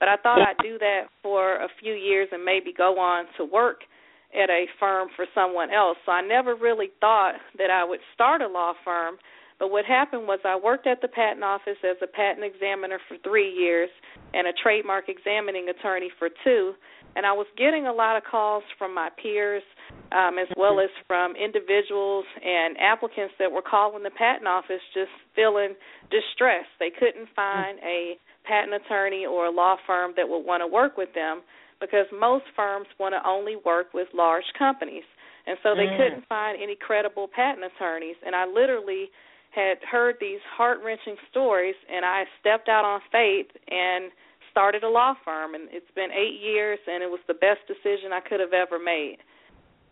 But 0.00 0.08
I 0.08 0.16
thought 0.16 0.42
I'd 0.42 0.58
do 0.60 0.76
that 0.78 1.06
for 1.22 1.54
a 1.62 1.68
few 1.80 1.94
years 1.94 2.28
and 2.32 2.44
maybe 2.44 2.74
go 2.76 2.98
on 2.98 3.26
to 3.38 3.44
work 3.44 3.86
at 4.34 4.50
a 4.50 4.66
firm 4.78 5.08
for 5.16 5.26
someone 5.34 5.70
else. 5.72 5.96
So 6.04 6.12
I 6.12 6.22
never 6.22 6.54
really 6.54 6.90
thought 7.00 7.34
that 7.58 7.70
I 7.70 7.84
would 7.84 8.00
start 8.14 8.42
a 8.42 8.48
law 8.48 8.74
firm. 8.84 9.16
But 9.58 9.70
what 9.70 9.84
happened 9.84 10.26
was 10.26 10.40
I 10.44 10.56
worked 10.56 10.86
at 10.86 11.00
the 11.00 11.08
patent 11.08 11.44
office 11.44 11.78
as 11.88 11.96
a 12.02 12.06
patent 12.06 12.44
examiner 12.44 12.98
for 13.08 13.16
three 13.22 13.50
years 13.50 13.88
and 14.34 14.48
a 14.48 14.52
trademark 14.62 15.08
examining 15.08 15.68
attorney 15.68 16.10
for 16.18 16.28
two. 16.42 16.74
And 17.16 17.24
I 17.24 17.32
was 17.32 17.46
getting 17.56 17.86
a 17.86 17.92
lot 17.92 18.16
of 18.16 18.24
calls 18.28 18.64
from 18.76 18.92
my 18.92 19.08
peers, 19.22 19.62
um, 20.10 20.36
as 20.38 20.48
well 20.56 20.80
as 20.80 20.90
from 21.06 21.36
individuals 21.36 22.24
and 22.42 22.76
applicants 22.78 23.34
that 23.38 23.52
were 23.52 23.62
calling 23.62 24.02
the 24.02 24.10
patent 24.10 24.48
office 24.48 24.82
just 24.92 25.14
feeling 25.36 25.78
distressed. 26.10 26.74
They 26.80 26.90
couldn't 26.90 27.28
find 27.36 27.78
a 27.86 28.18
patent 28.42 28.74
attorney 28.74 29.26
or 29.26 29.46
a 29.46 29.50
law 29.50 29.76
firm 29.86 30.12
that 30.16 30.28
would 30.28 30.42
want 30.42 30.62
to 30.62 30.66
work 30.66 30.96
with 30.96 31.14
them 31.14 31.42
because 31.84 32.06
most 32.12 32.44
firms 32.56 32.86
want 32.98 33.12
to 33.12 33.20
only 33.28 33.56
work 33.56 33.92
with 33.92 34.08
large 34.14 34.44
companies. 34.58 35.04
And 35.46 35.58
so 35.62 35.74
they 35.74 35.86
mm. 35.86 35.96
couldn't 35.96 36.24
find 36.28 36.56
any 36.60 36.76
credible 36.76 37.28
patent 37.28 37.64
attorneys. 37.64 38.16
And 38.24 38.34
I 38.34 38.46
literally 38.46 39.10
had 39.54 39.76
heard 39.84 40.16
these 40.20 40.40
heart 40.56 40.78
wrenching 40.84 41.16
stories, 41.30 41.76
and 41.92 42.04
I 42.04 42.24
stepped 42.40 42.68
out 42.68 42.84
on 42.84 43.00
faith 43.12 43.46
and 43.68 44.10
started 44.50 44.82
a 44.82 44.88
law 44.88 45.14
firm. 45.24 45.54
And 45.54 45.68
it's 45.70 45.90
been 45.94 46.10
eight 46.10 46.40
years, 46.40 46.78
and 46.86 47.02
it 47.02 47.10
was 47.10 47.20
the 47.28 47.34
best 47.34 47.60
decision 47.68 48.12
I 48.12 48.20
could 48.20 48.40
have 48.40 48.52
ever 48.52 48.78
made. 48.78 49.18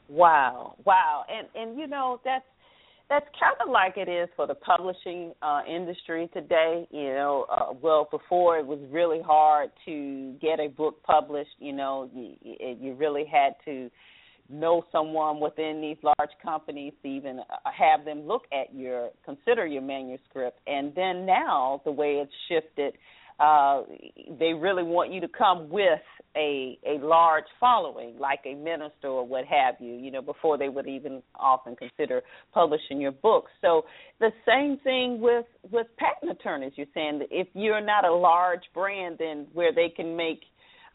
Wow, 0.09 0.74
wow, 0.85 1.24
and 1.31 1.46
and 1.55 1.78
you 1.78 1.87
know 1.87 2.20
that's 2.24 2.44
that's 3.12 3.27
kind 3.38 3.57
of 3.61 3.70
like 3.70 3.98
it 3.98 4.09
is 4.11 4.31
for 4.37 4.46
the 4.46 4.55
publishing 4.55 5.35
uh, 5.42 5.61
industry 5.68 6.31
today. 6.33 6.87
You 6.90 7.12
know, 7.12 7.46
uh, 7.51 7.75
well, 7.81 8.09
before 8.11 8.59
it 8.59 8.66
was 8.66 8.79
really 8.90 9.20
hard 9.20 9.70
to 9.85 10.35
get 10.40 10.59
a 10.59 10.68
book 10.68 11.03
published. 11.03 11.51
You 11.59 11.75
know, 11.75 12.09
you, 12.14 12.37
you 12.81 12.94
really 12.94 13.25
had 13.31 13.53
to 13.66 13.90
know 14.48 14.85
someone 14.90 15.40
within 15.40 15.83
these 15.83 15.98
large 16.03 16.31
companies 16.42 16.94
to 17.03 17.09
even 17.09 17.40
uh, 17.40 17.70
have 17.70 18.07
them 18.07 18.27
look 18.27 18.44
at 18.51 18.75
your 18.75 19.11
consider 19.27 19.66
your 19.66 19.83
manuscript. 19.83 20.59
And 20.66 20.94
then 20.94 21.27
now 21.27 21.83
the 21.85 21.92
way 21.92 22.14
it's 22.14 22.33
shifted 22.48 22.94
uh, 23.42 23.83
they 24.38 24.52
really 24.52 24.85
want 24.85 25.12
you 25.12 25.20
to 25.20 25.28
come 25.28 25.68
with 25.68 26.00
a 26.37 26.78
a 26.87 27.05
large 27.05 27.44
following, 27.59 28.16
like 28.18 28.38
a 28.46 28.55
minister 28.55 29.09
or 29.09 29.26
what 29.26 29.44
have 29.46 29.74
you, 29.81 29.94
you 29.94 30.12
know, 30.12 30.22
before 30.22 30.57
they 30.57 30.68
would 30.68 30.87
even 30.87 31.22
often 31.35 31.74
consider 31.74 32.22
publishing 32.55 33.00
your 33.00 33.11
book. 33.11 33.46
So 33.61 33.85
the 34.20 34.31
same 34.46 34.78
thing 34.85 35.20
with 35.20 35.46
with 35.72 35.88
patent 35.98 36.31
attorneys. 36.31 36.72
You're 36.76 36.87
saying 36.94 37.18
that 37.18 37.28
if 37.33 37.48
you're 37.55 37.85
not 37.85 38.05
a 38.05 38.14
large 38.14 38.62
brand, 38.72 39.16
then 39.18 39.48
where 39.52 39.74
they 39.74 39.88
can 39.88 40.16
make 40.16 40.42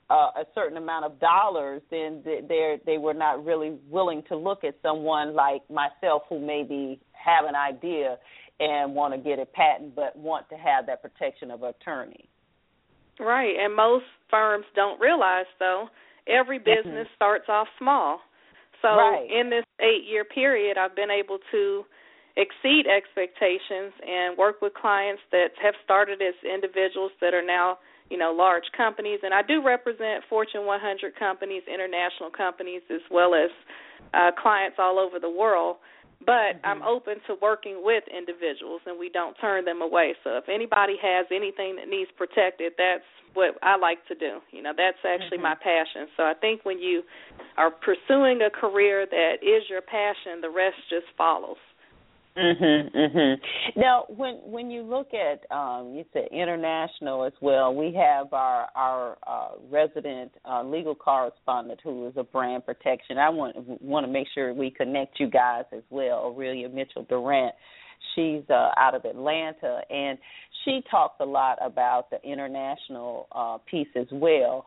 uh, 0.10 0.32
a 0.38 0.46
certain 0.56 0.78
amount 0.78 1.04
of 1.04 1.20
dollars, 1.20 1.82
then 1.92 2.22
they 2.24 2.80
they 2.86 2.98
were 2.98 3.14
not 3.14 3.44
really 3.44 3.78
willing 3.90 4.24
to 4.30 4.38
look 4.38 4.64
at 4.64 4.76
someone 4.82 5.36
like 5.36 5.70
myself 5.70 6.24
who 6.30 6.40
maybe 6.40 7.02
have 7.12 7.44
an 7.44 7.56
idea 7.56 8.18
and 8.62 8.96
want 8.96 9.14
to 9.14 9.20
get 9.20 9.38
a 9.38 9.46
patent, 9.46 9.96
but 9.96 10.16
want 10.16 10.48
to 10.50 10.56
have 10.56 10.86
that 10.86 11.02
protection 11.02 11.52
of 11.52 11.64
attorney. 11.64 12.30
Right, 13.20 13.56
and 13.60 13.76
most 13.76 14.06
firms 14.30 14.66
don't 14.76 15.00
realize 15.00 15.46
though 15.60 15.88
every 16.28 16.60
business 16.60 17.08
mm-hmm. 17.08 17.16
starts 17.16 17.46
off 17.50 17.68
small. 17.80 18.20
So 18.82 18.90
right. 18.90 19.26
in 19.26 19.50
this 19.50 19.66
8-year 19.82 20.26
period, 20.26 20.78
I've 20.78 20.96
been 20.96 21.10
able 21.10 21.40
to 21.52 21.84
exceed 22.38 22.86
expectations 22.86 23.90
and 24.06 24.38
work 24.38 24.62
with 24.62 24.74
clients 24.76 25.22
that 25.32 25.50
have 25.62 25.74
started 25.84 26.22
as 26.22 26.36
individuals 26.46 27.12
that 27.20 27.34
are 27.34 27.46
now, 27.46 27.80
you 28.12 28.18
know, 28.18 28.32
large 28.32 28.70
companies 28.78 29.20
and 29.24 29.34
I 29.34 29.42
do 29.42 29.66
represent 29.66 30.24
Fortune 30.30 30.66
100 30.66 31.16
companies, 31.18 31.64
international 31.66 32.30
companies 32.30 32.82
as 32.92 33.02
well 33.10 33.34
as 33.34 33.50
uh 34.14 34.30
clients 34.40 34.78
all 34.78 35.00
over 35.00 35.20
the 35.20 35.30
world 35.30 35.78
but 36.26 36.58
mm-hmm. 36.58 36.66
I'm 36.66 36.82
open 36.84 37.16
to 37.28 37.36
working 37.42 37.82
with 37.84 38.04
individuals 38.10 38.82
and 38.86 39.00
we 39.00 39.10
don't 39.10 39.36
turn 39.40 39.66
them 39.66 39.82
away. 39.82 40.16
So 40.24 40.38
if 40.38 40.50
anybody 40.50 40.96
has 41.02 41.26
anything 41.32 41.76
that 41.78 41.88
needs 41.88 42.10
protected, 42.18 42.74
that's 42.78 43.06
what 43.34 43.56
I 43.62 43.78
like 43.78 44.06
to 44.08 44.16
do. 44.16 44.40
You 44.52 44.64
know, 44.64 44.74
that's 44.76 44.98
actually 45.06 45.38
mm-hmm. 45.38 45.54
my 45.54 45.56
passion. 45.56 46.08
So 46.18 46.24
I 46.24 46.34
think 46.34 46.66
when 46.66 46.80
you 46.80 47.04
are 47.58 47.72
pursuing 47.72 48.42
a 48.42 48.50
career 48.50 49.06
that 49.10 49.36
is 49.42 49.64
your 49.70 49.82
passion, 49.82 50.42
the 50.42 50.50
rest 50.50 50.78
just 50.90 51.06
follows. 51.18 51.58
Mhm, 52.38 52.92
mhm. 52.92 53.42
Now, 53.76 54.06
when 54.10 54.36
when 54.46 54.70
you 54.70 54.84
look 54.84 55.12
at 55.14 55.52
um 55.52 55.96
you 55.96 56.06
said 56.14 56.28
international 56.32 57.24
as 57.24 57.34
well, 57.42 57.74
we 57.74 57.92
have 57.94 58.32
our 58.32 58.68
our 58.76 59.18
uh 59.38 59.50
resident 59.70 60.32
uh 60.50 60.64
legal 60.64 60.96
correspondent 60.96 61.80
who 61.84 62.08
is 62.08 62.14
a 62.18 62.24
brand 62.24 62.66
protection. 62.66 63.18
I 63.18 63.30
want 63.30 63.56
want 63.82 64.06
to 64.06 64.12
make 64.12 64.28
sure 64.34 64.54
we 64.54 64.72
connect 64.72 65.20
you 65.20 65.30
guys 65.30 65.66
as 65.72 65.84
well, 65.90 66.24
Aurelia 66.26 66.70
Mitchell 66.70 67.06
Durant. 67.08 67.54
She's 68.16 68.44
uh 68.50 68.72
out 68.78 68.96
of 68.96 69.06
Atlanta 69.06 69.82
and 69.90 70.18
she 70.64 70.82
talks 70.90 71.16
a 71.20 71.26
lot 71.26 71.58
about 71.62 72.10
the 72.10 72.22
international 72.24 73.28
uh 73.32 73.58
piece 73.70 73.88
as 73.96 74.08
well. 74.12 74.66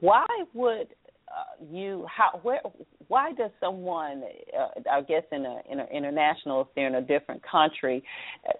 Why 0.00 0.26
would 0.54 0.88
uh, 1.28 1.64
you 1.70 2.06
how 2.14 2.38
where 2.42 2.60
why 3.08 3.32
does 3.32 3.50
someone 3.58 4.22
uh, 4.58 4.80
I 4.90 5.00
guess 5.00 5.22
in 5.32 5.46
a 5.46 5.60
in 5.70 5.80
an 5.80 5.86
international 5.92 6.62
if 6.62 6.68
they're 6.74 6.86
in 6.86 6.96
a 6.96 7.00
different 7.02 7.42
country 7.42 8.04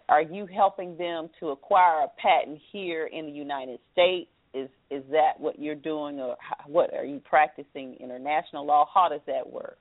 are 0.08 0.22
you 0.22 0.46
helping 0.46 0.96
them 0.96 1.28
to 1.40 1.50
acquire 1.50 2.04
a 2.04 2.08
patent 2.20 2.58
here 2.72 3.06
in 3.06 3.26
the 3.26 3.32
United 3.32 3.78
States 3.92 4.30
is 4.54 4.68
is 4.90 5.02
that 5.10 5.38
what 5.38 5.58
you're 5.58 5.74
doing 5.74 6.20
or 6.20 6.36
what 6.66 6.92
are 6.94 7.04
you 7.04 7.20
practicing 7.24 7.96
international 8.00 8.66
law 8.66 8.86
how 8.92 9.08
does 9.08 9.22
that 9.26 9.50
work 9.50 9.78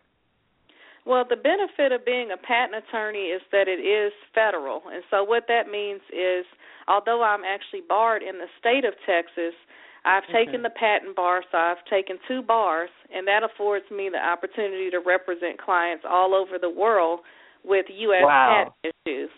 well, 1.06 1.26
the 1.28 1.36
benefit 1.36 1.92
of 1.92 2.06
being 2.06 2.30
a 2.32 2.38
patent 2.38 2.84
attorney 2.88 3.34
is 3.34 3.42
that 3.52 3.68
it 3.68 3.82
is 3.82 4.14
federal. 4.36 4.84
And 4.94 5.04
so 5.10 5.24
what 5.24 5.46
that 5.48 5.68
means 5.68 6.02
is 6.14 6.46
although 6.88 7.24
I'm 7.24 7.44
actually 7.44 7.82
barred 7.88 8.22
in 8.22 8.38
the 8.38 8.46
state 8.60 8.86
of 8.86 8.94
Texas, 9.06 9.58
I've 10.06 10.24
mm-hmm. 10.24 10.34
taken 10.34 10.62
the 10.62 10.70
patent 10.70 11.16
bar, 11.16 11.44
so 11.52 11.58
I've 11.58 11.84
taken 11.90 12.18
two 12.28 12.42
bars, 12.42 12.90
and 13.14 13.28
that 13.28 13.42
affords 13.44 13.86
me 13.90 14.10
the 14.12 14.22
opportunity 14.22 14.90
to 14.92 15.00
represent 15.00 15.62
clients 15.62 16.06
all 16.08 16.34
over 16.34 16.58
the 16.60 16.70
world 16.70 17.22
with 17.64 17.86
U.S. 17.90 18.22
Wow. 18.24 18.74
patent 18.84 18.96
issues. 19.06 19.30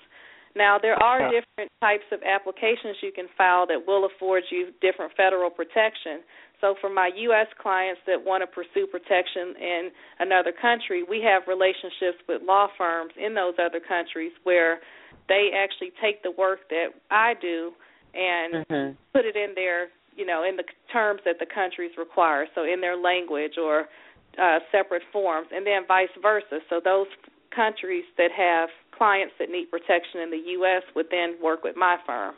Now, 0.55 0.77
there 0.81 0.95
are 0.95 1.31
different 1.31 1.71
types 1.81 2.05
of 2.11 2.19
applications 2.21 2.97
you 3.01 3.11
can 3.11 3.27
file 3.37 3.65
that 3.67 3.87
will 3.87 4.05
afford 4.05 4.43
you 4.51 4.69
different 4.81 5.11
federal 5.17 5.49
protection. 5.49 6.21
So, 6.61 6.75
for 6.79 6.89
my 6.89 7.09
U.S. 7.15 7.47
clients 7.59 8.01
that 8.05 8.23
want 8.23 8.43
to 8.43 8.47
pursue 8.47 8.87
protection 8.87 9.55
in 9.59 9.89
another 10.19 10.53
country, 10.53 11.03
we 11.03 11.21
have 11.25 11.43
relationships 11.47 12.21
with 12.29 12.41
law 12.45 12.67
firms 12.77 13.13
in 13.17 13.33
those 13.33 13.55
other 13.57 13.79
countries 13.79 14.31
where 14.43 14.79
they 15.27 15.49
actually 15.55 15.91
take 16.01 16.21
the 16.23 16.31
work 16.31 16.59
that 16.69 16.93
I 17.09 17.33
do 17.41 17.71
and 18.13 18.65
mm-hmm. 18.65 18.93
put 19.11 19.25
it 19.25 19.35
in 19.35 19.55
their 19.55 19.89
you 20.15 20.25
know, 20.25 20.43
in 20.47 20.55
the 20.57 20.63
terms 20.91 21.21
that 21.25 21.39
the 21.39 21.45
countries 21.45 21.91
require, 21.97 22.45
so 22.55 22.63
in 22.63 22.81
their 22.81 22.95
language 22.95 23.53
or 23.61 23.85
uh, 24.41 24.59
separate 24.71 25.03
forms, 25.11 25.47
and 25.51 25.65
then 25.65 25.81
vice 25.87 26.13
versa. 26.21 26.59
So 26.69 26.79
those 26.83 27.07
countries 27.55 28.03
that 28.17 28.31
have 28.35 28.69
clients 28.97 29.33
that 29.39 29.49
need 29.49 29.69
protection 29.69 30.21
in 30.21 30.31
the 30.31 30.41
U.S. 30.57 30.83
would 30.95 31.07
then 31.11 31.35
work 31.41 31.63
with 31.63 31.75
my 31.75 31.97
firm. 32.05 32.35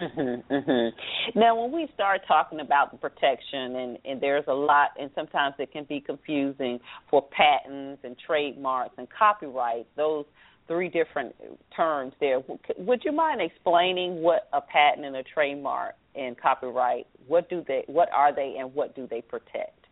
Mm-hmm, 0.00 0.54
mm-hmm. 0.54 1.38
Now, 1.38 1.60
when 1.60 1.72
we 1.72 1.88
start 1.92 2.22
talking 2.26 2.60
about 2.60 2.90
the 2.90 2.96
protection, 2.96 3.76
and, 3.76 3.98
and 4.04 4.20
there's 4.20 4.44
a 4.48 4.54
lot, 4.54 4.90
and 4.98 5.10
sometimes 5.14 5.56
it 5.58 5.72
can 5.72 5.84
be 5.84 6.00
confusing 6.00 6.80
for 7.10 7.26
patents 7.30 8.00
and 8.02 8.16
trademarks 8.26 8.94
and 8.96 9.08
copyrights. 9.10 9.88
Those 9.96 10.24
three 10.66 10.88
different 10.88 11.34
terms 11.76 12.12
there. 12.20 12.40
Would 12.78 13.02
you 13.04 13.12
mind 13.12 13.40
explaining 13.42 14.22
what 14.22 14.48
a 14.52 14.60
patent 14.60 15.04
and 15.04 15.16
a 15.16 15.22
trademark 15.22 15.96
and 16.14 16.40
copyright? 16.40 17.06
What 17.26 17.50
do 17.50 17.64
they? 17.66 17.82
What 17.86 18.08
are 18.12 18.34
they, 18.34 18.54
and 18.58 18.72
what 18.72 18.94
do 18.94 19.06
they 19.10 19.20
protect? 19.20 19.86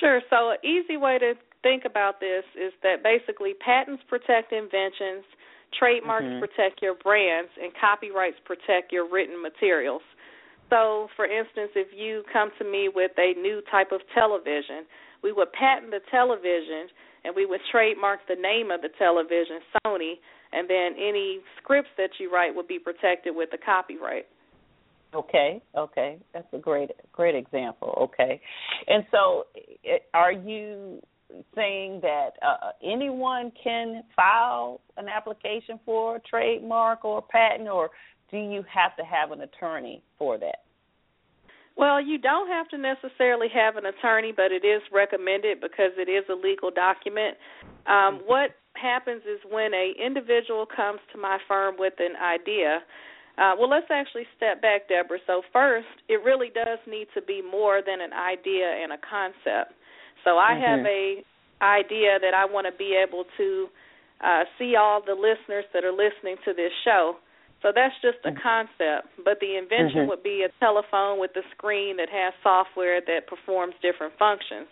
Sure. 0.00 0.20
So, 0.28 0.50
an 0.50 0.56
easy 0.64 0.96
way 0.96 1.18
to 1.18 1.34
think 1.66 1.82
about 1.82 2.22
this 2.22 2.46
is 2.54 2.70
that 2.86 3.02
basically 3.02 3.58
patents 3.58 4.02
protect 4.06 4.54
inventions, 4.54 5.26
trademarks 5.74 6.30
mm-hmm. 6.30 6.46
protect 6.46 6.78
your 6.78 6.94
brands, 6.94 7.50
and 7.58 7.74
copyrights 7.74 8.38
protect 8.46 8.94
your 8.94 9.10
written 9.10 9.42
materials. 9.42 10.02
So, 10.70 11.08
for 11.18 11.26
instance, 11.26 11.74
if 11.74 11.90
you 11.90 12.22
come 12.32 12.50
to 12.58 12.64
me 12.64 12.86
with 12.86 13.10
a 13.18 13.34
new 13.34 13.62
type 13.70 13.90
of 13.90 14.00
television, 14.14 14.86
we 15.22 15.32
would 15.32 15.50
patent 15.52 15.90
the 15.90 16.00
television 16.10 16.86
and 17.24 17.34
we 17.34 17.46
would 17.46 17.60
trademark 17.72 18.20
the 18.28 18.38
name 18.38 18.70
of 18.70 18.80
the 18.82 18.90
television, 18.98 19.58
Sony, 19.82 20.14
and 20.52 20.70
then 20.70 20.94
any 20.94 21.40
scripts 21.58 21.90
that 21.98 22.10
you 22.20 22.32
write 22.32 22.54
would 22.54 22.68
be 22.68 22.78
protected 22.78 23.34
with 23.34 23.50
the 23.50 23.58
copyright. 23.58 24.26
Okay, 25.14 25.62
okay, 25.76 26.18
that's 26.32 26.46
a 26.52 26.58
great 26.58 26.90
great 27.12 27.34
example. 27.34 28.10
Okay, 28.12 28.40
and 28.86 29.04
so 29.10 29.44
are 30.12 30.32
you 30.32 31.00
saying 31.54 32.00
that 32.02 32.30
uh, 32.42 32.70
anyone 32.82 33.52
can 33.62 34.02
file 34.14 34.80
an 34.96 35.08
application 35.08 35.78
for 35.84 36.16
a 36.16 36.20
trademark 36.20 37.04
or 37.04 37.18
a 37.18 37.22
patent, 37.22 37.68
or 37.68 37.90
do 38.30 38.38
you 38.38 38.64
have 38.72 38.96
to 38.96 39.04
have 39.04 39.32
an 39.32 39.42
attorney 39.42 40.02
for 40.18 40.38
that? 40.38 40.62
Well, 41.76 42.00
you 42.00 42.16
don't 42.16 42.48
have 42.48 42.68
to 42.68 42.78
necessarily 42.78 43.48
have 43.52 43.76
an 43.76 43.84
attorney, 43.86 44.32
but 44.34 44.50
it 44.50 44.64
is 44.64 44.80
recommended 44.92 45.60
because 45.60 45.92
it 45.98 46.08
is 46.08 46.24
a 46.30 46.34
legal 46.34 46.70
document. 46.70 47.36
Um, 47.86 48.22
what 48.24 48.56
happens 48.74 49.22
is 49.22 49.38
when 49.50 49.74
a 49.74 49.92
individual 50.02 50.64
comes 50.64 51.00
to 51.12 51.18
my 51.18 51.38
firm 51.46 51.74
with 51.78 51.92
an 51.98 52.16
idea, 52.16 52.80
uh, 53.36 53.52
well, 53.58 53.68
let's 53.68 53.90
actually 53.90 54.24
step 54.36 54.62
back, 54.62 54.88
Deborah. 54.88 55.18
So 55.26 55.42
first, 55.52 55.86
it 56.08 56.24
really 56.24 56.48
does 56.54 56.78
need 56.88 57.08
to 57.14 57.20
be 57.20 57.42
more 57.42 57.82
than 57.84 58.00
an 58.00 58.12
idea 58.14 58.64
and 58.64 58.92
a 58.92 58.98
concept. 58.98 59.76
So 60.26 60.42
I 60.42 60.58
mm-hmm. 60.58 60.66
have 60.66 60.82
a 60.82 61.22
idea 61.62 62.18
that 62.18 62.34
I 62.34 62.44
want 62.44 62.66
to 62.66 62.74
be 62.74 62.98
able 62.98 63.24
to 63.38 63.70
uh, 64.20 64.42
see 64.58 64.74
all 64.74 65.00
the 65.00 65.14
listeners 65.14 65.64
that 65.72 65.86
are 65.86 65.94
listening 65.94 66.36
to 66.44 66.52
this 66.52 66.74
show. 66.84 67.16
So 67.62 67.70
that's 67.72 67.94
just 68.02 68.18
a 68.26 68.34
mm-hmm. 68.34 68.42
concept, 68.42 69.08
but 69.24 69.38
the 69.40 69.56
invention 69.56 70.04
mm-hmm. 70.04 70.10
would 70.10 70.22
be 70.26 70.44
a 70.44 70.52
telephone 70.60 71.22
with 71.22 71.30
a 71.38 71.46
screen 71.56 71.96
that 71.96 72.10
has 72.10 72.34
software 72.42 73.00
that 73.00 73.30
performs 73.30 73.74
different 73.80 74.12
functions. 74.18 74.68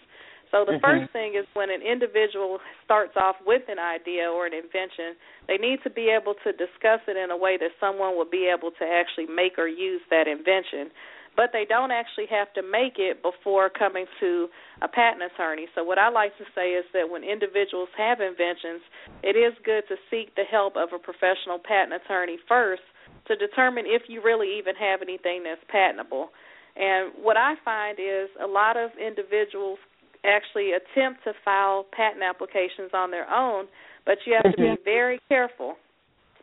So 0.52 0.62
the 0.62 0.78
mm-hmm. 0.78 0.86
first 0.86 1.12
thing 1.12 1.34
is 1.34 1.48
when 1.54 1.70
an 1.70 1.82
individual 1.82 2.60
starts 2.84 3.16
off 3.16 3.36
with 3.42 3.62
an 3.66 3.80
idea 3.80 4.30
or 4.30 4.46
an 4.46 4.54
invention, 4.54 5.16
they 5.48 5.56
need 5.56 5.82
to 5.82 5.90
be 5.90 6.12
able 6.12 6.34
to 6.44 6.52
discuss 6.52 7.02
it 7.08 7.16
in 7.16 7.32
a 7.32 7.36
way 7.36 7.56
that 7.58 7.74
someone 7.80 8.14
will 8.14 8.28
be 8.28 8.46
able 8.46 8.70
to 8.78 8.84
actually 8.84 9.26
make 9.26 9.58
or 9.58 9.66
use 9.66 10.02
that 10.10 10.28
invention. 10.28 10.94
But 11.36 11.50
they 11.52 11.64
don't 11.68 11.90
actually 11.90 12.26
have 12.30 12.52
to 12.54 12.62
make 12.62 12.94
it 12.98 13.22
before 13.22 13.68
coming 13.68 14.06
to 14.20 14.48
a 14.82 14.88
patent 14.88 15.22
attorney. 15.22 15.66
So 15.74 15.82
what 15.82 15.98
I 15.98 16.08
like 16.08 16.36
to 16.38 16.44
say 16.54 16.78
is 16.78 16.84
that 16.94 17.10
when 17.10 17.24
individuals 17.24 17.88
have 17.98 18.20
inventions, 18.20 18.82
it 19.22 19.34
is 19.34 19.52
good 19.64 19.82
to 19.88 19.96
seek 20.10 20.34
the 20.36 20.44
help 20.48 20.76
of 20.76 20.90
a 20.94 20.98
professional 20.98 21.58
patent 21.58 22.00
attorney 22.00 22.38
first 22.46 22.82
to 23.26 23.36
determine 23.36 23.84
if 23.86 24.02
you 24.08 24.22
really 24.22 24.58
even 24.58 24.74
have 24.76 25.02
anything 25.02 25.42
that's 25.42 25.62
patentable. 25.68 26.30
And 26.76 27.12
what 27.20 27.36
I 27.36 27.54
find 27.64 27.98
is 27.98 28.28
a 28.42 28.46
lot 28.46 28.76
of 28.76 28.90
individuals 28.98 29.78
actually 30.24 30.72
attempt 30.72 31.24
to 31.24 31.32
file 31.44 31.86
patent 31.92 32.22
applications 32.22 32.90
on 32.94 33.10
their 33.10 33.28
own, 33.30 33.66
but 34.06 34.18
you 34.26 34.34
have 34.34 34.50
to 34.50 34.56
be 34.56 34.68
mm-hmm. 34.68 34.84
very 34.84 35.20
careful 35.28 35.76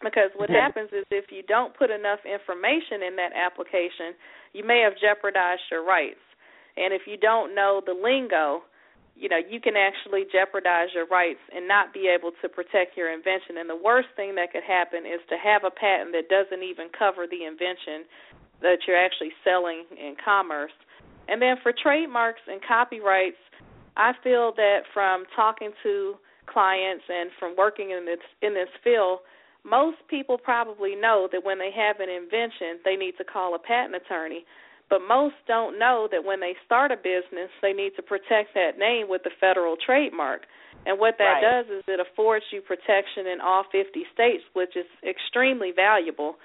because 0.03 0.29
what 0.35 0.49
happens 0.49 0.89
is 0.91 1.05
if 1.11 1.31
you 1.31 1.43
don't 1.43 1.75
put 1.77 1.89
enough 1.89 2.19
information 2.25 3.05
in 3.05 3.15
that 3.15 3.31
application, 3.33 4.17
you 4.53 4.65
may 4.65 4.81
have 4.81 4.93
jeopardized 4.99 5.61
your 5.71 5.85
rights. 5.85 6.21
And 6.77 6.93
if 6.93 7.03
you 7.05 7.17
don't 7.17 7.53
know 7.53 7.81
the 7.85 7.93
lingo, 7.93 8.63
you 9.15 9.29
know, 9.29 9.37
you 9.37 9.59
can 9.59 9.75
actually 9.75 10.25
jeopardize 10.31 10.89
your 10.95 11.05
rights 11.07 11.43
and 11.53 11.67
not 11.67 11.93
be 11.93 12.07
able 12.07 12.31
to 12.41 12.49
protect 12.49 12.95
your 12.95 13.11
invention. 13.11 13.59
And 13.59 13.69
the 13.69 13.77
worst 13.77 14.07
thing 14.15 14.35
that 14.35 14.51
could 14.51 14.63
happen 14.63 15.05
is 15.05 15.19
to 15.29 15.35
have 15.37 15.63
a 15.63 15.71
patent 15.71 16.15
that 16.15 16.31
doesn't 16.31 16.63
even 16.63 16.87
cover 16.97 17.27
the 17.27 17.45
invention 17.45 18.07
that 18.61 18.87
you're 18.87 18.97
actually 18.97 19.31
selling 19.43 19.83
in 19.91 20.15
commerce. 20.23 20.73
And 21.27 21.41
then 21.41 21.57
for 21.61 21.73
trademarks 21.73 22.41
and 22.47 22.61
copyrights, 22.65 23.39
I 23.97 24.13
feel 24.23 24.53
that 24.55 24.87
from 24.93 25.25
talking 25.35 25.71
to 25.83 26.15
clients 26.47 27.03
and 27.09 27.29
from 27.39 27.55
working 27.57 27.91
in 27.91 28.05
this 28.05 28.23
in 28.41 28.53
this 28.53 28.69
field, 28.83 29.19
most 29.63 29.97
people 30.09 30.37
probably 30.37 30.95
know 30.95 31.27
that 31.31 31.43
when 31.43 31.59
they 31.59 31.71
have 31.75 31.99
an 31.99 32.09
invention, 32.09 32.81
they 32.83 32.95
need 32.95 33.13
to 33.17 33.23
call 33.23 33.55
a 33.55 33.59
patent 33.59 33.95
attorney. 33.95 34.45
But 34.89 35.01
most 35.07 35.35
don't 35.47 35.79
know 35.79 36.09
that 36.11 36.25
when 36.25 36.41
they 36.41 36.53
start 36.65 36.91
a 36.91 36.97
business, 36.97 37.49
they 37.61 37.71
need 37.71 37.95
to 37.95 38.01
protect 38.03 38.53
that 38.55 38.77
name 38.77 39.07
with 39.07 39.23
the 39.23 39.31
federal 39.39 39.77
trademark. 39.77 40.41
And 40.85 40.99
what 40.99 41.15
that 41.19 41.39
right. 41.39 41.63
does 41.63 41.65
is 41.71 41.83
it 41.87 41.99
affords 42.01 42.43
you 42.51 42.59
protection 42.59 43.27
in 43.31 43.39
all 43.39 43.63
50 43.71 44.03
states, 44.13 44.43
which 44.53 44.75
is 44.75 44.85
extremely 45.07 45.71
valuable. 45.71 46.35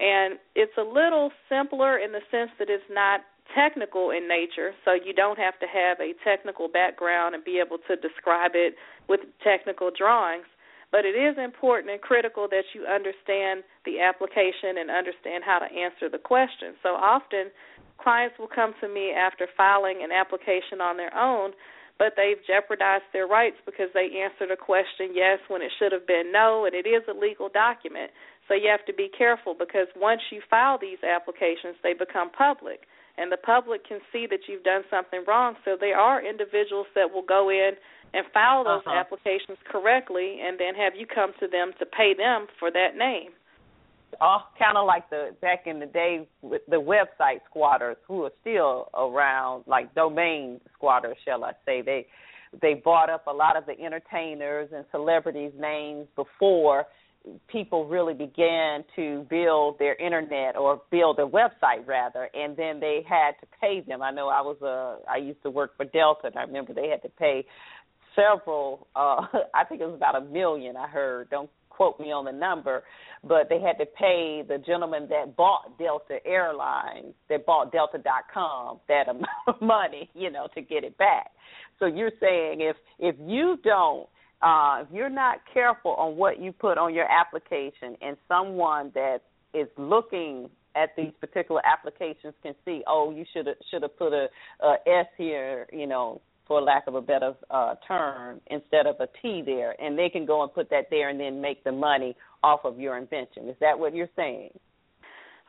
And 0.00 0.38
it's 0.56 0.76
a 0.78 0.82
little 0.82 1.30
simpler 1.48 1.98
in 1.98 2.10
the 2.10 2.24
sense 2.30 2.50
that 2.58 2.68
it's 2.68 2.82
not 2.90 3.20
technical 3.54 4.10
in 4.10 4.26
nature, 4.26 4.72
so 4.84 4.94
you 4.94 5.12
don't 5.12 5.38
have 5.38 5.58
to 5.60 5.66
have 5.66 6.00
a 6.00 6.14
technical 6.24 6.68
background 6.68 7.34
and 7.34 7.44
be 7.44 7.62
able 7.64 7.78
to 7.86 7.96
describe 7.96 8.52
it 8.54 8.74
with 9.08 9.20
technical 9.44 9.90
drawings. 9.96 10.46
But 10.92 11.08
it 11.08 11.16
is 11.16 11.40
important 11.40 11.90
and 11.90 12.00
critical 12.00 12.46
that 12.52 12.68
you 12.76 12.84
understand 12.84 13.64
the 13.88 14.04
application 14.04 14.76
and 14.76 14.92
understand 14.92 15.42
how 15.42 15.58
to 15.58 15.66
answer 15.66 16.12
the 16.12 16.20
question. 16.20 16.76
So 16.84 16.90
often, 17.00 17.48
clients 17.96 18.36
will 18.38 18.52
come 18.52 18.76
to 18.84 18.88
me 18.92 19.10
after 19.16 19.48
filing 19.56 20.04
an 20.04 20.12
application 20.12 20.84
on 20.84 21.00
their 21.00 21.16
own, 21.16 21.56
but 21.98 22.12
they've 22.16 22.40
jeopardized 22.46 23.08
their 23.12 23.26
rights 23.26 23.56
because 23.64 23.88
they 23.94 24.20
answered 24.20 24.52
a 24.52 24.56
question 24.56 25.16
yes 25.16 25.40
when 25.48 25.62
it 25.62 25.72
should 25.78 25.92
have 25.92 26.06
been 26.06 26.30
no, 26.30 26.66
and 26.66 26.74
it 26.74 26.86
is 26.86 27.02
a 27.08 27.16
legal 27.16 27.48
document. 27.48 28.12
So 28.46 28.54
you 28.54 28.68
have 28.68 28.84
to 28.84 28.92
be 28.92 29.08
careful 29.08 29.56
because 29.56 29.88
once 29.96 30.20
you 30.30 30.42
file 30.50 30.76
these 30.76 31.00
applications, 31.00 31.80
they 31.82 31.94
become 31.94 32.28
public 32.30 32.84
and 33.18 33.30
the 33.30 33.36
public 33.36 33.86
can 33.86 34.00
see 34.12 34.26
that 34.30 34.40
you've 34.48 34.64
done 34.64 34.82
something 34.90 35.24
wrong. 35.26 35.54
So 35.64 35.76
there 35.78 35.98
are 35.98 36.24
individuals 36.24 36.86
that 36.94 37.12
will 37.12 37.26
go 37.26 37.50
in 37.50 37.72
and 38.14 38.26
file 38.32 38.64
those 38.64 38.82
uh-huh. 38.86 38.98
applications 38.98 39.58
correctly, 39.70 40.40
and 40.42 40.58
then 40.58 40.74
have 40.74 40.94
you 40.96 41.06
come 41.06 41.32
to 41.40 41.48
them 41.48 41.72
to 41.78 41.86
pay 41.86 42.14
them 42.14 42.46
for 42.58 42.70
that 42.70 42.96
name. 42.96 43.30
Oh, 44.20 44.40
kind 44.58 44.76
of 44.76 44.86
like 44.86 45.08
the 45.08 45.34
back 45.40 45.66
in 45.66 45.80
the 45.80 45.86
day 45.86 46.28
with 46.42 46.62
the 46.68 46.76
website 46.76 47.40
squatters 47.48 47.96
who 48.06 48.24
are 48.24 48.32
still 48.42 48.90
around, 48.94 49.64
like 49.66 49.94
domain 49.94 50.60
squatters, 50.74 51.16
shall 51.24 51.44
I 51.44 51.52
say? 51.64 51.80
They 51.80 52.06
they 52.60 52.74
bought 52.74 53.08
up 53.08 53.26
a 53.26 53.32
lot 53.32 53.56
of 53.56 53.64
the 53.64 53.80
entertainers 53.80 54.68
and 54.74 54.84
celebrities' 54.90 55.52
names 55.58 56.06
before 56.14 56.84
people 57.48 57.86
really 57.86 58.14
began 58.14 58.84
to 58.96 59.26
build 59.30 59.78
their 59.78 59.94
internet 59.96 60.56
or 60.56 60.82
build 60.90 61.18
their 61.18 61.26
website 61.26 61.86
rather 61.86 62.28
and 62.34 62.56
then 62.56 62.80
they 62.80 63.04
had 63.08 63.32
to 63.40 63.46
pay 63.60 63.80
them. 63.80 64.02
I 64.02 64.10
know 64.10 64.28
i 64.28 64.40
was 64.40 64.56
a 64.62 64.98
i 65.10 65.16
used 65.16 65.42
to 65.42 65.50
work 65.50 65.76
for 65.76 65.84
delta 65.84 66.26
and 66.26 66.36
i 66.36 66.42
remember 66.42 66.72
they 66.74 66.88
had 66.88 67.02
to 67.02 67.08
pay 67.08 67.44
several 68.16 68.86
uh 68.96 69.26
i 69.54 69.64
think 69.64 69.80
it 69.80 69.86
was 69.86 69.94
about 69.94 70.16
a 70.16 70.24
million 70.24 70.76
i 70.76 70.88
heard. 70.88 71.30
Don't 71.30 71.50
quote 71.70 71.98
me 71.98 72.12
on 72.12 72.24
the 72.24 72.32
number 72.32 72.82
but 73.24 73.48
they 73.48 73.60
had 73.60 73.78
to 73.78 73.86
pay 73.86 74.42
the 74.46 74.58
gentleman 74.58 75.08
that 75.08 75.36
bought 75.36 75.78
delta 75.78 76.18
airlines 76.26 77.14
that 77.28 77.46
bought 77.46 77.70
delta 77.72 77.98
dot 77.98 78.24
com 78.32 78.80
that 78.88 79.08
amount 79.08 79.26
of 79.46 79.60
money 79.60 80.10
you 80.14 80.30
know 80.30 80.48
to 80.54 80.60
get 80.60 80.82
it 80.84 80.96
back. 80.98 81.30
So 81.78 81.86
you're 81.86 82.12
saying 82.20 82.60
if 82.60 82.76
if 82.98 83.14
you 83.20 83.58
don't 83.62 84.08
uh, 84.42 84.82
if 84.82 84.88
you're 84.92 85.08
not 85.08 85.38
careful 85.52 85.92
on 85.92 86.16
what 86.16 86.40
you 86.40 86.52
put 86.52 86.78
on 86.78 86.94
your 86.94 87.10
application, 87.10 87.96
and 88.00 88.16
someone 88.28 88.90
that 88.94 89.18
is 89.54 89.68
looking 89.76 90.48
at 90.74 90.90
these 90.96 91.12
particular 91.20 91.60
applications 91.66 92.34
can 92.42 92.54
see, 92.64 92.82
oh, 92.86 93.10
you 93.10 93.24
should 93.32 93.46
have 93.46 93.56
should 93.70 93.82
have 93.82 93.96
put 93.98 94.12
a, 94.12 94.28
a 94.62 94.74
S 94.86 95.06
here, 95.18 95.66
you 95.72 95.86
know, 95.86 96.20
for 96.46 96.60
lack 96.60 96.86
of 96.86 96.94
a 96.94 97.00
better 97.00 97.34
uh, 97.50 97.74
term, 97.86 98.40
instead 98.50 98.86
of 98.86 98.96
a 99.00 99.08
T 99.20 99.42
there, 99.44 99.80
and 99.80 99.98
they 99.98 100.08
can 100.08 100.26
go 100.26 100.42
and 100.42 100.52
put 100.52 100.70
that 100.70 100.86
there 100.90 101.08
and 101.10 101.20
then 101.20 101.40
make 101.40 101.62
the 101.62 101.72
money 101.72 102.16
off 102.42 102.60
of 102.64 102.80
your 102.80 102.96
invention. 102.96 103.48
Is 103.48 103.56
that 103.60 103.78
what 103.78 103.94
you're 103.94 104.08
saying? 104.16 104.50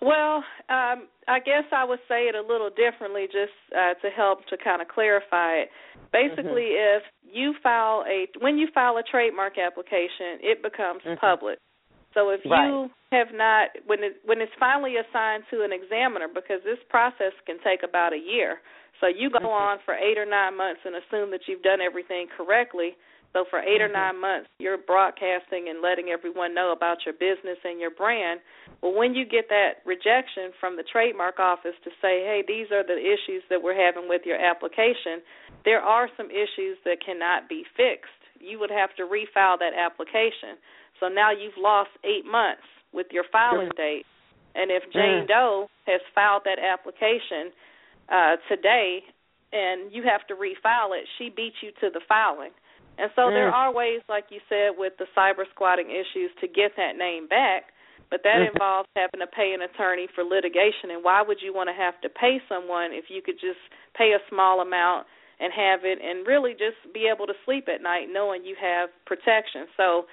Well, 0.04 0.44
um, 0.68 1.08
I 1.32 1.40
guess 1.40 1.64
I 1.72 1.86
would 1.86 2.04
say 2.10 2.28
it 2.28 2.36
a 2.36 2.44
little 2.44 2.70
differently 2.70 3.26
just 3.32 3.56
uh, 3.72 3.96
to 4.04 4.12
help 4.12 4.46
to 4.52 4.58
kind 4.60 4.82
of 4.82 4.90
clarify 4.90 5.64
it. 5.64 5.70
Basically, 6.12 6.76
mm-hmm. 6.76 7.00
if 7.00 7.04
you 7.24 7.56
file 7.64 8.04
a 8.04 8.28
when 8.44 8.58
you 8.58 8.68
file 8.76 8.98
a 8.98 9.04
trademark 9.04 9.58
application, 9.58 10.44
it 10.44 10.62
becomes 10.62 11.02
mm-hmm. 11.08 11.20
public. 11.24 11.58
So 12.14 12.30
if 12.30 12.42
right. 12.46 12.68
you 12.68 12.92
have 13.16 13.32
not 13.32 13.70
when 13.88 14.04
it 14.04 14.20
when 14.26 14.42
it's 14.42 14.52
finally 14.60 15.00
assigned 15.00 15.48
to 15.52 15.64
an 15.64 15.72
examiner 15.72 16.28
because 16.28 16.60
this 16.68 16.84
process 16.90 17.32
can 17.48 17.56
take 17.64 17.88
about 17.88 18.12
a 18.12 18.20
year. 18.20 18.60
So 19.00 19.08
you 19.08 19.32
go 19.32 19.40
mm-hmm. 19.40 19.48
on 19.48 19.78
for 19.84 19.96
8 19.96 20.18
or 20.20 20.28
9 20.28 20.56
months 20.56 20.82
and 20.86 20.96
assume 20.96 21.32
that 21.32 21.48
you've 21.48 21.64
done 21.64 21.82
everything 21.82 22.28
correctly 22.38 22.96
so 23.34 23.46
for 23.50 23.60
8 23.60 23.66
mm-hmm. 23.66 23.84
or 23.84 23.92
nine 23.92 24.22
months, 24.22 24.50
you're 24.60 24.78
broadcasting 24.78 25.68
and 25.68 25.82
letting 25.82 26.10
everyone 26.14 26.54
know 26.54 26.72
about 26.72 27.02
your 27.06 27.18
business 27.18 27.58
and 27.66 27.82
your 27.82 27.90
brand. 27.90 28.40
Well, 28.82 28.94
when 28.94 29.14
you 29.14 29.26
get 29.26 29.50
that 29.50 29.82
rejection 29.86 30.54
from 30.62 30.78
the 30.78 30.86
trademark 30.86 31.40
office 31.40 31.76
to 31.84 31.90
say, 32.02 32.22
hey, 32.22 32.44
these 32.48 32.70
are 32.72 32.86
the 32.86 32.96
issues 32.96 33.42
that 33.50 33.62
we're 33.62 33.78
having 33.78 34.08
with 34.08 34.22
your 34.24 34.38
application, 34.38 35.26
there 35.66 35.82
are 35.82 36.08
some 36.16 36.30
issues 36.30 36.78
that 36.86 37.04
cannot 37.04 37.50
be 37.50 37.66
fixed. 37.76 38.22
You 38.40 38.60
would 38.60 38.72
have 38.72 38.94
to 38.98 39.04
refile 39.04 39.58
that 39.58 39.74
application. 39.74 40.62
So 41.00 41.08
now 41.08 41.32
you've 41.32 41.58
lost 41.58 41.90
eight 42.04 42.26
months 42.30 42.68
with 42.94 43.08
your 43.12 43.24
filing 43.32 43.72
date. 43.76 44.06
And 44.54 44.70
if 44.70 44.84
Jane 44.94 45.26
Doe 45.28 45.68
has 45.88 46.02
filed 46.14 46.44
that 46.46 46.60
application 46.60 47.50
uh, 48.12 48.36
today 48.48 49.02
and 49.52 49.92
you 49.92 50.04
have 50.04 50.28
to 50.28 50.36
refile 50.36 50.94
it, 50.94 51.08
she 51.18 51.30
beat 51.34 51.54
you 51.64 51.72
to 51.82 51.90
the 51.90 52.02
filing. 52.08 52.52
And 52.98 53.10
so 53.16 53.30
mm. 53.30 53.34
there 53.34 53.50
are 53.50 53.74
ways, 53.74 54.02
like 54.08 54.26
you 54.30 54.40
said, 54.50 54.78
with 54.78 54.94
the 55.00 55.06
cyber 55.18 55.50
squatting 55.54 55.90
issues 55.90 56.32
to 56.42 56.48
get 56.48 56.78
that 56.78 56.98
name 56.98 57.28
back, 57.28 57.74
but 58.10 58.22
that 58.24 58.38
mm-hmm. 58.38 58.54
involves 58.54 58.90
having 58.96 59.20
to 59.20 59.28
pay 59.28 59.54
an 59.54 59.62
attorney 59.62 60.08
for 60.14 60.24
litigation. 60.24 60.94
And 60.94 61.04
why 61.04 61.22
would 61.22 61.42
you 61.42 61.54
want 61.54 61.70
to 61.70 61.78
have 61.78 62.00
to 62.02 62.10
pay 62.10 62.38
someone 62.48 62.94
if 62.94 63.06
you 63.10 63.22
could 63.22 63.42
just 63.42 63.62
pay 63.98 64.14
a 64.14 64.22
small 64.30 64.62
amount 64.62 65.08
and 65.40 65.52
have 65.52 65.82
it 65.84 65.98
and 65.98 66.28
really 66.28 66.54
just 66.54 66.78
be 66.94 67.10
able 67.10 67.26
to 67.26 67.34
sleep 67.46 67.66
at 67.68 67.82
night 67.82 68.08
knowing 68.12 68.46
you 68.46 68.56
have 68.62 68.90
protection? 69.06 69.66
So 69.76 70.06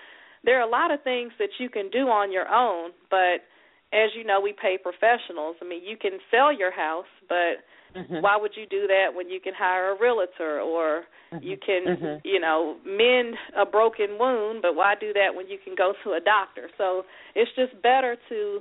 there 0.44 0.56
are 0.56 0.66
a 0.66 0.70
lot 0.70 0.90
of 0.90 1.04
things 1.04 1.32
that 1.38 1.60
you 1.60 1.68
can 1.68 1.90
do 1.90 2.08
on 2.08 2.32
your 2.32 2.48
own, 2.48 2.92
but 3.10 3.44
as 3.92 4.10
you 4.16 4.24
know, 4.24 4.40
we 4.40 4.52
pay 4.52 4.78
professionals. 4.78 5.56
I 5.60 5.64
mean, 5.66 5.82
you 5.84 5.96
can 5.96 6.18
sell 6.30 6.52
your 6.52 6.70
house, 6.70 7.10
but 7.28 7.66
mm-hmm. 7.96 8.20
why 8.20 8.36
would 8.36 8.52
you 8.56 8.66
do 8.66 8.86
that 8.86 9.14
when 9.14 9.28
you 9.28 9.40
can 9.40 9.52
hire 9.56 9.92
a 9.92 10.00
realtor 10.00 10.60
or 10.60 11.04
mm-hmm. 11.32 11.44
you 11.44 11.56
can, 11.56 11.96
mm-hmm. 11.96 12.26
you 12.26 12.38
know, 12.38 12.76
mend 12.86 13.36
a 13.58 13.66
broken 13.66 14.16
wound, 14.18 14.62
but 14.62 14.76
why 14.76 14.94
do 14.98 15.12
that 15.12 15.34
when 15.34 15.48
you 15.48 15.58
can 15.62 15.74
go 15.74 15.92
to 16.04 16.10
a 16.12 16.20
doctor? 16.20 16.70
So 16.78 17.02
it's 17.34 17.50
just 17.56 17.80
better 17.82 18.16
to 18.28 18.60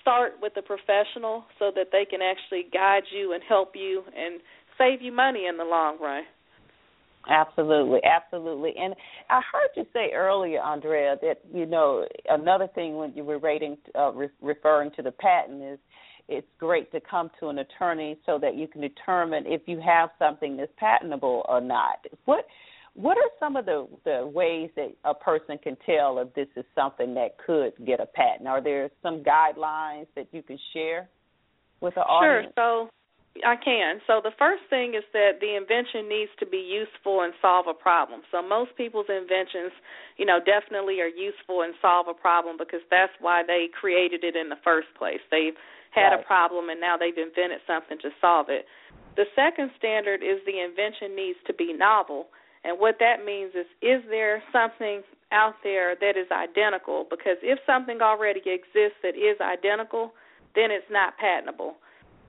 start 0.00 0.34
with 0.40 0.52
a 0.56 0.62
professional 0.62 1.44
so 1.58 1.70
that 1.74 1.88
they 1.92 2.04
can 2.08 2.20
actually 2.22 2.64
guide 2.72 3.04
you 3.12 3.32
and 3.32 3.42
help 3.46 3.72
you 3.74 4.02
and 4.16 4.40
save 4.78 5.02
you 5.02 5.12
money 5.12 5.46
in 5.46 5.56
the 5.56 5.64
long 5.64 5.98
run. 6.00 6.22
Absolutely, 7.28 8.00
absolutely. 8.04 8.72
And 8.78 8.94
I 9.28 9.40
heard 9.52 9.68
you 9.76 9.84
say 9.92 10.12
earlier, 10.14 10.60
Andrea, 10.60 11.16
that 11.20 11.40
you 11.52 11.66
know 11.66 12.06
another 12.28 12.68
thing 12.74 12.96
when 12.96 13.12
you 13.14 13.24
were 13.24 13.38
rating, 13.38 13.76
uh, 13.98 14.12
re- 14.12 14.28
referring 14.40 14.90
to 14.92 15.02
the 15.02 15.12
patent 15.12 15.62
is 15.62 15.78
it's 16.28 16.46
great 16.58 16.90
to 16.92 17.00
come 17.00 17.30
to 17.40 17.48
an 17.48 17.58
attorney 17.58 18.16
so 18.24 18.38
that 18.38 18.56
you 18.56 18.68
can 18.68 18.80
determine 18.80 19.44
if 19.46 19.62
you 19.66 19.80
have 19.84 20.10
something 20.18 20.56
that's 20.56 20.72
patentable 20.78 21.44
or 21.48 21.60
not. 21.60 21.98
What 22.24 22.46
what 22.94 23.16
are 23.16 23.30
some 23.38 23.56
of 23.56 23.66
the, 23.66 23.86
the 24.04 24.26
ways 24.26 24.70
that 24.76 24.92
a 25.04 25.14
person 25.14 25.58
can 25.62 25.76
tell 25.86 26.18
if 26.18 26.34
this 26.34 26.48
is 26.56 26.64
something 26.74 27.14
that 27.14 27.36
could 27.44 27.72
get 27.86 28.00
a 28.00 28.06
patent? 28.06 28.48
Are 28.48 28.62
there 28.62 28.90
some 29.02 29.22
guidelines 29.22 30.06
that 30.16 30.26
you 30.32 30.42
can 30.42 30.58
share 30.72 31.08
with 31.80 31.94
the 31.94 32.00
audience? 32.00 32.52
Sure. 32.56 32.88
So 32.88 32.90
I 33.46 33.54
can. 33.54 34.02
So 34.06 34.20
the 34.22 34.34
first 34.38 34.66
thing 34.68 34.98
is 34.98 35.06
that 35.14 35.38
the 35.40 35.54
invention 35.54 36.10
needs 36.10 36.30
to 36.42 36.46
be 36.46 36.58
useful 36.58 37.22
and 37.22 37.32
solve 37.40 37.70
a 37.70 37.74
problem. 37.74 38.22
So 38.32 38.42
most 38.42 38.74
people's 38.76 39.06
inventions, 39.06 39.70
you 40.18 40.26
know, 40.26 40.42
definitely 40.42 40.98
are 41.00 41.10
useful 41.10 41.62
and 41.62 41.72
solve 41.80 42.08
a 42.10 42.14
problem 42.14 42.58
because 42.58 42.82
that's 42.90 43.14
why 43.20 43.42
they 43.46 43.70
created 43.70 44.24
it 44.24 44.34
in 44.34 44.50
the 44.50 44.58
first 44.64 44.88
place. 44.98 45.22
They've 45.30 45.54
had 45.94 46.10
right. 46.10 46.20
a 46.20 46.26
problem 46.26 46.70
and 46.70 46.80
now 46.80 46.96
they've 46.98 47.16
invented 47.16 47.62
something 47.66 47.98
to 48.02 48.10
solve 48.20 48.50
it. 48.50 48.66
The 49.14 49.30
second 49.38 49.70
standard 49.78 50.22
is 50.26 50.42
the 50.42 50.58
invention 50.58 51.14
needs 51.14 51.38
to 51.46 51.54
be 51.54 51.72
novel. 51.72 52.34
And 52.64 52.78
what 52.78 52.98
that 52.98 53.24
means 53.24 53.54
is 53.54 53.66
is 53.80 54.02
there 54.10 54.42
something 54.52 55.02
out 55.30 55.54
there 55.62 55.94
that 55.94 56.18
is 56.18 56.26
identical? 56.34 57.06
Because 57.08 57.38
if 57.42 57.58
something 57.64 58.02
already 58.02 58.42
exists 58.42 58.98
that 59.02 59.14
is 59.14 59.38
identical, 59.40 60.12
then 60.54 60.70
it's 60.70 60.90
not 60.90 61.14
patentable. 61.16 61.78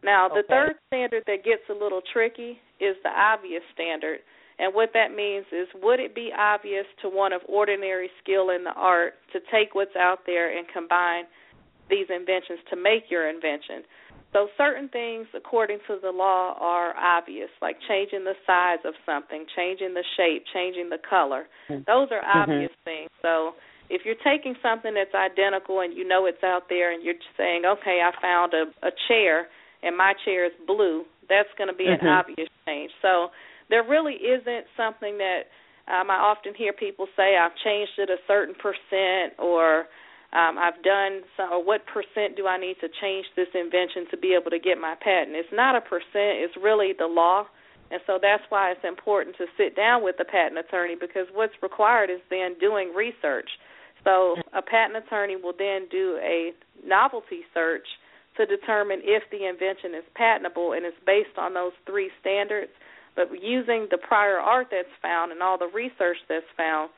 Now, 0.04 0.28
the 0.28 0.40
okay. 0.40 0.48
third 0.50 0.76
standard 0.88 1.24
that 1.28 1.44
gets 1.44 1.62
a 1.70 1.74
little 1.74 2.02
tricky 2.14 2.60
is 2.80 2.96
the 3.04 3.10
obvious 3.10 3.62
standard. 3.74 4.20
And 4.58 4.74
what 4.74 4.92
that 4.94 5.16
means 5.16 5.46
is 5.52 5.68
would 5.82 6.00
it 6.00 6.14
be 6.14 6.30
obvious 6.38 6.86
to 7.02 7.10
one 7.10 7.34
of 7.34 7.42
ordinary 7.48 8.10
skill 8.22 8.50
in 8.50 8.64
the 8.64 8.74
art 8.76 9.14
to 9.34 9.40
take 9.52 9.74
what's 9.74 9.96
out 9.96 10.20
there 10.26 10.56
and 10.56 10.68
combine 10.72 11.26
these 11.90 12.06
inventions 12.10 12.60
to 12.70 12.76
make 12.76 13.10
your 13.10 13.30
invention? 13.30 13.84
So 14.34 14.48
certain 14.58 14.88
things 14.90 15.28
according 15.36 15.80
to 15.88 15.98
the 16.02 16.12
law 16.12 16.56
are 16.60 16.96
obvious, 16.96 17.50
like 17.62 17.76
changing 17.88 18.24
the 18.24 18.38
size 18.48 18.80
of 18.86 18.94
something, 19.06 19.46
changing 19.56 19.94
the 19.94 20.06
shape, 20.16 20.46
changing 20.54 20.90
the 20.90 21.00
color. 21.10 21.48
Mm-hmm. 21.70 21.84
Those 21.86 22.10
are 22.12 22.24
obvious 22.24 22.72
mm-hmm. 22.72 23.10
things. 23.10 23.10
So 23.22 23.54
if 23.90 24.04
you're 24.06 24.22
taking 24.24 24.56
something 24.64 24.94
that's 24.94 25.14
identical 25.14 25.82
and 25.82 25.92
you 25.94 26.08
know 26.08 26.28
it's 26.28 26.44
out 26.44 26.70
there 26.70 26.94
and 26.94 27.04
you're 27.04 27.20
saying, 27.36 27.64
"Okay, 27.66 28.00
I 28.00 28.12
found 28.22 28.54
a 28.54 28.72
a 28.88 28.92
chair 29.10 29.50
and 29.84 29.98
my 29.98 30.14
chair 30.26 30.46
is 30.46 30.52
blue, 30.68 31.04
that's 31.30 31.50
going 31.58 31.70
to 31.70 31.76
be 31.76 31.86
mm-hmm. 31.86 32.06
an 32.06 32.12
obvious 32.12 32.50
change. 32.66 32.92
So 33.02 33.30
there 33.70 33.84
really 33.84 34.16
isn't 34.16 34.66
something 34.76 35.18
that 35.18 35.50
um, 35.88 36.12
I 36.12 36.20
often 36.20 36.54
hear 36.54 36.74
people 36.74 37.08
say, 37.18 37.38
I've 37.38 37.56
changed 37.64 37.98
it 37.98 38.10
a 38.10 38.18
certain 38.28 38.56
percent 38.56 39.40
or 39.40 39.88
um, 40.32 40.56
I've 40.56 40.82
done 40.84 41.28
some, 41.36 41.52
or 41.52 41.64
what 41.64 41.82
percent 41.88 42.38
do 42.38 42.48
I 42.48 42.58
need 42.58 42.78
to 42.80 42.88
change 43.02 43.26
this 43.36 43.52
invention 43.54 44.08
to 44.12 44.18
be 44.18 44.38
able 44.40 44.52
to 44.52 44.60
get 44.60 44.78
my 44.78 44.96
patent? 45.02 45.36
It's 45.36 45.52
not 45.52 45.76
a 45.76 45.82
percent, 45.82 46.40
it's 46.40 46.56
really 46.62 46.94
the 46.98 47.08
law. 47.08 47.48
And 47.92 48.00
so 48.08 48.18
that's 48.22 48.44
why 48.48 48.72
it's 48.72 48.86
important 48.88 49.36
to 49.38 49.46
sit 49.58 49.76
down 49.76 50.04
with 50.04 50.16
the 50.18 50.24
patent 50.24 50.58
attorney 50.58 50.96
because 50.96 51.28
what's 51.34 51.56
required 51.62 52.10
is 52.10 52.24
then 52.30 52.56
doing 52.60 52.94
research. 52.96 53.50
So 54.06 54.38
a 54.56 54.62
patent 54.62 55.04
attorney 55.04 55.36
will 55.36 55.54
then 55.58 55.88
do 55.92 56.18
a 56.24 56.52
novelty 56.86 57.44
search 57.54 57.86
to 58.38 58.46
determine 58.46 59.02
if 59.04 59.24
the 59.32 59.48
invention 59.48 59.94
is 59.96 60.08
patentable, 60.16 60.74
and 60.74 60.86
it's 60.86 60.98
based 61.06 61.38
on 61.38 61.54
those 61.54 61.74
three 61.86 62.10
standards. 62.20 62.72
But 63.16 63.28
using 63.42 63.88
the 63.92 63.98
prior 63.98 64.40
art 64.40 64.68
that's 64.72 64.96
found 65.02 65.32
and 65.32 65.44
all 65.44 65.58
the 65.58 65.68
research 65.74 66.18
that's 66.30 66.48
found, 66.56 66.90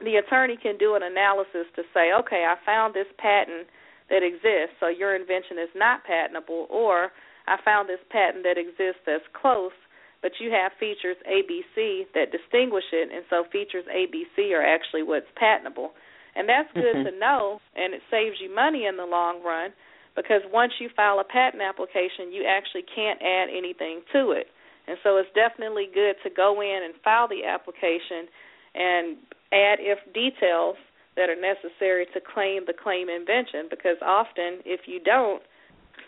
the 0.00 0.16
attorney 0.16 0.56
can 0.56 0.78
do 0.78 0.94
an 0.96 1.02
analysis 1.02 1.68
to 1.76 1.82
say, 1.92 2.12
okay, 2.12 2.48
I 2.48 2.56
found 2.64 2.94
this 2.94 3.06
patent 3.18 3.68
that 4.10 4.24
exists, 4.24 4.76
so 4.80 4.88
your 4.88 5.14
invention 5.14 5.58
is 5.60 5.72
not 5.76 6.04
patentable, 6.04 6.66
or 6.70 7.12
I 7.46 7.56
found 7.64 7.88
this 7.88 8.02
patent 8.10 8.44
that 8.44 8.56
exists 8.56 9.04
that's 9.06 9.24
close, 9.32 9.76
but 10.20 10.32
you 10.40 10.50
have 10.50 10.72
features 10.80 11.16
ABC 11.28 12.08
that 12.16 12.32
distinguish 12.32 12.88
it, 12.92 13.12
and 13.12 13.24
so 13.28 13.44
features 13.52 13.84
ABC 13.84 14.52
are 14.56 14.64
actually 14.64 15.04
what's 15.04 15.28
patentable. 15.36 15.92
And 16.34 16.48
that's 16.48 16.72
good 16.74 16.96
mm-hmm. 16.96 17.14
to 17.14 17.18
know, 17.18 17.60
and 17.76 17.94
it 17.94 18.02
saves 18.10 18.40
you 18.40 18.52
money 18.52 18.86
in 18.86 18.96
the 18.96 19.06
long 19.06 19.44
run 19.44 19.70
because 20.16 20.42
once 20.52 20.72
you 20.80 20.88
file 20.94 21.18
a 21.18 21.24
patent 21.24 21.62
application, 21.62 22.30
you 22.32 22.44
actually 22.46 22.84
can't 22.94 23.20
add 23.22 23.48
anything 23.50 24.02
to 24.12 24.30
it. 24.30 24.46
And 24.86 24.98
so 25.02 25.16
it's 25.16 25.30
definitely 25.34 25.88
good 25.92 26.16
to 26.22 26.30
go 26.30 26.60
in 26.60 26.80
and 26.84 26.94
file 27.02 27.28
the 27.28 27.44
application 27.44 28.28
and 28.74 29.16
add 29.52 29.78
if 29.80 29.98
details 30.12 30.76
that 31.16 31.30
are 31.30 31.38
necessary 31.38 32.06
to 32.12 32.20
claim 32.20 32.64
the 32.66 32.74
claim 32.74 33.08
invention 33.08 33.70
because 33.70 33.96
often 34.02 34.60
if 34.66 34.86
you 34.86 35.00
don't 35.00 35.42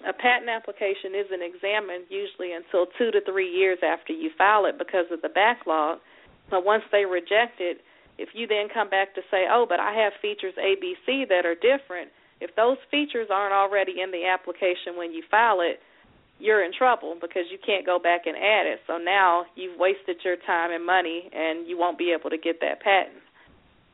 a 0.05 0.13
patent 0.13 0.51
application 0.51 1.15
isn't 1.15 1.43
examined 1.43 2.05
usually 2.11 2.53
until 2.53 2.87
2 2.99 3.11
to 3.13 3.21
3 3.23 3.49
years 3.49 3.79
after 3.83 4.13
you 4.13 4.31
file 4.37 4.67
it 4.67 4.77
because 4.77 5.07
of 5.11 5.23
the 5.23 5.29
backlog. 5.31 5.99
So 6.51 6.61
once 6.61 6.85
they 6.93 7.07
reject 7.07 7.61
it, 7.61 7.81
if 8.19 8.31
you 8.35 8.47
then 8.47 8.69
come 8.69 8.91
back 8.91 9.15
to 9.15 9.23
say, 9.31 9.47
"Oh, 9.49 9.65
but 9.65 9.81
I 9.81 9.93
have 9.95 10.13
features 10.21 10.55
ABC 10.59 11.25
that 11.25 11.47
are 11.47 11.55
different," 11.55 12.11
If 12.41 12.55
those 12.55 12.77
features 12.91 13.29
aren't 13.33 13.55
already 13.55 14.01
in 14.03 14.11
the 14.11 14.27
application 14.27 14.97
when 14.97 15.13
you 15.13 15.23
file 15.31 15.61
it, 15.61 15.81
you're 16.39 16.65
in 16.65 16.73
trouble 16.77 17.17
because 17.21 17.45
you 17.51 17.59
can't 17.65 17.87
go 17.87 17.99
back 17.99 18.23
and 18.27 18.37
add 18.37 18.67
it. 18.67 18.81
So 18.87 18.99
now 18.99 19.47
you've 19.55 19.79
wasted 19.79 20.17
your 20.25 20.37
time 20.47 20.71
and 20.71 20.85
money 20.85 21.31
and 21.33 21.67
you 21.67 21.79
won't 21.79 21.97
be 21.97 22.15
able 22.19 22.31
to 22.31 22.39
get 22.39 22.61
that 22.61 22.81
patent. 22.81 23.23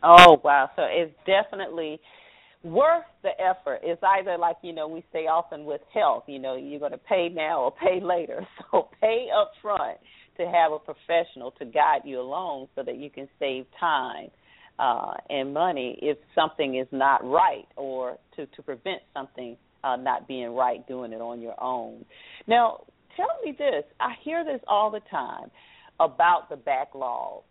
Oh, 0.03 0.41
wow. 0.43 0.71
So 0.75 0.83
it's 0.89 1.15
definitely 1.25 2.01
worth 2.65 3.05
the 3.23 3.31
effort. 3.41 3.81
It's 3.85 4.03
either 4.03 4.37
like, 4.37 4.57
you 4.63 4.73
know, 4.73 4.89
we 4.89 5.05
say 5.13 5.27
often 5.27 5.65
with 5.65 5.81
health, 5.95 6.25
you 6.27 6.41
know, 6.41 6.57
you're 6.57 6.81
going 6.81 6.93
to 6.93 6.99
pay 6.99 7.29
now 7.33 7.63
or 7.63 7.73
pay 7.73 8.01
later. 8.03 8.47
So 8.73 8.89
pay 9.01 9.29
up 9.37 9.53
front 9.61 9.99
to 10.39 10.47
have 10.47 10.73
a 10.73 10.79
professional 10.79 11.51
to 11.59 11.65
guide 11.67 12.03
you 12.05 12.21
along 12.21 12.69
so 12.75 12.83
that 12.83 12.97
you 12.97 13.11
can 13.11 13.29
save 13.39 13.67
time 13.79 14.31
uh, 14.79 15.15
and 15.29 15.53
money 15.55 15.99
if 16.03 16.19
something 16.35 16.77
is 16.77 16.87
not 16.91 17.25
right 17.25 17.67
or 17.77 18.19
to, 18.37 18.47
to 18.47 18.63
prevent 18.63 19.03
something 19.15 19.57
uh, 19.85 19.97
not 19.97 20.29
being 20.29 20.55
right, 20.55 20.87
doing 20.87 21.13
it 21.13 21.21
on 21.21 21.41
your 21.41 21.61
own. 21.63 22.05
Now, 22.47 22.85
tell 23.17 23.29
me 23.45 23.55
this. 23.57 23.85
I 24.01 24.13
hear 24.23 24.45
this 24.45 24.61
all 24.67 24.91
the 24.91 25.01
time 25.11 25.51
about 26.01 26.49
the 26.49 26.57
backlog. 26.57 27.43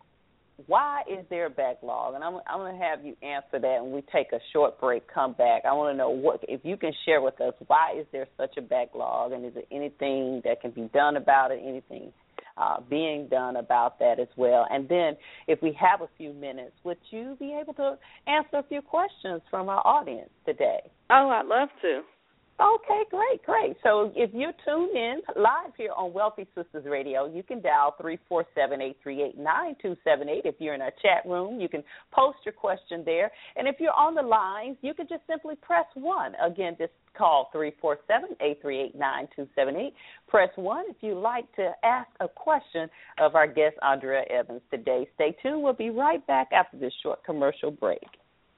Why 0.68 1.02
is 1.10 1.26
there 1.30 1.48
a 1.48 1.50
backlog? 1.50 2.14
And 2.14 2.24
I'm, 2.24 2.36
I'm 2.48 2.60
going 2.60 2.78
to 2.78 2.84
have 2.84 3.04
you 3.04 3.16
answer 3.24 3.60
that 3.60 3.80
when 3.82 3.92
we 3.92 4.04
take 4.14 4.32
a 4.32 4.40
short 4.54 4.80
break, 4.80 5.12
come 5.12 5.34
back. 5.34 5.64
I 5.66 5.74
want 5.74 5.94
to 5.94 5.98
know 5.98 6.10
what, 6.10 6.42
if 6.48 6.62
you 6.64 6.78
can 6.78 6.92
share 7.06 7.22
with 7.22 7.40
us, 7.42 7.54
why 7.66 7.96
is 8.00 8.06
there 8.12 8.28
such 8.38 8.58
a 8.58 8.62
backlog, 8.62 9.32
and 9.32 9.46
is 9.46 9.54
there 9.56 9.64
anything 9.72 10.42
that 10.46 10.62
can 10.62 10.72
be 10.72 10.90
done 10.94 11.18
about 11.18 11.52
it, 11.52 11.62
anything 11.66 12.14
uh, 12.62 12.80
being 12.90 13.28
done 13.28 13.56
about 13.56 13.98
that 14.00 14.20
as 14.20 14.28
well. 14.38 14.68
And 14.70 14.88
then, 14.88 15.18
if 15.48 15.62
we 15.62 15.76
have 15.80 16.02
a 16.02 16.10
few 16.18 16.32
minutes, 16.34 16.74
would 16.84 17.00
you 17.10 17.36
be 17.40 17.58
able 17.60 17.74
to 17.76 17.98
answer 18.28 18.58
a 18.58 18.64
few 18.64 18.82
questions 18.82 19.42
from 19.50 19.68
our 19.68 19.82
audience 19.86 20.30
today? 20.46 20.82
Oh, 21.10 21.30
I'd 21.30 21.48
love 21.48 21.70
to. 21.82 22.02
Okay, 22.62 23.02
great, 23.10 23.44
great. 23.44 23.76
So 23.82 24.12
if 24.16 24.30
you 24.36 24.52
tune 24.64 24.96
in 24.96 25.22
live 25.36 25.72
here 25.78 25.94
on 25.98 26.14
Wealthy 26.14 26.46
Sistas 26.56 26.86
Radio, 26.86 27.26
you 27.26 27.42
can 27.42 27.60
dial 27.60 27.96
three 28.00 28.20
four 28.30 28.46
seven 28.54 28.80
eight 28.82 28.98
three 29.02 29.24
eight 29.24 29.36
nine 29.36 29.76
two 29.82 29.98
seven 30.04 30.30
eight. 30.30 30.44
If 30.46 30.56
you're 30.60 30.76
in 30.76 30.82
our 30.82 30.92
chat 31.02 31.26
room, 31.26 31.60
you 31.60 31.68
can 31.68 31.84
post 32.12 32.38
your 32.46 32.54
question 32.54 33.02
there. 33.04 33.32
And 33.56 33.68
if 33.68 33.78
you're 33.80 33.94
on 33.94 34.14
the 34.14 34.22
lines, 34.22 34.78
you 34.82 34.94
can 34.94 35.08
just 35.08 35.24
simply 35.28 35.56
press 35.56 35.86
one. 35.96 36.34
Again, 36.36 36.76
just 36.78 36.92
call 37.18 37.50
three 37.52 37.72
four 37.82 37.98
seven 38.08 38.36
eight 38.42 38.62
three 38.62 38.80
eight 38.80 38.94
nine 38.94 39.28
two 39.36 39.48
seven 39.56 39.76
eight. 39.76 39.96
Press 40.28 40.50
one 40.56 40.86
if 40.88 40.98
you'd 41.02 41.20
like 41.20 41.52
to 41.56 41.72
ask 41.84 42.10
a 42.20 42.28
question 42.28 42.88
of 43.20 43.34
our 43.34 43.48
guest 43.48 43.76
Andrea 43.82 44.22
Evans 44.30 44.62
today. 44.70 45.10
Stay 45.16 45.36
tuned. 45.42 45.64
We'll 45.64 45.74
be 45.74 45.90
right 45.90 46.24
back 46.28 46.50
after 46.54 46.78
this 46.78 46.94
short 47.02 47.24
commercial 47.24 47.72
break. 47.72 48.06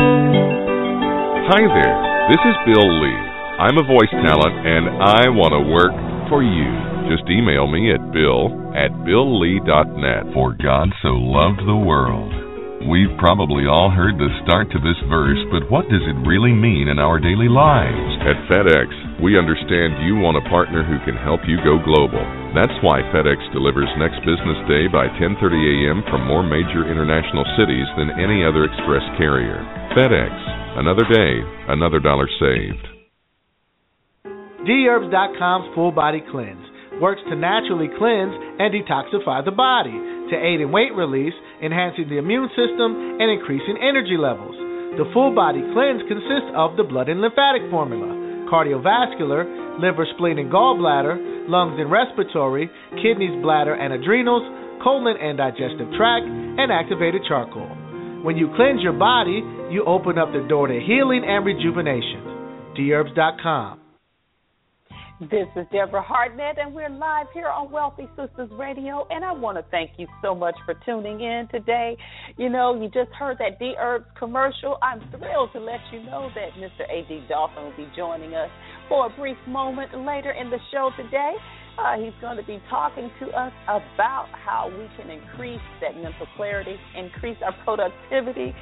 Hi 0.02 1.62
there. 1.62 2.28
This 2.28 2.40
is 2.46 2.56
Bill 2.66 3.02
Lee. 3.02 3.33
I'm 3.64 3.80
a 3.80 3.88
voice 3.88 4.12
talent 4.12 4.60
and 4.60 4.92
I 5.00 5.32
want 5.32 5.56
to 5.56 5.72
work 5.72 5.96
for 6.28 6.44
you. 6.44 6.68
Just 7.08 7.24
email 7.32 7.64
me 7.64 7.96
at 7.96 8.12
bill 8.12 8.52
at 8.76 8.92
billlee.net. 9.08 10.36
For 10.36 10.52
God 10.60 10.92
so 11.00 11.16
loved 11.16 11.64
the 11.64 11.80
world. 11.80 12.28
We've 12.92 13.16
probably 13.16 13.64
all 13.64 13.88
heard 13.88 14.20
the 14.20 14.28
start 14.44 14.68
to 14.76 14.84
this 14.84 15.00
verse, 15.08 15.40
but 15.48 15.72
what 15.72 15.88
does 15.88 16.04
it 16.04 16.28
really 16.28 16.52
mean 16.52 16.92
in 16.92 17.00
our 17.00 17.24
daily 17.24 17.48
lives? 17.48 18.20
At 18.28 18.52
FedEx, 18.52 19.24
we 19.24 19.40
understand 19.40 20.04
you 20.04 20.20
want 20.20 20.36
a 20.36 20.52
partner 20.52 20.84
who 20.84 21.00
can 21.08 21.16
help 21.16 21.40
you 21.48 21.56
go 21.64 21.80
global. 21.80 22.20
That's 22.52 22.76
why 22.84 23.00
FedEx 23.16 23.40
delivers 23.56 23.88
next 23.96 24.20
business 24.28 24.60
day 24.68 24.92
by 24.92 25.08
10:30 25.16 25.40
a.m. 25.40 26.04
from 26.12 26.28
more 26.28 26.44
major 26.44 26.84
international 26.84 27.48
cities 27.56 27.88
than 27.96 28.12
any 28.20 28.44
other 28.44 28.68
express 28.68 29.08
carrier. 29.16 29.64
FedEx, 29.96 30.36
another 30.84 31.08
day, 31.08 31.40
another 31.72 32.04
dollar 32.04 32.28
saved. 32.44 32.93
Dherbs.com's 34.64 35.76
Full 35.76 35.92
Body 35.92 36.24
Cleanse 36.32 36.64
works 37.02 37.22
to 37.30 37.36
naturally 37.36 37.90
cleanse 37.98 38.32
and 38.60 38.72
detoxify 38.72 39.44
the 39.44 39.52
body 39.52 39.96
to 40.32 40.36
aid 40.40 40.62
in 40.62 40.72
weight 40.72 40.94
release, 40.96 41.34
enhancing 41.62 42.08
the 42.08 42.18
immune 42.18 42.48
system, 42.56 43.20
and 43.20 43.28
increasing 43.28 43.76
energy 43.82 44.16
levels. 44.16 44.56
The 44.96 45.10
Full 45.12 45.36
Body 45.36 45.62
Cleanse 45.74 46.06
consists 46.08 46.54
of 46.56 46.78
the 46.78 46.84
blood 46.84 47.10
and 47.10 47.20
lymphatic 47.20 47.68
formula 47.70 48.24
cardiovascular, 48.54 49.82
liver, 49.82 50.06
spleen, 50.14 50.38
and 50.38 50.52
gallbladder, 50.52 51.50
lungs 51.50 51.80
and 51.80 51.90
respiratory, 51.90 52.70
kidneys, 53.02 53.42
bladder, 53.42 53.74
and 53.74 53.94
adrenals, 53.94 54.44
colon 54.84 55.18
and 55.18 55.38
digestive 55.38 55.90
tract, 55.98 56.26
and 56.26 56.72
activated 56.72 57.22
charcoal. 57.28 57.68
When 58.22 58.38
you 58.38 58.54
cleanse 58.56 58.82
your 58.82 58.94
body, 58.94 59.42
you 59.72 59.84
open 59.86 60.18
up 60.20 60.32
the 60.32 60.46
door 60.48 60.68
to 60.68 60.80
healing 60.80 61.24
and 61.26 61.44
rejuvenation. 61.46 62.22
Dherbs.com. 62.78 63.83
This 65.30 65.48
is 65.56 65.66
Deborah 65.72 66.04
Hardnett, 66.04 66.60
and 66.60 66.74
we're 66.74 66.90
live 66.90 67.28
here 67.34 67.48
on 67.48 67.72
Wealthy 67.72 68.10
Sistas 68.18 68.50
Radio. 68.58 69.08
And 69.10 69.24
I 69.24 69.32
want 69.32 69.58
to 69.58 69.66
thank 69.72 69.92
you 69.98 70.08
so 70.22 70.36
much 70.36 70.56
for 70.66 70.74
tuning 70.86 71.22
in 71.22 71.48
today. 71.52 71.96
You 72.36 72.50
know, 72.50 72.74
you 72.74 72.90
just 72.90 73.12
heard 73.18 73.38
that 73.38 73.60
Dherbs 73.62 74.06
commercial. 74.18 74.78
I'm 74.82 75.00
thrilled 75.12 75.54
to 75.54 75.60
let 75.60 75.80
you 75.94 76.04
know 76.04 76.30
that 76.36 76.60
Mr. 76.60 76.90
A.D. 76.90 77.26
Dolphin 77.30 77.64
will 77.64 77.78
be 77.78 77.88
joining 77.96 78.34
us 78.34 78.50
for 78.90 79.06
a 79.06 79.10
brief 79.12 79.38
moment 79.48 79.96
later 80.06 80.32
in 80.32 80.50
the 80.50 80.60
show 80.72 80.90
today. 80.98 81.36
Uh, 81.78 81.96
he's 81.98 82.14
going 82.20 82.38
to 82.38 82.44
be 82.44 82.60
talking 82.70 83.10
to 83.20 83.28
us 83.28 83.54
about 83.70 84.28
how 84.34 84.68
we 84.68 84.90
can 84.98 85.10
increase 85.10 85.62
that 85.80 85.96
mental 85.96 86.28
clarity, 86.36 86.76
increase 86.98 87.38
our 87.46 87.56
productivity 87.64 88.54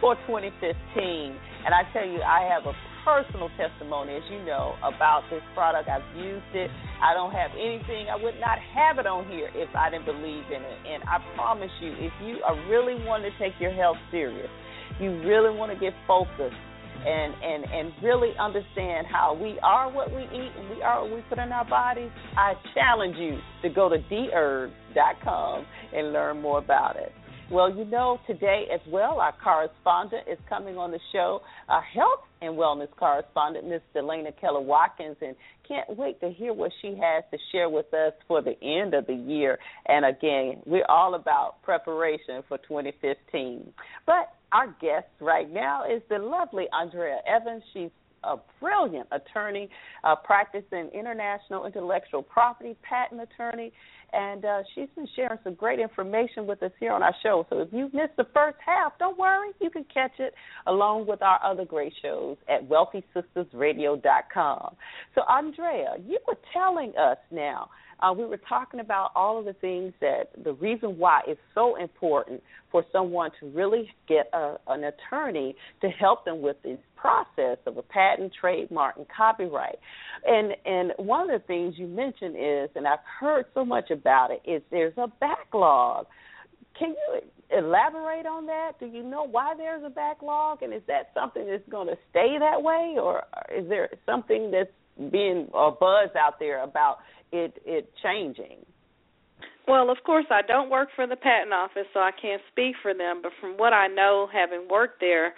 for 0.00 0.16
2015. 0.26 1.36
And 1.64 1.72
I 1.72 1.82
tell 1.92 2.06
you, 2.06 2.20
I 2.20 2.48
have 2.52 2.66
a 2.66 2.74
personal 3.04 3.50
testimony, 3.56 4.16
as 4.16 4.22
you 4.30 4.44
know, 4.44 4.74
about 4.82 5.22
this 5.30 5.42
product. 5.54 5.88
I've 5.88 6.04
used 6.16 6.52
it. 6.54 6.70
I 7.02 7.14
don't 7.14 7.32
have 7.32 7.50
anything. 7.52 8.08
I 8.08 8.16
would 8.16 8.38
not 8.40 8.58
have 8.58 8.98
it 8.98 9.06
on 9.06 9.28
here 9.28 9.50
if 9.54 9.74
I 9.74 9.90
didn't 9.90 10.06
believe 10.06 10.44
in 10.48 10.62
it. 10.62 10.78
And 10.88 11.02
I 11.04 11.18
promise 11.34 11.70
you, 11.80 11.92
if 11.98 12.12
you 12.24 12.42
are 12.44 12.56
really 12.68 13.02
wanting 13.04 13.30
to 13.32 13.38
take 13.38 13.58
your 13.60 13.72
health 13.72 13.96
serious, 14.10 14.50
you 15.00 15.10
really 15.22 15.56
want 15.56 15.72
to 15.72 15.78
get 15.78 15.94
focused 16.06 16.56
and 17.06 17.34
and 17.42 17.64
and 17.64 17.92
really 18.02 18.32
understand 18.38 19.06
how 19.06 19.32
we 19.32 19.58
are 19.62 19.90
what 19.90 20.10
we 20.14 20.22
eat 20.24 20.52
and 20.58 20.68
we 20.70 20.82
are 20.82 21.02
what 21.02 21.14
we 21.14 21.22
put 21.28 21.38
in 21.38 21.50
our 21.52 21.64
bodies, 21.64 22.10
I 22.36 22.54
challenge 22.74 23.16
you 23.16 23.38
to 23.62 23.70
go 23.70 23.88
to 23.88 23.98
dherbs.com 23.98 25.66
and 25.94 26.12
learn 26.12 26.42
more 26.42 26.58
about 26.58 26.96
it. 26.96 27.12
Well, 27.50 27.74
you 27.74 27.84
know, 27.84 28.20
today 28.28 28.66
as 28.72 28.80
well, 28.86 29.18
our 29.18 29.34
correspondent 29.42 30.28
is 30.30 30.38
coming 30.48 30.78
on 30.78 30.92
the 30.92 31.00
show, 31.12 31.40
a 31.68 31.80
health 31.80 32.20
and 32.40 32.54
wellness 32.54 32.86
correspondent, 32.96 33.66
Ms. 33.66 33.80
Delana 33.92 34.32
Keller 34.40 34.60
Watkins, 34.60 35.16
and 35.20 35.34
can't 35.66 35.98
wait 35.98 36.20
to 36.20 36.30
hear 36.30 36.52
what 36.52 36.70
she 36.80 36.96
has 37.00 37.24
to 37.32 37.38
share 37.50 37.68
with 37.68 37.92
us 37.92 38.12
for 38.28 38.40
the 38.40 38.54
end 38.62 38.94
of 38.94 39.08
the 39.08 39.14
year. 39.14 39.58
And 39.86 40.04
again, 40.04 40.62
we're 40.64 40.86
all 40.88 41.16
about 41.16 41.60
preparation 41.64 42.44
for 42.46 42.58
2015. 42.58 43.72
But 44.06 44.32
our 44.52 44.68
guest 44.80 45.08
right 45.20 45.50
now 45.50 45.82
is 45.92 46.02
the 46.08 46.18
lovely 46.18 46.66
Andrea 46.72 47.18
Evans. 47.26 47.64
She's 47.72 47.90
a 48.24 48.36
brilliant 48.60 49.08
attorney, 49.12 49.68
uh, 50.04 50.14
practicing 50.16 50.90
international 50.92 51.66
intellectual 51.66 52.22
property 52.22 52.76
patent 52.82 53.20
attorney, 53.20 53.72
and 54.12 54.44
uh, 54.44 54.62
she's 54.74 54.88
been 54.94 55.08
sharing 55.14 55.38
some 55.44 55.54
great 55.54 55.78
information 55.78 56.46
with 56.46 56.62
us 56.62 56.72
here 56.78 56.92
on 56.92 57.02
our 57.02 57.14
show. 57.22 57.46
So 57.50 57.60
if 57.60 57.68
you 57.72 57.90
missed 57.92 58.16
the 58.16 58.26
first 58.34 58.56
half, 58.64 58.98
don't 58.98 59.18
worry, 59.18 59.50
you 59.60 59.70
can 59.70 59.84
catch 59.92 60.12
it 60.18 60.34
along 60.66 61.06
with 61.06 61.22
our 61.22 61.38
other 61.44 61.64
great 61.64 61.92
shows 62.02 62.36
at 62.48 62.68
WealthySistasRadio.com. 62.68 64.74
So 65.14 65.22
Andrea, 65.28 65.94
you 66.06 66.18
were 66.26 66.38
telling 66.52 66.92
us 66.96 67.18
now 67.30 67.70
uh, 68.02 68.12
we 68.12 68.24
were 68.24 68.40
talking 68.48 68.80
about 68.80 69.10
all 69.14 69.38
of 69.38 69.44
the 69.44 69.52
things 69.54 69.92
that 70.00 70.30
the 70.42 70.52
reason 70.54 70.98
why 70.98 71.20
it's 71.26 71.40
so 71.54 71.76
important 71.76 72.42
for 72.70 72.84
someone 72.92 73.30
to 73.40 73.46
really 73.50 73.90
get 74.08 74.28
a, 74.32 74.56
an 74.68 74.84
attorney 74.84 75.56
to 75.80 75.88
help 75.88 76.24
them 76.24 76.40
with 76.40 76.56
this 76.62 76.78
process 76.96 77.58
of 77.66 77.76
a 77.76 77.82
patent, 77.82 78.32
trademark, 78.38 78.96
and 78.96 79.06
copyright. 79.14 79.78
And 80.24 80.52
and 80.64 80.92
one 80.96 81.28
of 81.30 81.40
the 81.40 81.46
things 81.46 81.74
you 81.76 81.86
mentioned 81.86 82.36
is, 82.38 82.70
and 82.74 82.86
I've 82.86 82.98
heard 83.20 83.46
so 83.54 83.64
much 83.64 83.90
about 83.90 84.30
it, 84.30 84.42
is 84.48 84.62
there's 84.70 84.96
a 84.96 85.08
backlog. 85.20 86.06
Can 86.78 86.90
you 86.90 87.20
elaborate 87.56 88.26
on 88.26 88.46
that? 88.46 88.72
Do 88.78 88.86
you 88.86 89.02
know 89.02 89.24
why 89.24 89.54
there's 89.56 89.82
a 89.84 89.90
backlog, 89.90 90.62
and 90.62 90.72
is 90.72 90.82
that 90.86 91.10
something 91.14 91.46
that's 91.46 91.68
going 91.68 91.88
to 91.88 91.98
stay 92.10 92.36
that 92.38 92.62
way, 92.62 92.96
or 92.98 93.24
is 93.54 93.68
there 93.68 93.90
something 94.06 94.50
that's 94.50 94.70
being 95.10 95.48
a 95.54 95.70
buzz 95.70 96.10
out 96.18 96.38
there 96.38 96.62
about 96.62 96.98
it 97.32 97.60
it 97.64 97.92
changing? 98.02 98.64
Well, 99.68 99.90
of 99.90 99.98
course, 100.04 100.26
I 100.30 100.42
don't 100.42 100.70
work 100.70 100.88
for 100.96 101.06
the 101.06 101.16
patent 101.16 101.52
office, 101.52 101.86
so 101.94 102.00
I 102.00 102.10
can't 102.10 102.42
speak 102.50 102.74
for 102.82 102.92
them. 102.92 103.20
But 103.22 103.32
from 103.40 103.52
what 103.52 103.72
I 103.72 103.86
know, 103.86 104.28
having 104.32 104.66
worked 104.68 105.00
there, 105.00 105.34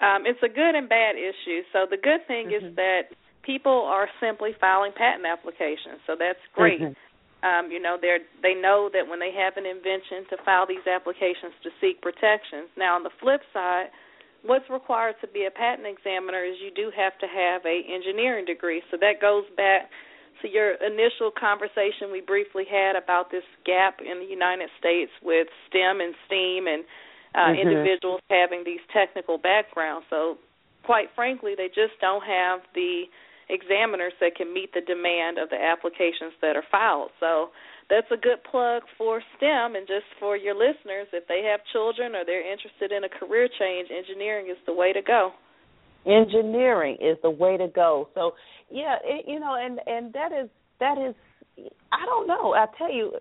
um, 0.00 0.22
it's 0.26 0.42
a 0.42 0.48
good 0.48 0.74
and 0.74 0.88
bad 0.88 1.16
issue. 1.16 1.62
So 1.72 1.86
the 1.90 1.96
good 1.96 2.26
thing 2.28 2.50
mm-hmm. 2.50 2.66
is 2.66 2.76
that 2.76 3.14
people 3.42 3.86
are 3.86 4.08
simply 4.20 4.52
filing 4.60 4.92
patent 4.92 5.26
applications, 5.26 5.98
so 6.06 6.14
that's 6.18 6.42
great. 6.54 6.80
Mm-hmm. 6.80 6.94
Um, 7.42 7.72
you 7.72 7.82
know, 7.82 7.98
they 8.00 8.18
they 8.40 8.54
know 8.54 8.88
that 8.92 9.08
when 9.08 9.18
they 9.18 9.34
have 9.34 9.56
an 9.56 9.66
invention 9.66 10.30
to 10.30 10.36
file 10.44 10.66
these 10.66 10.86
applications 10.86 11.50
to 11.64 11.70
seek 11.80 12.00
protections. 12.00 12.70
Now, 12.78 12.94
on 12.94 13.02
the 13.02 13.10
flip 13.18 13.42
side, 13.52 13.90
what's 14.44 14.68
required 14.70 15.16
to 15.20 15.28
be 15.28 15.46
a 15.46 15.50
patent 15.50 15.86
examiner 15.86 16.44
is 16.44 16.56
you 16.62 16.70
do 16.74 16.90
have 16.94 17.16
to 17.18 17.26
have 17.26 17.62
a 17.64 17.82
engineering 17.86 18.44
degree. 18.44 18.82
So 18.90 18.96
that 18.98 19.20
goes 19.20 19.44
back 19.56 19.90
to 20.42 20.48
your 20.48 20.74
initial 20.82 21.30
conversation 21.30 22.10
we 22.10 22.20
briefly 22.20 22.64
had 22.68 22.96
about 22.96 23.30
this 23.30 23.46
gap 23.64 24.00
in 24.02 24.18
the 24.18 24.26
United 24.26 24.68
States 24.78 25.10
with 25.22 25.46
STEM 25.70 26.00
and 26.00 26.14
STEAM 26.26 26.66
and 26.66 26.82
uh, 27.34 27.38
mm-hmm. 27.38 27.62
individuals 27.62 28.20
having 28.28 28.62
these 28.64 28.82
technical 28.92 29.38
backgrounds. 29.38 30.06
So, 30.10 30.36
quite 30.84 31.08
frankly, 31.14 31.54
they 31.56 31.68
just 31.68 31.94
don't 32.00 32.24
have 32.26 32.60
the 32.74 33.04
examiners 33.52 34.16
that 34.20 34.34
can 34.34 34.52
meet 34.52 34.72
the 34.72 34.80
demand 34.80 35.36
of 35.36 35.50
the 35.52 35.60
applications 35.60 36.32
that 36.40 36.56
are 36.56 36.64
filed. 36.72 37.10
So, 37.20 37.52
that's 37.90 38.08
a 38.10 38.16
good 38.16 38.40
plug 38.48 38.82
for 38.96 39.20
STEM 39.36 39.76
and 39.76 39.86
just 39.86 40.08
for 40.18 40.34
your 40.36 40.54
listeners. 40.54 41.12
If 41.12 41.28
they 41.28 41.44
have 41.44 41.60
children 41.72 42.16
or 42.16 42.24
they're 42.24 42.40
interested 42.40 42.90
in 42.90 43.04
a 43.04 43.10
career 43.10 43.48
change, 43.58 43.90
engineering 43.92 44.48
is 44.48 44.56
the 44.64 44.72
way 44.72 44.92
to 44.92 45.02
go 45.02 45.32
engineering 46.04 46.96
is 47.00 47.16
the 47.22 47.30
way 47.30 47.56
to 47.56 47.68
go 47.68 48.08
so 48.12 48.32
yeah 48.72 48.96
it, 49.04 49.24
you 49.28 49.38
know 49.38 49.54
and 49.54 49.78
and 49.86 50.12
that 50.12 50.32
is 50.32 50.50
that 50.80 50.98
is 50.98 51.14
I 51.92 52.06
don't 52.06 52.26
know. 52.26 52.54
I 52.54 52.66
tell 52.78 52.92
you, 52.92 53.12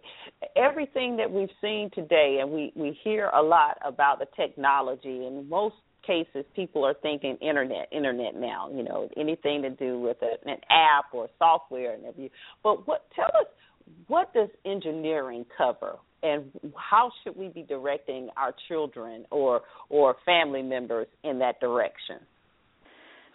everything 0.55 1.17
that 1.17 1.29
we've 1.29 1.49
seen 1.61 1.89
today, 1.93 2.39
and 2.41 2.49
we 2.49 2.71
we 2.75 2.97
hear 3.03 3.27
a 3.27 3.41
lot 3.41 3.77
about 3.85 4.19
the 4.19 4.27
technology. 4.35 5.25
and 5.25 5.49
most 5.49 5.75
cases, 6.05 6.45
people 6.55 6.85
are 6.85 6.95
thinking 7.01 7.37
internet, 7.41 7.87
internet 7.91 8.35
now. 8.35 8.69
You 8.73 8.83
know, 8.83 9.09
anything 9.17 9.61
to 9.63 9.69
do 9.69 9.99
with 9.99 10.17
a, 10.21 10.49
an 10.49 10.57
app 10.69 11.13
or 11.13 11.29
software 11.37 11.93
and 11.93 12.05
everything. 12.05 12.31
But 12.63 12.87
what? 12.87 13.05
Tell 13.15 13.25
us, 13.25 13.47
what 14.07 14.33
does 14.33 14.49
engineering 14.65 15.45
cover? 15.57 15.97
and 16.23 16.51
how 16.75 17.11
should 17.23 17.35
we 17.35 17.47
be 17.47 17.63
directing 17.63 18.29
our 18.37 18.53
children 18.67 19.25
or 19.31 19.61
or 19.89 20.15
family 20.25 20.61
members 20.61 21.07
in 21.23 21.39
that 21.39 21.59
direction? 21.59 22.17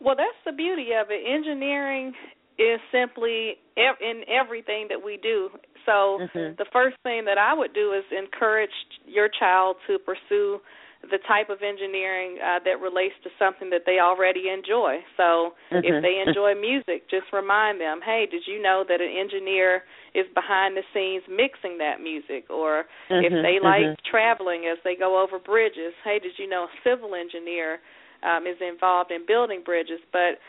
Well, 0.00 0.14
that's 0.16 0.38
the 0.44 0.52
beauty 0.52 0.88
of 1.00 1.08
it. 1.10 1.22
Engineering 1.26 2.12
is 2.58 2.80
simply 2.92 3.54
in 3.76 4.22
everything 4.28 4.86
that 4.88 5.02
we 5.02 5.18
do. 5.22 5.50
So 5.84 6.18
mm-hmm. 6.20 6.54
the 6.58 6.66
first 6.72 6.96
thing 7.02 7.24
that 7.26 7.38
I 7.38 7.54
would 7.54 7.74
do 7.74 7.92
is 7.92 8.04
encourage 8.16 8.70
your 9.06 9.28
child 9.38 9.76
to 9.86 9.98
pursue 9.98 10.58
the 11.02 11.18
type 11.28 11.50
of 11.50 11.62
engineering 11.62 12.38
uh, 12.40 12.58
that 12.64 12.80
relates 12.80 13.14
to 13.22 13.30
something 13.38 13.70
that 13.70 13.82
they 13.86 14.00
already 14.00 14.48
enjoy. 14.48 14.98
So 15.16 15.54
mm-hmm. 15.70 15.84
if 15.84 16.02
they 16.02 16.22
enjoy 16.24 16.58
music, 16.58 17.08
just 17.10 17.30
remind 17.32 17.80
them, 17.80 18.00
hey, 18.04 18.26
did 18.30 18.42
you 18.46 18.60
know 18.60 18.84
that 18.88 19.00
an 19.00 19.12
engineer 19.12 19.84
is 20.14 20.26
behind 20.34 20.76
the 20.76 20.82
scenes 20.90 21.22
mixing 21.28 21.78
that 21.78 22.00
music? 22.02 22.50
Or 22.50 22.90
mm-hmm. 23.10 23.22
if 23.22 23.32
they 23.44 23.62
like 23.62 23.86
mm-hmm. 23.86 24.10
traveling 24.10 24.66
as 24.66 24.78
they 24.82 24.96
go 24.96 25.22
over 25.22 25.38
bridges, 25.38 25.94
hey, 26.02 26.18
did 26.18 26.32
you 26.38 26.48
know 26.48 26.66
a 26.66 26.72
civil 26.82 27.14
engineer 27.14 27.78
um, 28.24 28.46
is 28.48 28.58
involved 28.58 29.12
in 29.12 29.22
building 29.28 29.62
bridges? 29.62 30.00
But 30.10 30.42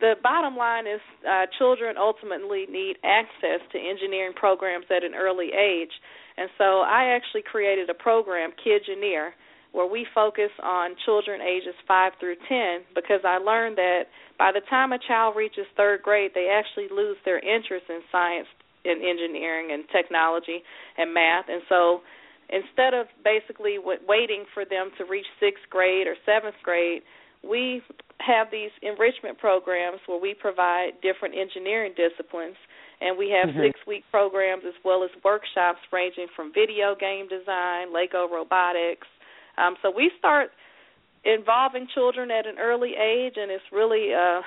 the 0.00 0.14
bottom 0.22 0.56
line 0.56 0.86
is 0.86 1.00
uh, 1.22 1.46
children 1.56 1.96
ultimately 1.96 2.66
need 2.68 2.98
access 3.04 3.62
to 3.72 3.78
engineering 3.78 4.34
programs 4.34 4.86
at 4.90 5.04
an 5.04 5.14
early 5.14 5.54
age. 5.54 5.92
And 6.36 6.50
so 6.58 6.82
I 6.82 7.14
actually 7.14 7.42
created 7.46 7.88
a 7.88 7.94
program, 7.94 8.50
Kidgineer, 8.58 9.34
where 9.74 9.90
we 9.90 10.06
focus 10.14 10.54
on 10.62 10.94
children 11.04 11.42
ages 11.42 11.74
5 11.88 12.12
through 12.20 12.36
10 12.48 12.94
because 12.94 13.26
I 13.26 13.42
learned 13.42 13.76
that 13.76 14.06
by 14.38 14.52
the 14.54 14.62
time 14.70 14.92
a 14.92 14.98
child 15.02 15.34
reaches 15.34 15.66
third 15.76 16.00
grade, 16.00 16.30
they 16.32 16.46
actually 16.46 16.86
lose 16.94 17.18
their 17.24 17.42
interest 17.42 17.90
in 17.90 17.98
science 18.12 18.46
and 18.84 19.02
engineering 19.02 19.74
and 19.74 19.82
technology 19.90 20.62
and 20.96 21.12
math. 21.12 21.46
And 21.48 21.62
so 21.68 22.06
instead 22.54 22.94
of 22.94 23.10
basically 23.26 23.82
waiting 23.82 24.46
for 24.54 24.64
them 24.64 24.94
to 24.98 25.04
reach 25.10 25.26
sixth 25.40 25.66
grade 25.70 26.06
or 26.06 26.14
seventh 26.24 26.56
grade, 26.62 27.02
we 27.42 27.82
have 28.22 28.54
these 28.54 28.70
enrichment 28.80 29.38
programs 29.38 29.98
where 30.06 30.20
we 30.20 30.34
provide 30.34 30.94
different 31.02 31.34
engineering 31.34 31.92
disciplines 31.98 32.56
and 33.00 33.18
we 33.18 33.28
have 33.28 33.50
mm-hmm. 33.50 33.66
six 33.68 33.80
week 33.86 34.04
programs 34.10 34.62
as 34.66 34.74
well 34.84 35.02
as 35.02 35.10
workshops 35.24 35.82
ranging 35.92 36.28
from 36.36 36.52
video 36.54 36.94
game 36.94 37.26
design 37.28 37.92
lego 37.92 38.30
robotics 38.30 39.06
um, 39.58 39.76
so 39.82 39.92
we 39.94 40.10
start 40.18 40.50
involving 41.24 41.86
children 41.94 42.30
at 42.30 42.46
an 42.46 42.56
early 42.60 42.92
age 43.00 43.34
and 43.36 43.50
it's 43.50 43.64
really 43.72 44.12
a 44.12 44.40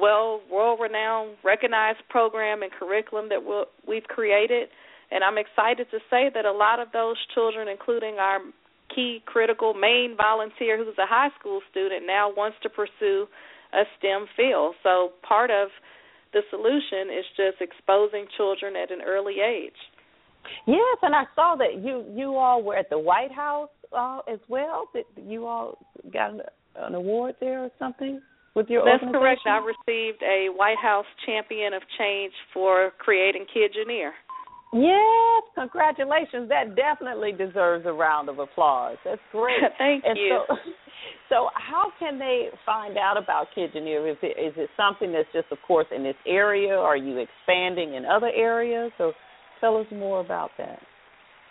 well 0.00 0.40
world 0.50 0.80
renowned 0.80 1.36
recognized 1.44 2.00
program 2.08 2.62
and 2.62 2.72
curriculum 2.72 3.28
that 3.28 3.44
we'll, 3.44 3.66
we've 3.86 4.04
created 4.04 4.68
and 5.10 5.24
I'm 5.24 5.38
excited 5.38 5.86
to 5.90 5.98
say 6.10 6.30
that 6.34 6.44
a 6.44 6.52
lot 6.52 6.80
of 6.80 6.88
those 6.92 7.16
children 7.34 7.68
including 7.68 8.16
our 8.18 8.40
key 8.94 9.22
critical 9.26 9.74
main 9.74 10.16
volunteer 10.16 10.82
who's 10.82 10.96
a 10.98 11.06
high 11.06 11.30
school 11.38 11.60
student 11.70 12.06
now 12.06 12.30
wants 12.34 12.56
to 12.62 12.68
pursue 12.68 13.26
a 13.72 13.84
STEM 13.98 14.26
field. 14.36 14.74
So 14.82 15.12
part 15.26 15.50
of 15.50 15.68
the 16.32 16.40
solution 16.50 17.12
is 17.12 17.24
just 17.36 17.60
exposing 17.60 18.26
children 18.36 18.74
at 18.76 18.90
an 18.90 19.00
early 19.04 19.36
age. 19.40 19.76
Yes, 20.66 20.98
and 21.02 21.14
I 21.14 21.24
saw 21.34 21.56
that 21.56 21.82
you 21.84 22.04
you 22.14 22.36
all 22.36 22.62
were 22.62 22.76
at 22.76 22.88
the 22.88 22.98
White 22.98 23.32
House 23.32 23.68
uh, 23.96 24.20
as 24.32 24.40
well. 24.48 24.88
That 24.94 25.04
you 25.16 25.46
all 25.46 25.78
got 26.12 26.30
an, 26.30 26.40
an 26.76 26.94
award 26.94 27.36
there 27.40 27.64
or 27.64 27.70
something 27.78 28.20
with 28.54 28.68
your 28.68 28.84
That's 28.84 29.12
correct. 29.12 29.42
I 29.46 29.58
received 29.58 30.22
a 30.22 30.48
White 30.54 30.78
House 30.82 31.06
Champion 31.24 31.74
of 31.74 31.82
Change 31.98 32.32
for 32.52 32.92
creating 32.98 33.46
Kidgineer. 33.52 34.12
Yes, 34.72 35.42
congratulations. 35.54 36.48
That 36.50 36.76
definitely 36.76 37.32
deserves 37.32 37.86
a 37.86 37.92
round 37.92 38.28
of 38.28 38.38
applause. 38.38 38.98
That's 39.04 39.20
great. 39.32 39.60
Thank 39.78 40.04
and 40.04 40.18
you. 40.18 40.42
So, 40.48 40.56
so, 41.28 41.48
how 41.54 41.90
can 41.98 42.18
they 42.18 42.48
find 42.66 42.98
out 42.98 43.16
about 43.16 43.46
Kidgineer? 43.54 44.10
Is 44.10 44.18
it 44.22 44.36
is 44.38 44.52
it 44.56 44.68
something 44.76 45.12
that's 45.12 45.28
just, 45.32 45.46
of 45.52 45.58
course, 45.66 45.86
in 45.94 46.02
this 46.02 46.16
area? 46.26 46.74
Are 46.74 46.96
you 46.96 47.16
expanding 47.18 47.94
in 47.94 48.04
other 48.04 48.30
areas? 48.34 48.92
So, 48.98 49.12
tell 49.60 49.78
us 49.78 49.86
more 49.90 50.20
about 50.20 50.50
that. 50.58 50.80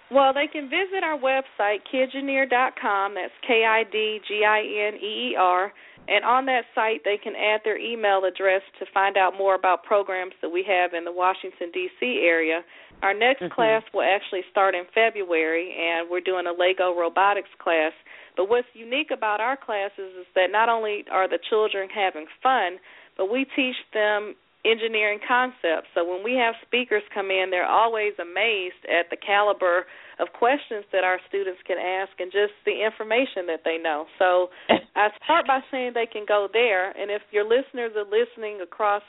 Well, 0.10 0.34
they 0.34 0.48
can 0.48 0.70
visit 0.70 1.04
our 1.04 1.18
website, 1.18 1.80
kidgineer.com. 1.92 3.16
That's 3.16 3.34
K 3.46 3.66
I 3.66 3.84
D 3.92 4.20
G 4.28 4.44
I 4.46 4.60
N 4.60 4.96
E 4.96 5.32
E 5.32 5.36
R. 5.38 5.74
And 6.08 6.24
on 6.24 6.46
that 6.46 6.64
site, 6.74 7.02
they 7.04 7.18
can 7.22 7.34
add 7.36 7.62
their 7.66 7.78
email 7.78 8.24
address 8.24 8.62
to 8.80 8.86
find 8.94 9.18
out 9.18 9.34
more 9.38 9.56
about 9.56 9.84
programs 9.84 10.34
that 10.42 10.50
we 10.50 10.64
have 10.64 10.94
in 10.94 11.04
the 11.04 11.12
Washington, 11.12 11.70
D.C. 11.74 12.24
area. 12.24 12.62
Our 13.04 13.14
next 13.14 13.44
mm-hmm. 13.44 13.54
class 13.54 13.84
will 13.94 14.08
actually 14.08 14.44
start 14.50 14.74
in 14.74 14.86
February, 14.96 15.76
and 15.78 16.10
we're 16.10 16.22
doing 16.22 16.48
a 16.48 16.56
Lego 16.56 16.98
robotics 16.98 17.50
class. 17.60 17.92
But 18.38 18.48
what's 18.48 18.68
unique 18.74 19.12
about 19.12 19.42
our 19.42 19.58
classes 19.58 20.16
is 20.18 20.26
that 20.34 20.48
not 20.50 20.70
only 20.70 21.04
are 21.12 21.28
the 21.28 21.40
children 21.50 21.90
having 21.94 22.26
fun, 22.42 22.80
but 23.18 23.30
we 23.30 23.46
teach 23.56 23.76
them 23.94 24.36
engineering 24.68 25.20
concepts. 25.26 25.88
So 25.96 26.04
when 26.04 26.24
we 26.24 26.34
have 26.36 26.56
speakers 26.66 27.04
come 27.14 27.32
in, 27.32 27.50
they're 27.50 27.68
always 27.68 28.14
amazed 28.20 28.84
at 28.86 29.10
the 29.10 29.18
caliber 29.18 29.88
of 30.20 30.28
questions 30.34 30.84
that 30.92 31.04
our 31.04 31.20
students 31.28 31.62
can 31.66 31.78
ask 31.78 32.12
and 32.20 32.32
just 32.32 32.54
the 32.66 32.84
information 32.84 33.48
that 33.48 33.62
they 33.64 33.78
know. 33.78 34.06
So 34.20 34.50
I 34.96 35.10
start 35.24 35.48
by 35.48 35.62
saying 35.72 35.94
they 35.94 36.10
can 36.12 36.26
go 36.28 36.48
there, 36.52 36.92
and 36.92 37.12
if 37.12 37.22
your 37.32 37.44
listeners 37.44 37.94
are 37.96 38.06
listening 38.06 38.60
across 38.62 39.04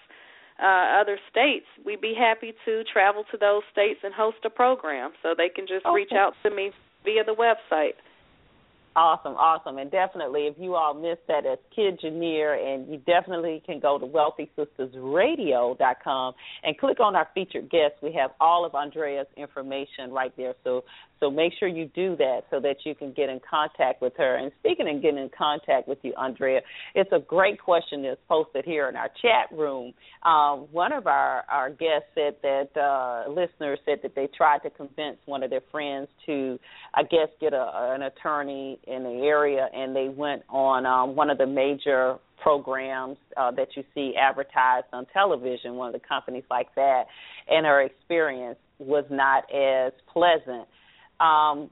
uh, 0.63 1.01
other 1.01 1.19
states, 1.31 1.67
we'd 1.85 2.01
be 2.01 2.15
happy 2.19 2.53
to 2.65 2.85
travel 2.93 3.25
to 3.31 3.39
those 3.39 3.63
states 3.73 4.01
and 4.03 4.13
host 4.13 4.39
a 4.45 4.51
program. 4.51 5.13
So 5.23 5.35
they 5.37 5.49
can 5.49 5.67
just 5.67 5.87
okay. 5.87 5.95
reach 5.95 6.13
out 6.13 6.35
to 6.43 6.51
me 6.51 6.73
via 7.05 7.25
the 7.25 7.35
website. 7.35 7.99
Awesome, 8.99 9.35
awesome. 9.35 9.79
And 9.79 9.93
definitely, 9.93 10.49
if 10.49 10.57
you 10.59 10.75
all 10.75 10.93
missed 10.93 11.21
that, 11.29 11.45
it's 11.45 11.63
Kidgineer, 11.73 12.55
and 12.55 12.91
you 12.91 12.99
definitely 13.07 13.63
can 13.65 13.79
go 13.79 13.97
to 13.97 14.05
WealthySistasRadio.com 14.05 16.35
and 16.65 16.79
click 16.79 16.99
on 16.99 17.15
our 17.15 17.29
featured 17.33 17.71
guests. 17.71 17.99
We 18.03 18.13
have 18.15 18.33
all 18.41 18.65
of 18.65 18.75
Andrea's 18.75 19.29
information 19.37 20.11
right 20.11 20.33
there. 20.37 20.55
So 20.65 20.83
so 21.21 21.31
make 21.31 21.53
sure 21.59 21.69
you 21.69 21.91
do 21.95 22.17
that 22.17 22.43
so 22.51 22.61
that 22.61 22.77
you 22.85 22.95
can 22.95 23.13
get 23.13 23.29
in 23.29 23.41
contact 23.49 24.01
with 24.01 24.13
her. 24.17 24.37
And 24.37 24.53
speaking 24.61 24.89
of 24.89 25.03
getting 25.03 25.19
in 25.19 25.31
contact 25.37 25.89
with 25.89 25.99
you, 26.03 26.15
Andrea, 26.17 26.61
it's 26.95 27.11
a 27.13 27.19
great 27.19 27.61
question 27.61 28.03
that's 28.03 28.21
posted 28.29 28.65
here 28.65 28.89
in 28.89 28.97
our 28.97 29.11
chat 29.21 29.57
room. 29.57 29.93
Um, 30.23 30.69
one 30.71 30.93
of 30.93 31.07
our, 31.07 31.45
our 31.51 31.71
guests 31.71 32.09
said 32.15 32.37
that 32.43 32.77
uh, 32.81 33.31
listeners 33.31 33.79
said 33.85 33.99
that 34.03 34.15
they 34.15 34.29
tried 34.37 34.59
to 34.61 34.71
convince 34.71 35.19
one 35.27 35.43
of 35.43 35.51
their 35.51 35.63
friends 35.71 36.09
to, 36.27 36.59
I 36.95 37.03
guess, 37.03 37.29
get 37.41 37.53
a, 37.53 37.95
an 37.95 38.03
attorney 38.03 38.79
in 38.87 39.03
the 39.03 39.21
area, 39.25 39.69
and 39.75 39.95
they 39.95 40.09
went 40.09 40.43
on 40.49 40.87
um, 40.87 41.17
one 41.17 41.31
of 41.31 41.39
the 41.39 41.47
major 41.47 42.17
programs 42.43 43.17
uh, 43.37 43.51
that 43.51 43.69
you 43.77 43.83
see 43.95 44.15
advertised 44.21 44.87
on 44.93 45.07
television, 45.13 45.75
one 45.75 45.93
of 45.93 46.01
the 46.01 46.07
companies 46.07 46.45
like 46.51 46.73
that, 46.77 47.05
and 47.49 47.67
her 47.67 47.83
experience 47.83 48.59
was 48.79 49.05
not 49.11 49.45
as 49.53 49.93
pleasant 50.13 50.69
um, 51.21 51.71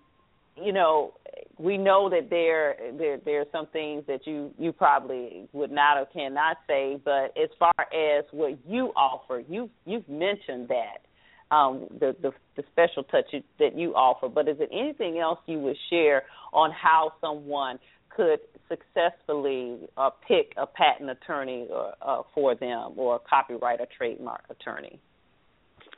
you 0.57 0.73
know, 0.73 1.15
we 1.59 1.77
know 1.77 2.09
that 2.11 2.31
there 2.31 2.77
there 2.99 3.19
there 3.25 3.41
are 3.41 3.47
some 3.53 3.67
things 3.69 4.05
that 4.07 4.27
you 4.27 4.53
you 4.59 4.73
probably 4.73 5.49
would 5.53 5.71
not 5.71 5.99
or 5.99 6.07
cannot 6.07 6.59
say, 6.67 6.99
but 7.05 7.37
as 7.37 7.51
far 7.59 7.75
as 7.79 8.25
what 8.31 8.59
you 8.67 8.93
offer, 8.97 9.43
you 9.49 9.71
you've 9.85 10.09
mentioned 10.09 10.69
that 10.69 11.55
um, 11.55 11.87
the, 12.01 12.17
the 12.23 12.33
the 12.57 12.63
special 12.73 13.05
touch 13.05 13.35
that 13.59 13.77
you 13.77 13.95
offer. 13.95 14.29
But 14.29 14.49
is 14.49 14.59
there 14.59 14.73
anything 14.73 15.19
else 15.19 15.39
you 15.47 15.59
would 15.61 15.77
share 15.91 16.25
on 16.53 16.71
how 16.73 17.13
someone 17.21 17.79
could 18.09 18.41
successfully 18.69 19.79
uh, 19.97 20.11
pick 20.27 20.53
a 20.57 20.67
patent 20.67 21.11
attorney 21.11 21.69
or, 21.71 21.93
uh, 22.01 22.23
for 22.35 22.55
them 22.55 22.93
or 22.97 23.17
a 23.17 23.19
copyright 23.19 23.81
or 23.81 23.87
trademark 23.97 24.43
attorney? 24.49 24.99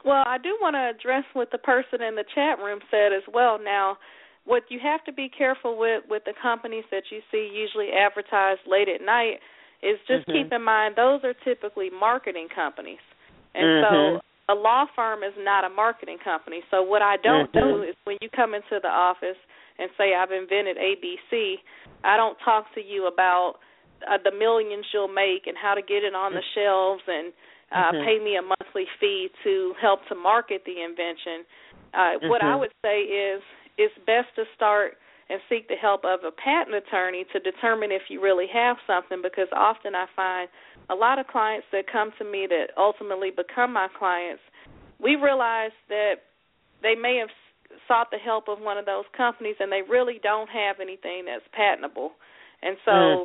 Well, 0.04 0.22
I 0.26 0.38
do 0.38 0.56
want 0.60 0.74
to 0.74 0.94
address 0.94 1.24
what 1.32 1.50
the 1.50 1.58
person 1.58 2.02
in 2.02 2.14
the 2.14 2.24
chat 2.34 2.58
room 2.58 2.80
said 2.90 3.12
as 3.12 3.22
well. 3.32 3.58
Now, 3.62 3.98
what 4.44 4.62
you 4.70 4.78
have 4.82 5.04
to 5.04 5.12
be 5.12 5.28
careful 5.28 5.78
with 5.78 6.04
with 6.08 6.22
the 6.24 6.32
companies 6.40 6.84
that 6.90 7.04
you 7.10 7.20
see 7.30 7.50
usually 7.52 7.90
advertised 7.92 8.60
late 8.66 8.88
at 8.88 9.04
night 9.04 9.40
is 9.82 9.98
just 10.08 10.26
mm-hmm. 10.26 10.44
keep 10.44 10.52
in 10.52 10.62
mind 10.62 10.96
those 10.96 11.20
are 11.22 11.34
typically 11.44 11.90
marketing 11.90 12.48
companies. 12.54 13.02
And 13.54 13.64
mm-hmm. 13.64 14.16
so 14.16 14.54
a 14.54 14.56
law 14.56 14.86
firm 14.96 15.22
is 15.22 15.34
not 15.38 15.64
a 15.64 15.68
marketing 15.68 16.18
company. 16.24 16.62
So 16.70 16.82
what 16.82 17.02
I 17.02 17.16
don't 17.22 17.52
mm-hmm. 17.52 17.82
do 17.82 17.82
is 17.82 17.94
when 18.04 18.16
you 18.20 18.28
come 18.34 18.54
into 18.54 18.80
the 18.80 18.88
office 18.88 19.38
and 19.78 19.90
say 19.98 20.14
I've 20.14 20.32
invented 20.32 20.76
ABC, 20.78 21.56
I 22.02 22.16
don't 22.16 22.36
talk 22.44 22.72
to 22.74 22.80
you 22.80 23.06
about 23.06 23.56
uh, 24.08 24.16
the 24.24 24.32
millions 24.32 24.86
you'll 24.92 25.12
make 25.12 25.46
and 25.46 25.56
how 25.60 25.74
to 25.74 25.82
get 25.82 26.02
it 26.02 26.14
on 26.14 26.32
the 26.32 26.40
mm-hmm. 26.40 26.60
shelves 26.60 27.02
and 27.06 27.32
uh, 27.72 27.92
mm-hmm. 27.92 28.04
pay 28.04 28.18
me 28.22 28.36
a 28.36 28.42
monthly 28.42 28.86
fee 29.00 29.28
to 29.44 29.74
help 29.80 30.00
to 30.08 30.14
market 30.14 30.62
the 30.64 30.82
invention. 30.82 31.44
Uh, 31.92 31.98
mm-hmm. 31.98 32.28
What 32.28 32.42
I 32.42 32.56
would 32.56 32.72
say 32.84 33.02
is 33.02 33.42
it's 33.76 33.94
best 34.06 34.28
to 34.36 34.44
start 34.56 34.96
and 35.30 35.40
seek 35.48 35.68
the 35.68 35.76
help 35.76 36.04
of 36.04 36.20
a 36.24 36.32
patent 36.32 36.74
attorney 36.74 37.26
to 37.32 37.38
determine 37.40 37.92
if 37.92 38.02
you 38.08 38.20
really 38.22 38.46
have 38.52 38.76
something 38.86 39.20
because 39.22 39.48
often 39.52 39.94
I 39.94 40.06
find 40.16 40.48
a 40.88 40.94
lot 40.94 41.18
of 41.18 41.26
clients 41.26 41.66
that 41.72 41.84
come 41.90 42.12
to 42.18 42.24
me 42.24 42.46
that 42.48 42.72
ultimately 42.78 43.30
become 43.30 43.72
my 43.72 43.88
clients, 43.98 44.40
we 44.98 45.16
realize 45.16 45.72
that 45.88 46.24
they 46.82 46.94
may 46.94 47.18
have 47.20 47.28
sought 47.86 48.10
the 48.10 48.18
help 48.18 48.48
of 48.48 48.58
one 48.60 48.78
of 48.78 48.86
those 48.86 49.04
companies 49.16 49.56
and 49.60 49.70
they 49.70 49.82
really 49.88 50.18
don't 50.22 50.48
have 50.48 50.80
anything 50.80 51.26
that's 51.26 51.44
patentable. 51.52 52.12
And 52.62 52.76
so, 52.84 52.90
mm. 52.90 53.24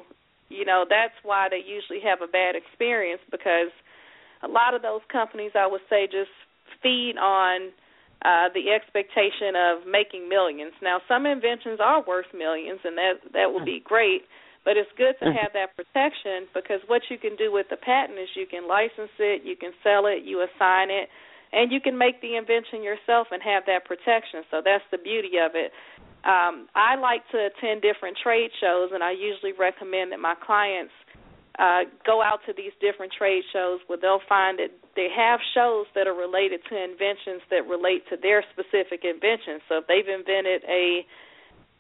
you 0.50 0.66
know, 0.66 0.86
that's 0.88 1.16
why 1.24 1.48
they 1.50 1.64
usually 1.64 2.04
have 2.04 2.20
a 2.22 2.28
bad 2.30 2.56
experience 2.56 3.22
because 3.32 3.72
a 4.44 4.48
lot 4.48 4.74
of 4.74 4.82
those 4.82 5.02
companies, 5.12 5.52
I 5.56 5.68
would 5.68 5.82
say, 5.90 6.06
just 6.06 6.32
feed 6.82 7.16
on 7.18 7.72
uh, 8.24 8.48
the 8.54 8.72
expectation 8.72 9.56
of 9.56 9.88
making 9.88 10.30
millions. 10.30 10.74
Now, 10.82 11.00
some 11.08 11.26
inventions 11.26 11.80
are 11.80 12.04
worth 12.04 12.28
millions, 12.36 12.80
and 12.84 12.98
that 12.98 13.14
that 13.34 13.52
would 13.52 13.66
be 13.66 13.82
great. 13.84 14.24
But 14.64 14.78
it's 14.78 14.92
good 14.96 15.20
to 15.20 15.28
have 15.28 15.52
that 15.60 15.76
protection 15.76 16.48
because 16.56 16.80
what 16.88 17.04
you 17.12 17.18
can 17.20 17.36
do 17.36 17.52
with 17.52 17.68
the 17.70 17.76
patent 17.76 18.18
is 18.18 18.32
you 18.32 18.48
can 18.48 18.64
license 18.64 19.12
it, 19.20 19.44
you 19.44 19.58
can 19.60 19.76
sell 19.84 20.08
it, 20.08 20.24
you 20.24 20.40
assign 20.40 20.88
it, 20.88 21.12
and 21.52 21.68
you 21.70 21.82
can 21.84 21.98
make 21.98 22.22
the 22.24 22.40
invention 22.40 22.80
yourself 22.80 23.28
and 23.36 23.44
have 23.44 23.68
that 23.68 23.84
protection. 23.84 24.48
So 24.48 24.64
that's 24.64 24.88
the 24.88 24.98
beauty 24.98 25.36
of 25.36 25.52
it. 25.60 25.76
Um, 26.24 26.72
I 26.80 26.96
like 26.96 27.28
to 27.36 27.52
attend 27.52 27.84
different 27.84 28.16
trade 28.24 28.52
shows, 28.64 28.96
and 28.96 29.04
I 29.04 29.12
usually 29.12 29.52
recommend 29.52 30.16
that 30.16 30.24
my 30.24 30.36
clients 30.40 30.96
uh, 31.60 31.86
go 32.06 32.22
out 32.22 32.40
to 32.48 32.54
these 32.56 32.74
different 32.82 33.14
trade 33.14 33.44
shows 33.54 33.80
where 33.86 34.00
they'll 34.02 34.26
find 34.28 34.58
that 34.58 34.74
they 34.96 35.08
have 35.16 35.40
shows 35.54 35.86
that 35.94 36.08
are 36.08 36.18
related 36.18 36.62
to 36.70 36.74
inventions 36.74 37.46
that 37.50 37.68
relate 37.70 38.02
to 38.10 38.18
their 38.18 38.44
specific 38.54 39.06
inventions. 39.06 39.62
So 39.70 39.82
if 39.82 39.86
they've 39.86 40.08
invented 40.08 40.66
a 40.66 41.06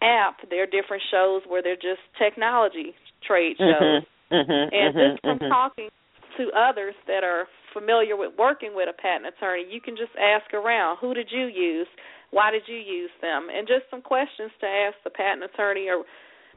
app, 0.01 0.45
there 0.49 0.63
are 0.63 0.69
different 0.69 1.01
shows 1.09 1.41
where 1.47 1.63
they're 1.63 1.75
just 1.75 2.05
technology 2.21 2.93
trade 3.25 3.57
mm-hmm. 3.57 3.73
shows. 3.73 4.03
Mm-hmm, 4.31 4.65
and 4.73 4.95
mm-hmm, 4.95 5.13
just 5.13 5.21
from 5.21 5.39
talking 5.49 5.89
to 6.37 6.49
others 6.57 6.95
that 7.05 7.23
are 7.23 7.45
familiar 7.73 8.17
with 8.17 8.33
working 8.37 8.73
with 8.73 8.89
a 8.89 8.93
patent 8.93 9.29
attorney, 9.29 9.65
you 9.69 9.81
can 9.81 9.95
just 9.95 10.13
ask 10.17 10.53
around, 10.53 10.97
who 11.01 11.13
did 11.13 11.29
you 11.29 11.45
use? 11.45 11.87
Why 12.31 12.49
did 12.49 12.63
you 12.65 12.77
use 12.77 13.13
them? 13.21 13.49
And 13.53 13.67
just 13.67 13.85
some 13.89 14.01
questions 14.01 14.49
to 14.61 14.65
ask 14.65 14.97
the 15.03 15.09
patent 15.09 15.43
attorney 15.43 15.89
or 15.89 16.05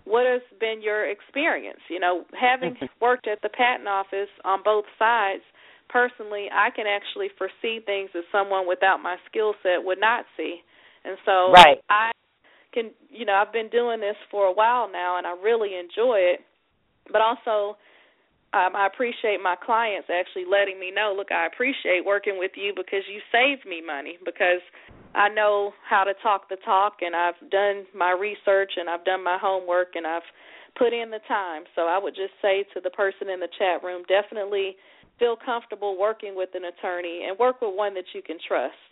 what 0.06 0.24
has 0.24 0.40
been 0.60 0.80
your 0.80 1.10
experience? 1.10 1.80
You 1.90 2.00
know, 2.00 2.24
having 2.38 2.76
worked 3.00 3.26
at 3.26 3.42
the 3.42 3.50
patent 3.50 3.88
office 3.88 4.30
on 4.44 4.62
both 4.64 4.84
sides, 4.98 5.42
personally, 5.88 6.46
I 6.52 6.70
can 6.70 6.86
actually 6.86 7.28
foresee 7.36 7.84
things 7.84 8.10
that 8.14 8.24
someone 8.30 8.66
without 8.66 9.02
my 9.02 9.16
skill 9.28 9.54
set 9.62 9.84
would 9.84 10.00
not 10.00 10.24
see. 10.36 10.62
And 11.04 11.18
so 11.26 11.52
right. 11.52 11.78
I 11.90 12.12
can, 12.72 12.90
you 13.10 13.26
know, 13.26 13.34
I've 13.34 13.52
been 13.52 13.68
doing 13.68 14.00
this 14.00 14.16
for 14.30 14.46
a 14.46 14.52
while 14.52 14.90
now 14.90 15.18
and 15.18 15.26
I 15.26 15.34
really 15.42 15.74
enjoy 15.74 16.18
it. 16.34 16.40
But 17.10 17.20
also, 17.20 17.78
um, 18.54 18.74
I 18.74 18.86
appreciate 18.86 19.42
my 19.42 19.54
clients 19.54 20.08
actually 20.10 20.44
letting 20.50 20.78
me 20.78 20.90
know, 20.90 21.14
look, 21.16 21.30
I 21.30 21.46
appreciate 21.46 22.04
working 22.04 22.38
with 22.38 22.52
you 22.54 22.72
because 22.74 23.02
you 23.10 23.20
saved 23.30 23.66
me 23.66 23.82
money 23.84 24.18
because 24.24 24.62
I 25.16 25.30
know 25.30 25.72
how 25.88 26.04
to 26.04 26.12
talk 26.22 26.48
the 26.48 26.56
talk 26.64 26.98
and 27.00 27.16
I've 27.16 27.40
done 27.50 27.86
my 27.96 28.12
research 28.12 28.72
and 28.76 28.88
I've 28.88 29.04
done 29.04 29.24
my 29.24 29.38
homework 29.40 29.96
and 29.96 30.06
I've 30.06 30.28
put 30.78 30.92
in 30.92 31.10
the 31.10 31.20
time. 31.26 31.64
So 31.74 31.88
I 31.88 31.98
would 31.98 32.14
just 32.14 32.34
say 32.42 32.64
to 32.74 32.80
the 32.80 32.90
person 32.90 33.30
in 33.30 33.40
the 33.40 33.48
chat 33.58 33.82
room, 33.82 34.04
definitely 34.08 34.76
feel 35.18 35.36
comfortable 35.42 35.98
working 35.98 36.36
with 36.36 36.50
an 36.54 36.66
attorney 36.66 37.24
and 37.26 37.38
work 37.38 37.62
with 37.62 37.74
one 37.74 37.94
that 37.94 38.04
you 38.14 38.20
can 38.20 38.36
trust 38.46 38.85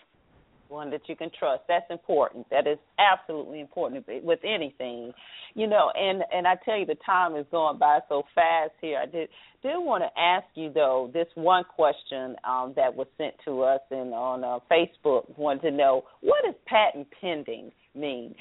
one 0.75 0.91
that 0.91 1.03
you 1.09 1.17
can 1.17 1.31
trust. 1.39 1.63
That's 1.69 1.89
important. 1.89 2.47
That 2.51 2.67
is 2.67 2.79
absolutely 2.99 3.61
important 3.61 4.05
with 4.23 4.41
anything, 4.45 5.13
you 5.55 5.67
know. 5.67 5.91
And 5.95 6.23
and 6.33 6.47
I 6.47 6.57
tell 6.65 6.77
you, 6.77 6.85
the 6.85 6.97
time 7.07 7.37
is 7.37 7.47
going 7.51 7.79
by 7.79 8.01
so 8.09 8.25
fast 8.35 8.73
here. 8.81 8.99
I 9.01 9.07
did 9.07 9.29
did 9.63 9.77
want 9.77 10.03
to 10.03 10.21
ask 10.21 10.47
you 10.55 10.73
though 10.73 11.11
this 11.15 11.29
one 11.37 11.65
question 11.65 12.37
um, 12.47 12.75
that 12.77 12.95
was 12.95 13.07
sent 13.17 13.35
to 13.45 13.63
us 13.63 13.81
and 13.91 14.13
on 14.13 14.45
uh, 14.45 14.59
Facebook. 14.71 15.39
Wanted 15.39 15.63
to 15.63 15.71
know 15.71 16.05
what 16.21 16.45
does 16.45 16.55
patent 16.67 17.07
pending 17.21 17.71
mean? 17.95 18.35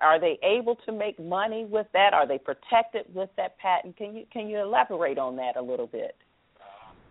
Are 0.00 0.20
they 0.20 0.38
able 0.44 0.76
to 0.86 0.92
make 0.92 1.18
money 1.18 1.64
with 1.64 1.86
that? 1.94 2.12
Are 2.12 2.28
they 2.28 2.38
protected 2.38 3.06
with 3.14 3.30
that 3.36 3.58
patent? 3.58 3.96
Can 3.96 4.14
you 4.14 4.24
can 4.32 4.48
you 4.48 4.58
elaborate 4.58 5.18
on 5.18 5.36
that 5.36 5.56
a 5.56 5.62
little 5.62 5.86
bit? 5.86 6.14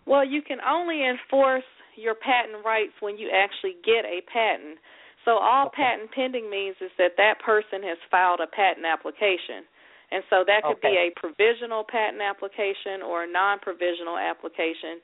Well, 0.05 0.25
you 0.25 0.41
can 0.41 0.57
only 0.67 1.03
enforce 1.07 1.63
your 1.95 2.15
patent 2.15 2.63
rights 2.65 2.93
when 2.99 3.17
you 3.17 3.29
actually 3.29 3.75
get 3.83 4.05
a 4.05 4.21
patent. 4.31 4.79
So 5.25 5.37
all 5.37 5.67
okay. 5.67 5.83
patent 5.83 6.11
pending 6.11 6.49
means 6.49 6.75
is 6.81 6.91
that 6.97 7.13
that 7.17 7.39
person 7.45 7.83
has 7.83 7.97
filed 8.09 8.39
a 8.39 8.47
patent 8.47 8.85
application. 8.85 9.67
And 10.11 10.23
so 10.27 10.43
that 10.43 10.67
could 10.67 10.83
okay. 10.83 10.91
be 10.91 10.95
a 11.07 11.09
provisional 11.15 11.87
patent 11.87 12.19
application 12.19 12.99
or 12.99 13.23
a 13.23 13.29
non-provisional 13.31 14.19
application, 14.19 14.99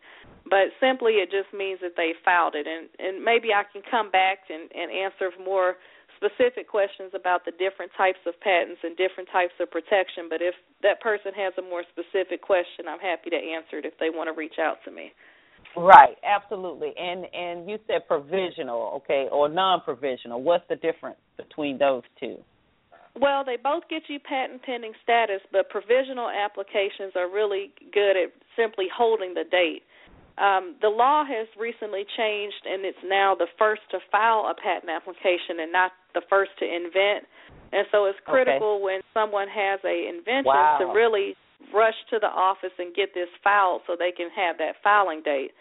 but 0.52 0.76
simply 0.84 1.24
it 1.24 1.32
just 1.32 1.48
means 1.56 1.80
that 1.80 1.96
they 1.96 2.12
filed 2.28 2.60
it. 2.60 2.68
And 2.68 2.92
and 3.00 3.24
maybe 3.24 3.56
I 3.56 3.64
can 3.72 3.82
come 3.88 4.12
back 4.12 4.52
and 4.52 4.68
and 4.76 4.92
answer 4.92 5.32
more 5.40 5.80
specific 6.20 6.68
questions 6.68 7.16
about 7.16 7.46
the 7.46 7.56
different 7.56 7.94
types 7.96 8.20
of 8.28 8.36
patents 8.42 8.84
and 8.84 8.98
different 8.98 9.30
types 9.32 9.56
of 9.64 9.72
protection. 9.72 10.28
But 10.28 10.42
if 10.42 10.56
that 10.84 11.00
person 11.00 11.32
has 11.40 11.54
a 11.56 11.64
more 11.64 11.88
specific 11.88 12.42
question, 12.42 12.90
I'm 12.90 13.00
happy 13.00 13.30
to 13.32 13.40
answer 13.40 13.80
it 13.80 13.86
if 13.88 13.96
they 14.02 14.10
want 14.12 14.28
to 14.28 14.36
reach 14.36 14.60
out 14.60 14.84
to 14.84 14.92
me. 14.92 15.16
Right, 15.76 16.18
absolutely. 16.24 16.94
And 16.98 17.26
and 17.34 17.70
you 17.70 17.78
said 17.88 18.08
provisional, 18.08 19.02
okay, 19.04 19.28
or 19.32 19.50
non-provisional. 19.50 20.42
What's 20.42 20.68
the 20.70 20.76
difference 20.76 21.18
between 21.38 21.78
those 21.78 22.04
two? 22.20 22.38
Well, 23.20 23.44
they 23.44 23.58
both 23.58 23.84
get 23.90 24.04
you 24.08 24.20
patent 24.20 24.62
pending 24.64 24.94
status, 25.04 25.42
but 25.52 25.70
provisional 25.70 26.30
applications 26.30 27.14
are 27.16 27.30
really 27.30 27.72
good 27.92 28.16
at 28.16 28.30
simply 28.56 28.86
holding 28.96 29.34
the 29.34 29.44
date. 29.50 29.82
Um, 30.38 30.76
the 30.82 30.90
law 30.90 31.26
has 31.26 31.48
recently 31.58 32.06
changed, 32.16 32.62
and 32.66 32.86
it's 32.86 33.02
now 33.04 33.34
the 33.34 33.48
first 33.58 33.82
to 33.90 33.98
file 34.12 34.46
a 34.46 34.54
patent 34.54 34.92
application 34.92 35.66
and 35.66 35.72
not 35.72 35.92
the 36.14 36.22
first 36.30 36.52
to 36.60 36.66
invent. 36.66 37.26
And 37.74 37.88
so 37.92 38.06
it's 38.06 38.20
critical 38.24 38.78
okay. 38.78 38.84
when 38.84 39.00
someone 39.14 39.48
has 39.50 39.80
a 39.84 40.10
invention 40.10 40.46
wow. 40.46 40.78
to 40.80 40.86
really 40.94 41.36
rush 41.74 41.98
to 42.10 42.20
the 42.20 42.28
office 42.28 42.74
and 42.78 42.94
get 42.96 43.14
this 43.14 43.30
filed 43.44 43.82
so 43.88 43.96
they 43.98 44.12
can 44.12 44.30
have 44.36 44.58
that 44.58 44.76
filing 44.84 45.22
date. 45.24 45.52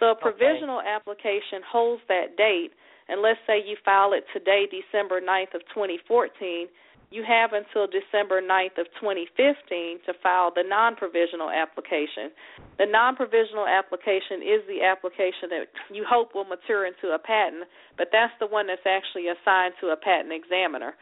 So 0.00 0.10
a 0.10 0.16
provisional 0.16 0.80
okay. 0.80 0.88
application 0.88 1.62
holds 1.62 2.02
that 2.08 2.36
date, 2.36 2.72
and 3.08 3.22
let's 3.22 3.38
say 3.46 3.62
you 3.62 3.76
file 3.84 4.12
it 4.12 4.24
today, 4.32 4.66
December 4.66 5.20
9th 5.20 5.54
of 5.54 5.62
2014, 5.74 6.66
you 7.12 7.22
have 7.28 7.52
until 7.52 7.84
December 7.84 8.40
9th 8.40 8.80
of 8.80 8.88
2015 8.96 10.00
to 10.08 10.12
file 10.24 10.50
the 10.50 10.64
non-provisional 10.64 11.52
application. 11.52 12.32
The 12.80 12.88
non-provisional 12.88 13.68
application 13.68 14.40
is 14.40 14.64
the 14.64 14.80
application 14.80 15.52
that 15.52 15.68
you 15.92 16.08
hope 16.08 16.34
will 16.34 16.48
mature 16.48 16.88
into 16.88 17.12
a 17.12 17.20
patent, 17.20 17.68
but 18.00 18.08
that's 18.10 18.32
the 18.40 18.48
one 18.48 18.66
that's 18.66 18.88
actually 18.88 19.28
assigned 19.28 19.76
to 19.84 19.92
a 19.92 19.96
patent 19.96 20.32
examiner. 20.32 20.96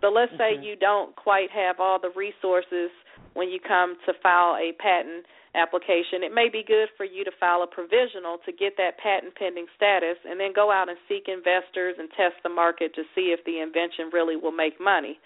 So 0.00 0.08
let's 0.08 0.32
say 0.38 0.54
mm-hmm. 0.54 0.62
you 0.62 0.76
don't 0.76 1.16
quite 1.16 1.50
have 1.50 1.80
all 1.80 1.98
the 1.98 2.14
resources 2.14 2.94
when 3.36 3.52
you 3.52 3.60
come 3.60 4.00
to 4.08 4.16
file 4.24 4.56
a 4.56 4.72
patent 4.80 5.28
application. 5.52 6.24
It 6.24 6.32
may 6.32 6.48
be 6.48 6.64
good 6.64 6.88
for 6.96 7.04
you 7.04 7.24
to 7.24 7.32
file 7.40 7.62
a 7.62 7.66
provisional 7.68 8.40
to 8.44 8.52
get 8.52 8.76
that 8.76 8.96
patent 8.96 9.36
pending 9.36 9.66
status 9.76 10.16
and 10.24 10.40
then 10.40 10.52
go 10.56 10.72
out 10.72 10.88
and 10.88 10.96
seek 11.08 11.28
investors 11.28 11.96
and 12.00 12.08
test 12.16 12.40
the 12.44 12.52
market 12.52 12.94
to 12.94 13.04
see 13.14 13.32
if 13.32 13.44
the 13.44 13.60
invention 13.60 14.08
really 14.12 14.36
will 14.36 14.52
make 14.52 14.80
money. 14.80 15.20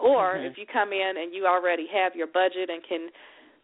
Or 0.00 0.36
mm-hmm. 0.36 0.48
if 0.48 0.56
you 0.56 0.64
come 0.68 0.92
in 0.92 1.16
and 1.16 1.32
you 1.32 1.46
already 1.48 1.88
have 1.92 2.16
your 2.16 2.28
budget 2.28 2.68
and 2.68 2.84
can 2.84 3.08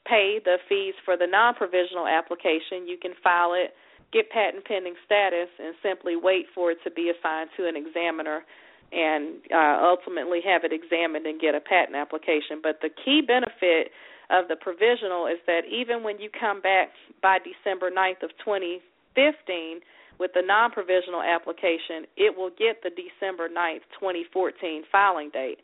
pay 0.04 0.40
the 0.44 0.56
fees 0.68 0.94
for 1.04 1.16
the 1.16 1.26
non 1.26 1.54
provisional 1.54 2.08
application, 2.08 2.88
you 2.88 2.96
can 3.00 3.12
file 3.24 3.52
it, 3.52 3.72
get 4.12 4.28
patent 4.30 4.64
pending 4.64 4.96
status, 5.04 5.48
and 5.60 5.74
simply 5.82 6.16
wait 6.16 6.46
for 6.54 6.72
it 6.72 6.78
to 6.84 6.90
be 6.90 7.12
assigned 7.12 7.48
to 7.56 7.68
an 7.68 7.76
examiner 7.76 8.44
and 8.92 9.40
uh, 9.48 9.80
ultimately 9.80 10.40
have 10.44 10.64
it 10.64 10.72
examined 10.72 11.26
and 11.26 11.40
get 11.40 11.54
a 11.54 11.60
patent 11.60 11.96
application. 11.96 12.60
But 12.62 12.78
the 12.82 12.90
key 12.92 13.22
benefit 13.26 13.90
of 14.28 14.48
the 14.48 14.56
provisional 14.56 15.26
is 15.26 15.40
that 15.46 15.64
even 15.64 16.02
when 16.02 16.20
you 16.20 16.28
come 16.28 16.60
back 16.60 16.92
by 17.22 17.38
December 17.40 17.90
9th 17.90 18.22
of 18.22 18.30
2015 18.44 19.80
with 20.20 20.30
the 20.34 20.42
non-provisional 20.44 21.22
application, 21.22 22.04
it 22.16 22.36
will 22.36 22.50
get 22.50 22.84
the 22.84 22.92
December 22.92 23.48
9th, 23.48 23.84
2014 23.98 24.84
filing 24.92 25.30
date. 25.32 25.58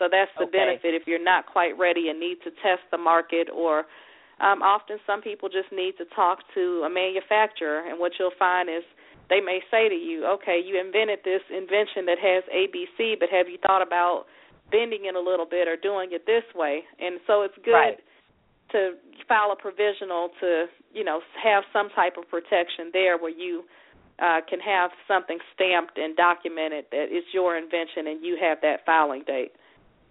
So 0.00 0.08
that's 0.10 0.32
the 0.40 0.48
okay. 0.48 0.64
benefit 0.64 0.96
if 0.96 1.04
you're 1.06 1.22
not 1.22 1.44
quite 1.44 1.76
ready 1.76 2.08
and 2.08 2.18
need 2.18 2.40
to 2.44 2.50
test 2.64 2.80
the 2.90 2.96
market 2.96 3.48
or 3.52 3.84
um, 4.40 4.64
often 4.64 4.96
some 5.06 5.20
people 5.20 5.50
just 5.50 5.68
need 5.70 5.92
to 5.98 6.06
talk 6.16 6.40
to 6.54 6.82
a 6.88 6.90
manufacturer 6.90 7.84
and 7.84 8.00
what 8.00 8.12
you'll 8.18 8.32
find 8.38 8.70
is 8.70 8.82
they 9.30 9.40
may 9.40 9.62
say 9.70 9.88
to 9.88 9.94
you, 9.94 10.26
okay, 10.26 10.60
you 10.60 10.78
invented 10.78 11.20
this 11.24 11.40
invention 11.48 12.04
that 12.10 12.18
has 12.18 12.42
ABC, 12.50 13.14
but 13.18 13.30
have 13.30 13.48
you 13.48 13.56
thought 13.62 13.80
about 13.80 14.26
bending 14.70 15.06
it 15.06 15.14
a 15.14 15.20
little 15.20 15.46
bit 15.46 15.68
or 15.68 15.76
doing 15.76 16.10
it 16.12 16.26
this 16.26 16.44
way? 16.54 16.82
And 16.98 17.20
so 17.26 17.42
it's 17.42 17.54
good 17.64 17.72
right. 17.72 17.98
to 18.72 18.98
file 19.26 19.54
a 19.54 19.56
provisional 19.56 20.30
to, 20.40 20.66
you 20.92 21.04
know, 21.04 21.20
have 21.38 21.62
some 21.72 21.88
type 21.94 22.18
of 22.18 22.28
protection 22.28 22.90
there 22.92 23.16
where 23.16 23.30
you 23.30 23.62
uh, 24.20 24.40
can 24.50 24.60
have 24.60 24.90
something 25.08 25.38
stamped 25.54 25.96
and 25.96 26.16
documented 26.16 26.84
that 26.90 27.06
it's 27.08 27.26
your 27.32 27.56
invention 27.56 28.06
and 28.08 28.24
you 28.24 28.36
have 28.40 28.58
that 28.60 28.84
filing 28.84 29.22
date 29.26 29.52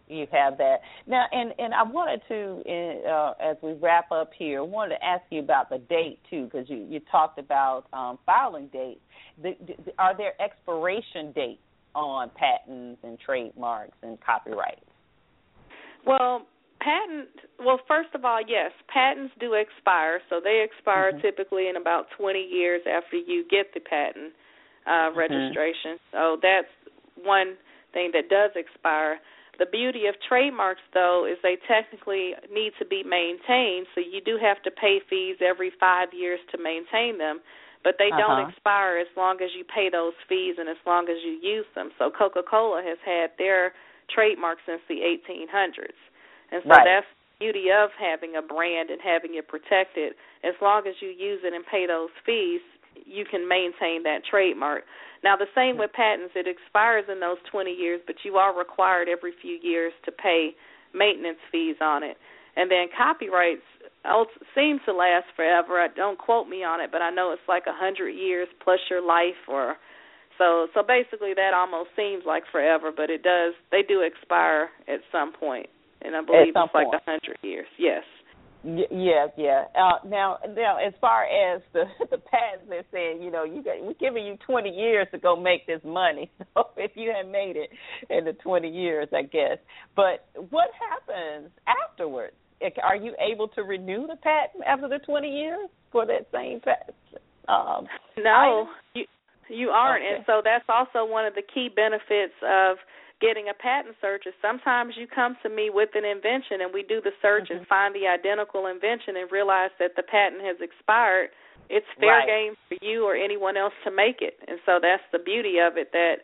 you 0.10 0.26
have 0.32 0.58
that 0.58 0.82
now 1.06 1.26
and 1.32 1.54
and 1.60 1.74
i 1.74 1.84
wanted 1.84 2.20
to 2.28 2.62
uh, 3.08 3.34
as 3.40 3.56
we 3.62 3.74
wrap 3.74 4.12
up 4.12 4.32
here 4.38 4.64
wanted 4.64 4.96
to 4.96 5.06
ask 5.06 5.24
you 5.30 5.40
about 5.40 5.70
the 5.70 5.78
date 5.78 6.20
too 6.30 6.46
because 6.46 6.68
you 6.68 6.86
you 6.90 7.00
talked 7.12 7.38
about 7.38 7.86
um, 7.94 8.18
filing 8.26 8.68
dates 8.74 9.02
the, 9.42 9.56
the, 9.66 9.92
are 9.98 10.16
there 10.16 10.34
expiration 10.42 11.32
dates 11.34 11.62
on 11.96 12.30
patents 12.36 13.00
and 13.04 13.18
trademarks 13.20 13.98
and 14.04 14.18
copyrights? 14.22 14.86
Well, 16.06 16.46
patent. 16.80 17.30
Well, 17.60 17.80
first 17.88 18.10
of 18.16 18.26
all, 18.26 18.40
yes, 18.46 18.72
patents 18.92 19.34
do 19.40 19.54
expire. 19.54 20.22
So 20.30 20.40
they 20.44 20.66
expire 20.66 21.12
mm-hmm. 21.12 21.22
typically 21.22 21.68
in 21.68 21.76
about 21.76 22.06
20 22.18 22.40
years 22.40 22.82
after 22.88 23.18
you 23.18 23.44
get 23.50 23.74
the 23.74 23.80
patent 23.80 24.34
uh, 24.86 24.90
mm-hmm. 24.90 25.20
registration. 25.20 26.00
So 26.12 26.38
that's 26.42 26.72
one 27.22 27.56
thing 27.94 28.12
that 28.14 28.30
does 28.30 28.52
expire. 28.56 29.20
The 29.60 29.66
beauty 29.66 30.08
of 30.08 30.16
trademarks, 30.28 30.82
though, 30.94 31.28
is 31.30 31.38
they 31.44 31.58
technically 31.68 32.32
need 32.52 32.72
to 32.80 32.86
be 32.86 33.04
maintained. 33.04 33.88
So 33.94 34.00
you 34.00 34.22
do 34.24 34.40
have 34.42 34.64
to 34.64 34.72
pay 34.72 35.00
fees 35.10 35.36
every 35.44 35.72
five 35.80 36.10
years 36.14 36.40
to 36.52 36.58
maintain 36.58 37.18
them 37.18 37.42
but 37.84 37.96
they 37.98 38.12
uh-huh. 38.12 38.20
don't 38.20 38.50
expire 38.50 38.98
as 38.98 39.08
long 39.16 39.42
as 39.42 39.50
you 39.58 39.64
pay 39.64 39.90
those 39.90 40.14
fees 40.28 40.56
and 40.60 40.68
as 40.68 40.80
long 40.86 41.08
as 41.10 41.18
you 41.24 41.40
use 41.42 41.66
them. 41.76 41.92
So 41.98 42.12
Coca-Cola 42.12 42.84
has 42.84 42.98
had 43.06 43.32
their 43.38 43.74
trademark 44.14 44.60
since 44.66 44.82
the 44.90 45.06
1800s, 45.06 45.96
and 46.52 46.64
so 46.64 46.70
right. 46.70 46.84
that's 46.84 47.08
the 47.40 47.46
beauty 47.46 47.70
of 47.72 47.90
having 47.96 48.36
a 48.36 48.42
brand 48.42 48.90
and 48.90 49.00
having 49.00 49.36
it 49.36 49.48
protected. 49.48 50.14
As 50.44 50.56
long 50.62 50.88
as 50.88 50.96
you 51.00 51.10
use 51.10 51.42
it 51.44 51.54
and 51.54 51.64
pay 51.66 51.86
those 51.88 52.10
fees, 52.26 52.62
you 53.06 53.24
can 53.24 53.48
maintain 53.48 54.04
that 54.04 54.22
trademark. 54.30 54.84
Now, 55.24 55.36
the 55.36 55.52
same 55.54 55.78
with 55.78 55.92
patents; 55.94 56.34
it 56.36 56.48
expires 56.48 57.06
in 57.12 57.20
those 57.20 57.38
20 57.52 57.72
years, 57.72 58.02
but 58.08 58.16
you 58.24 58.38
are 58.38 58.58
required 58.58 59.08
every 59.10 59.34
few 59.42 59.60
years 59.62 59.94
to 60.06 60.12
pay 60.12 60.56
maintenance 60.94 61.40
fees 61.52 61.76
on 61.82 62.04
it. 62.04 62.18
And 62.56 62.70
then 62.72 62.88
copyrights 62.98 63.68
seems 64.56 64.82
to 64.86 64.94
last 64.94 65.26
forever. 65.36 65.80
I 65.80 65.88
don't 65.96 66.18
quote 66.18 66.48
me 66.48 66.64
on 66.64 66.82
it, 66.82 66.92
but 66.92 67.02
I 67.02 67.10
know 67.10 67.32
it's 67.32 67.48
like 67.48 67.64
a 67.68 67.74
hundred 67.76 68.12
years 68.12 68.48
plus 68.64 68.80
your 68.90 69.06
life, 69.06 69.40
or 69.48 69.76
so. 70.38 70.68
So 70.74 70.82
basically, 70.84 71.34
that 71.36 71.54
almost 71.54 71.90
seems 71.96 72.24
like 72.26 72.44
forever, 72.52 72.92
but 72.96 73.10
it 73.10 73.24
does. 73.24 73.54
They 73.72 73.82
do 73.88 74.02
expire 74.02 74.70
at 74.88 75.02
some 75.12 75.34
point, 75.34 75.68
and 76.02 76.16
I 76.16 76.22
believe 76.22 76.54
it's 76.56 76.72
point. 76.72 76.90
like 76.92 77.02
a 77.02 77.04
hundred 77.04 77.38
years. 77.42 77.68
Yes. 77.78 78.04
Y- 78.64 78.92
yeah, 78.92 79.28
yeah. 79.38 79.64
Uh, 79.74 80.06
now, 80.06 80.38
now, 80.54 80.78
as 80.86 80.94
far 81.00 81.24
as 81.24 81.62
the 81.74 81.86
the 82.12 82.18
patents, 82.18 82.68
they're 82.68 82.84
saying, 82.92 83.22
you 83.22 83.32
know, 83.32 83.44
you 83.44 83.64
got 83.64 83.82
we're 83.82 83.94
giving 83.94 84.26
you 84.26 84.38
20 84.46 84.70
years 84.70 85.08
to 85.12 85.18
go 85.18 85.36
make 85.36 85.66
this 85.68 85.82
money. 85.84 86.32
So 86.56 86.66
if 86.76 86.92
you 86.96 87.14
had 87.16 87.32
made 87.32 87.56
it 87.56 87.70
in 88.10 88.26
the 88.26 88.34
20 88.34 88.70
years, 88.70 89.08
I 89.16 89.22
guess. 89.22 89.60
But 89.96 90.26
what 90.50 90.70
happens 90.76 91.52
afterwards? 91.68 92.36
Are 92.84 92.96
you 92.96 93.16
able 93.20 93.48
to 93.50 93.64
renew 93.64 94.08
the 94.08 94.16
patent 94.18 94.64
after 94.66 94.88
the 94.88 95.00
20 95.00 95.28
years 95.28 95.70
for 95.92 96.06
that 96.06 96.28
same 96.34 96.60
patent? 96.60 96.96
Um, 97.48 97.88
no, 98.18 98.68
you 98.94 99.06
you 99.50 99.70
aren't, 99.70 100.06
okay. 100.06 100.16
and 100.16 100.24
so 100.28 100.42
that's 100.44 100.66
also 100.70 101.10
one 101.10 101.26
of 101.26 101.34
the 101.34 101.42
key 101.42 101.70
benefits 101.74 102.38
of 102.46 102.78
getting 103.20 103.50
a 103.50 103.58
patent 103.58 103.96
search 104.00 104.24
is 104.26 104.34
sometimes 104.42 104.94
you 104.96 105.08
come 105.08 105.36
to 105.44 105.50
me 105.50 105.70
with 105.70 105.90
an 105.96 106.06
invention 106.06 106.64
and 106.64 106.72
we 106.74 106.84
do 106.84 107.02
the 107.04 107.12
search 107.22 107.50
mm-hmm. 107.50 107.66
and 107.66 107.68
find 107.68 107.94
the 107.96 108.08
identical 108.08 108.68
invention 108.68 109.20
and 109.20 109.32
realize 109.32 109.72
that 109.80 109.92
the 109.96 110.04
patent 110.04 110.42
has 110.42 110.56
expired 110.62 111.30
it's 111.70 111.86
fair 112.00 112.24
right. 112.24 112.28
game 112.28 112.54
for 112.68 112.78
you 112.82 113.06
or 113.06 113.16
anyone 113.16 113.58
else 113.58 113.76
to 113.84 113.92
make 113.92 114.22
it 114.22 114.40
and 114.48 114.58
so 114.66 114.80
that's 114.82 115.04
the 115.12 115.20
beauty 115.20 115.60
of 115.60 115.76
it 115.76 115.92
that 115.92 116.24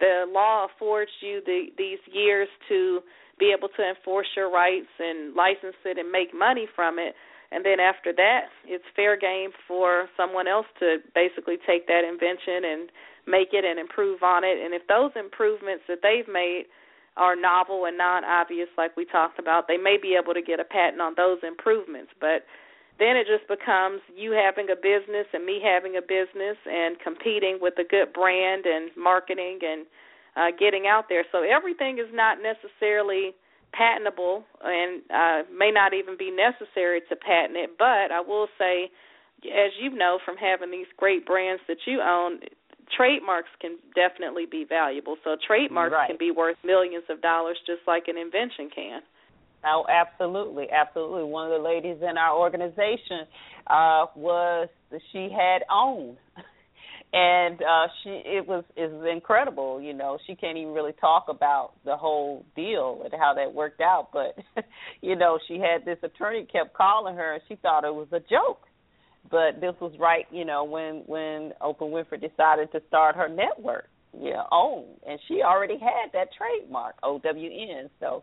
the 0.00 0.24
law 0.28 0.66
affords 0.66 1.10
you 1.20 1.40
the 1.44 1.66
these 1.76 2.00
years 2.12 2.48
to 2.68 3.00
be 3.38 3.52
able 3.56 3.68
to 3.68 3.82
enforce 3.82 4.28
your 4.36 4.50
rights 4.50 4.88
and 4.98 5.34
license 5.34 5.76
it 5.84 5.98
and 5.98 6.10
make 6.10 6.32
money 6.34 6.66
from 6.74 6.98
it 6.98 7.14
and 7.52 7.64
then 7.64 7.80
after 7.80 8.12
that 8.12 8.48
it's 8.64 8.84
fair 8.94 9.16
game 9.16 9.50
for 9.68 10.08
someone 10.16 10.48
else 10.48 10.66
to 10.80 10.98
basically 11.14 11.56
take 11.66 11.86
that 11.86 12.02
invention 12.04 12.64
and 12.64 12.90
make 13.26 13.50
it 13.52 13.64
and 13.64 13.78
improve 13.78 14.22
on 14.22 14.44
it. 14.44 14.56
And 14.62 14.72
if 14.72 14.86
those 14.86 15.10
improvements 15.18 15.84
that 15.88 15.98
they've 16.02 16.32
made 16.32 16.64
are 17.16 17.34
novel 17.34 17.84
and 17.86 17.98
non 17.98 18.24
obvious, 18.24 18.68
like 18.78 18.96
we 18.96 19.04
talked 19.04 19.38
about, 19.38 19.66
they 19.68 19.76
may 19.76 19.96
be 20.00 20.16
able 20.20 20.34
to 20.34 20.42
get 20.42 20.60
a 20.60 20.64
patent 20.64 21.02
on 21.02 21.14
those 21.16 21.38
improvements. 21.42 22.12
But 22.20 22.46
then 22.98 23.16
it 23.16 23.26
just 23.26 23.46
becomes 23.48 24.00
you 24.14 24.32
having 24.32 24.68
a 24.72 24.76
business 24.76 25.26
and 25.32 25.44
me 25.44 25.60
having 25.62 25.96
a 25.96 26.02
business 26.02 26.56
and 26.64 26.96
competing 27.00 27.58
with 27.60 27.74
a 27.78 27.84
good 27.84 28.12
brand 28.12 28.64
and 28.64 28.90
marketing 28.96 29.58
and 29.60 29.86
uh, 30.36 30.50
getting 30.58 30.86
out 30.86 31.04
there. 31.08 31.24
So 31.32 31.42
everything 31.42 31.98
is 31.98 32.08
not 32.12 32.38
necessarily 32.40 33.34
patentable 33.72 34.44
and 34.64 35.02
uh, 35.12 35.42
may 35.52 35.70
not 35.70 35.92
even 35.92 36.16
be 36.16 36.30
necessary 36.30 37.00
to 37.08 37.16
patent 37.16 37.56
it. 37.56 37.70
But 37.78 38.12
I 38.12 38.20
will 38.20 38.48
say, 38.58 38.88
as 39.44 39.72
you 39.80 39.94
know 39.94 40.18
from 40.24 40.36
having 40.36 40.70
these 40.70 40.88
great 40.96 41.26
brands 41.26 41.62
that 41.68 41.78
you 41.86 42.00
own, 42.00 42.40
trademarks 42.96 43.50
can 43.60 43.76
definitely 43.94 44.46
be 44.46 44.64
valuable. 44.64 45.16
So 45.24 45.36
trademarks 45.46 45.92
right. 45.92 46.08
can 46.08 46.16
be 46.18 46.30
worth 46.30 46.56
millions 46.64 47.04
of 47.10 47.20
dollars 47.20 47.58
just 47.66 47.80
like 47.86 48.04
an 48.08 48.16
invention 48.16 48.70
can. 48.74 49.00
Oh, 49.66 49.84
absolutely, 49.90 50.66
absolutely. 50.70 51.24
One 51.24 51.50
of 51.50 51.60
the 51.60 51.66
ladies 51.68 51.98
in 52.02 52.16
our 52.16 52.38
organization 52.38 53.26
uh 53.66 54.06
was 54.14 54.68
she 55.12 55.28
had 55.36 55.62
owned 55.68 56.16
and 57.12 57.60
uh 57.60 57.88
she 58.02 58.10
it 58.24 58.46
was 58.46 58.62
is 58.76 58.92
incredible 59.12 59.80
you 59.80 59.92
know 59.92 60.18
she 60.24 60.36
can't 60.36 60.56
even 60.56 60.72
really 60.72 60.92
talk 61.00 61.26
about 61.28 61.72
the 61.84 61.96
whole 61.96 62.46
deal 62.54 63.00
and 63.02 63.12
how 63.18 63.34
that 63.34 63.52
worked 63.52 63.80
out 63.80 64.10
but 64.12 64.36
you 65.00 65.16
know 65.16 65.36
she 65.48 65.54
had 65.54 65.84
this 65.84 65.98
attorney 66.04 66.46
kept 66.52 66.74
calling 66.74 67.16
her 67.16 67.34
and 67.34 67.42
she 67.48 67.56
thought 67.56 67.82
it 67.82 67.92
was 67.92 68.06
a 68.12 68.20
joke 68.20 68.66
but 69.30 69.60
this 69.60 69.74
was 69.80 69.92
right, 69.98 70.26
you 70.30 70.44
know, 70.44 70.64
when 70.64 71.02
when 71.06 71.52
Oprah 71.60 71.80
Winfrey 71.82 72.20
decided 72.20 72.70
to 72.72 72.80
start 72.88 73.16
her 73.16 73.28
network, 73.28 73.88
know, 74.30 74.44
own, 74.52 74.84
and 75.06 75.18
she 75.28 75.42
already 75.42 75.78
had 75.78 76.12
that 76.12 76.28
trademark 76.36 76.94
OWN. 77.02 77.90
So 78.00 78.22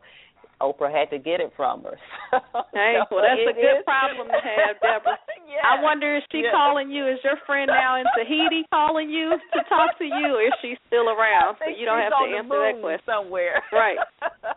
Oprah 0.61 0.91
had 0.91 1.09
to 1.09 1.19
get 1.19 1.41
it 1.41 1.51
from 1.55 1.83
her. 1.83 1.97
hey, 2.73 2.99
so 2.99 3.09
well, 3.09 3.25
that's 3.25 3.41
a 3.41 3.55
good 3.55 3.81
is. 3.81 3.85
problem 3.85 4.27
to 4.27 4.41
have, 4.41 4.77
Deborah. 4.79 5.17
yeah. 5.49 5.63
I 5.65 5.81
wonder 5.81 6.17
is 6.17 6.23
she 6.31 6.45
yeah. 6.45 6.53
calling 6.53 6.91
you? 6.91 7.07
Is 7.07 7.19
your 7.23 7.37
friend 7.45 7.67
now 7.67 7.99
in 7.99 8.05
Tahiti 8.15 8.63
calling 8.69 9.09
you 9.09 9.33
to 9.33 9.59
talk 9.67 9.97
to 9.97 10.05
you, 10.05 10.39
or 10.39 10.43
is 10.45 10.55
she 10.61 10.77
still 10.87 11.09
around? 11.09 11.57
so 11.59 11.67
you 11.69 11.85
don't 11.85 11.99
have 11.99 12.13
to 12.13 12.27
answer 12.31 12.59
that 12.59 12.77
question 12.81 13.05
somewhere. 13.05 13.63
right. 13.71 13.97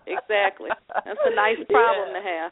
Exactly. 0.07 0.71
That's 0.93 1.23
a 1.25 1.35
nice 1.35 1.61
problem 1.71 2.15
yeah. 2.15 2.19
to 2.19 2.23
have. 2.23 2.51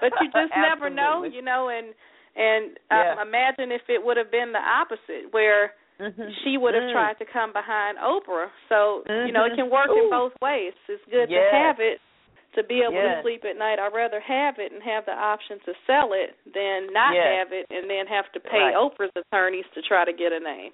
But 0.00 0.12
you 0.20 0.28
just 0.30 0.52
never 0.54 0.90
know, 0.90 1.24
you 1.24 1.42
know, 1.42 1.68
and 1.68 1.94
and 2.36 2.78
yeah. 2.90 3.20
um, 3.20 3.28
imagine 3.28 3.72
if 3.72 3.82
it 3.88 4.00
would 4.00 4.16
have 4.16 4.30
been 4.30 4.52
the 4.52 4.62
opposite, 4.62 5.28
where 5.32 5.74
mm-hmm. 6.00 6.32
she 6.42 6.56
would 6.56 6.72
have 6.74 6.88
mm. 6.88 6.92
tried 6.92 7.18
to 7.20 7.26
come 7.28 7.52
behind 7.52 7.98
Oprah. 7.98 8.48
So 8.68 9.02
mm-hmm. 9.04 9.26
you 9.26 9.32
know 9.32 9.44
it 9.44 9.52
can 9.56 9.70
work 9.70 9.90
Ooh. 9.90 10.04
in 10.04 10.10
both 10.10 10.32
ways. 10.40 10.72
It's 10.88 11.02
good 11.10 11.28
yes. 11.28 11.50
to 11.50 11.58
have 11.58 11.76
it 11.78 11.98
to 12.54 12.64
be 12.64 12.82
able 12.84 12.94
yes. 12.94 13.20
to 13.20 13.22
sleep 13.22 13.42
at 13.48 13.56
night. 13.56 13.78
I'd 13.78 13.94
rather 13.94 14.20
have 14.20 14.56
it 14.58 14.72
and 14.72 14.82
have 14.82 15.06
the 15.06 15.16
option 15.16 15.58
to 15.64 15.72
sell 15.86 16.12
it 16.12 16.36
than 16.46 16.92
not 16.92 17.14
yes. 17.14 17.24
have 17.38 17.48
it 17.52 17.66
and 17.70 17.88
then 17.88 18.06
have 18.06 18.30
to 18.34 18.40
pay 18.40 18.72
right. 18.72 18.76
Oprah's 18.76 19.12
attorneys 19.16 19.64
to 19.74 19.82
try 19.82 20.04
to 20.04 20.12
get 20.12 20.32
a 20.32 20.40
name 20.40 20.72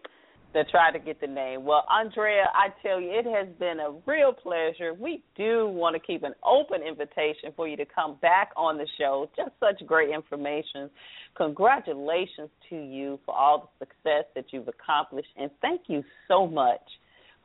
to 0.54 0.64
try 0.70 0.90
to 0.90 0.98
get 0.98 1.20
the 1.20 1.26
name. 1.26 1.64
Well, 1.64 1.84
Andrea, 1.90 2.44
I 2.54 2.68
tell 2.82 3.00
you, 3.00 3.10
it 3.10 3.26
has 3.26 3.48
been 3.58 3.80
a 3.80 3.92
real 4.06 4.32
pleasure. 4.32 4.94
We 4.94 5.22
do 5.36 5.68
want 5.68 5.94
to 5.94 6.00
keep 6.00 6.22
an 6.22 6.32
open 6.44 6.80
invitation 6.82 7.52
for 7.54 7.68
you 7.68 7.76
to 7.76 7.84
come 7.84 8.16
back 8.22 8.50
on 8.56 8.78
the 8.78 8.86
show. 8.98 9.28
Just 9.36 9.50
such 9.60 9.86
great 9.86 10.10
information. 10.10 10.88
Congratulations 11.36 12.48
to 12.70 12.76
you 12.76 13.18
for 13.26 13.34
all 13.36 13.70
the 13.78 13.86
success 13.86 14.24
that 14.34 14.46
you've 14.50 14.68
accomplished, 14.68 15.28
and 15.36 15.50
thank 15.60 15.82
you 15.86 16.02
so 16.26 16.46
much 16.46 16.80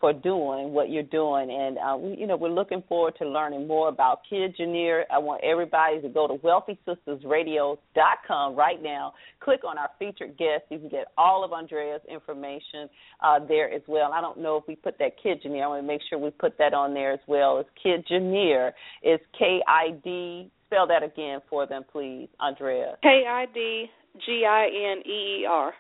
for 0.04 0.12
doing 0.12 0.74
what 0.74 0.90
you're 0.90 1.04
doing. 1.04 1.50
And 1.50 1.78
uh, 1.78 1.96
we, 1.96 2.18
you 2.20 2.28
know, 2.28 2.36
we're 2.36 2.50
looking 2.50 2.84
forward 2.90 3.14
to 3.20 3.26
learning 3.26 3.68
more 3.68 3.88
about 3.88 4.20
Kid 4.30 4.54
Kidgineer. 4.58 5.06
I 5.10 5.18
want 5.18 5.42
everybody 5.46 6.02
to 6.02 6.10
go 6.10 6.28
to 6.28 6.34
WealthySistasRadio.com 6.34 8.54
right 8.54 8.84
now. 8.84 9.14
Click 9.40 9.62
on 9.66 9.78
our 9.78 9.90
featured 9.98 10.38
guest. 10.38 10.64
You 10.70 10.80
can 10.80 10.90
get 10.90 11.08
all 11.18 11.46
of 11.46 11.54
Andrea's 11.54 12.02
information 12.12 12.90
uh, 13.24 13.40
there 13.48 13.72
as 13.72 13.82
well. 13.88 14.12
I 14.12 14.20
don't 14.20 14.40
know 14.40 14.58
if 14.58 14.66
we 14.68 14.76
put 14.76 14.98
that 15.00 15.14
Kid 15.24 15.42
Kidgineer. 15.42 15.64
I 15.64 15.68
want 15.70 15.84
to 15.84 15.88
make 15.88 16.02
sure 16.10 16.20
we 16.20 16.32
put 16.32 16.58
that 16.58 16.74
on 16.74 16.94
there 16.94 17.14
as 17.14 17.22
well. 17.26 17.60
It's 17.60 17.70
Kidgineer. 17.82 18.74
It's 19.04 19.24
K 19.40 19.62
I 19.66 19.92
D. 20.04 20.52
Spell 20.66 20.86
that 20.88 21.04
again 21.04 21.40
for 21.50 21.66
them, 21.66 21.86
please, 21.90 22.28
Andrea. 22.42 22.98
K 23.02 23.24
I 23.26 23.46
D 23.54 23.86
G 24.26 24.44
I 24.46 24.66
N 24.66 25.02
E 25.06 25.44
E 25.44 25.46
R. 25.48 25.74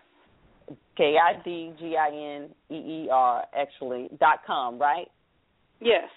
K 0.98 1.16
I 1.18 1.42
D 1.44 1.74
G 1.80 1.96
I 1.98 2.10
N 2.10 2.50
E 2.70 2.76
E 2.76 3.10
R 3.12 3.44
actually 3.56 4.10
dot 4.20 4.40
com, 4.46 4.80
right? 4.80 5.08
Yes. 5.82 6.10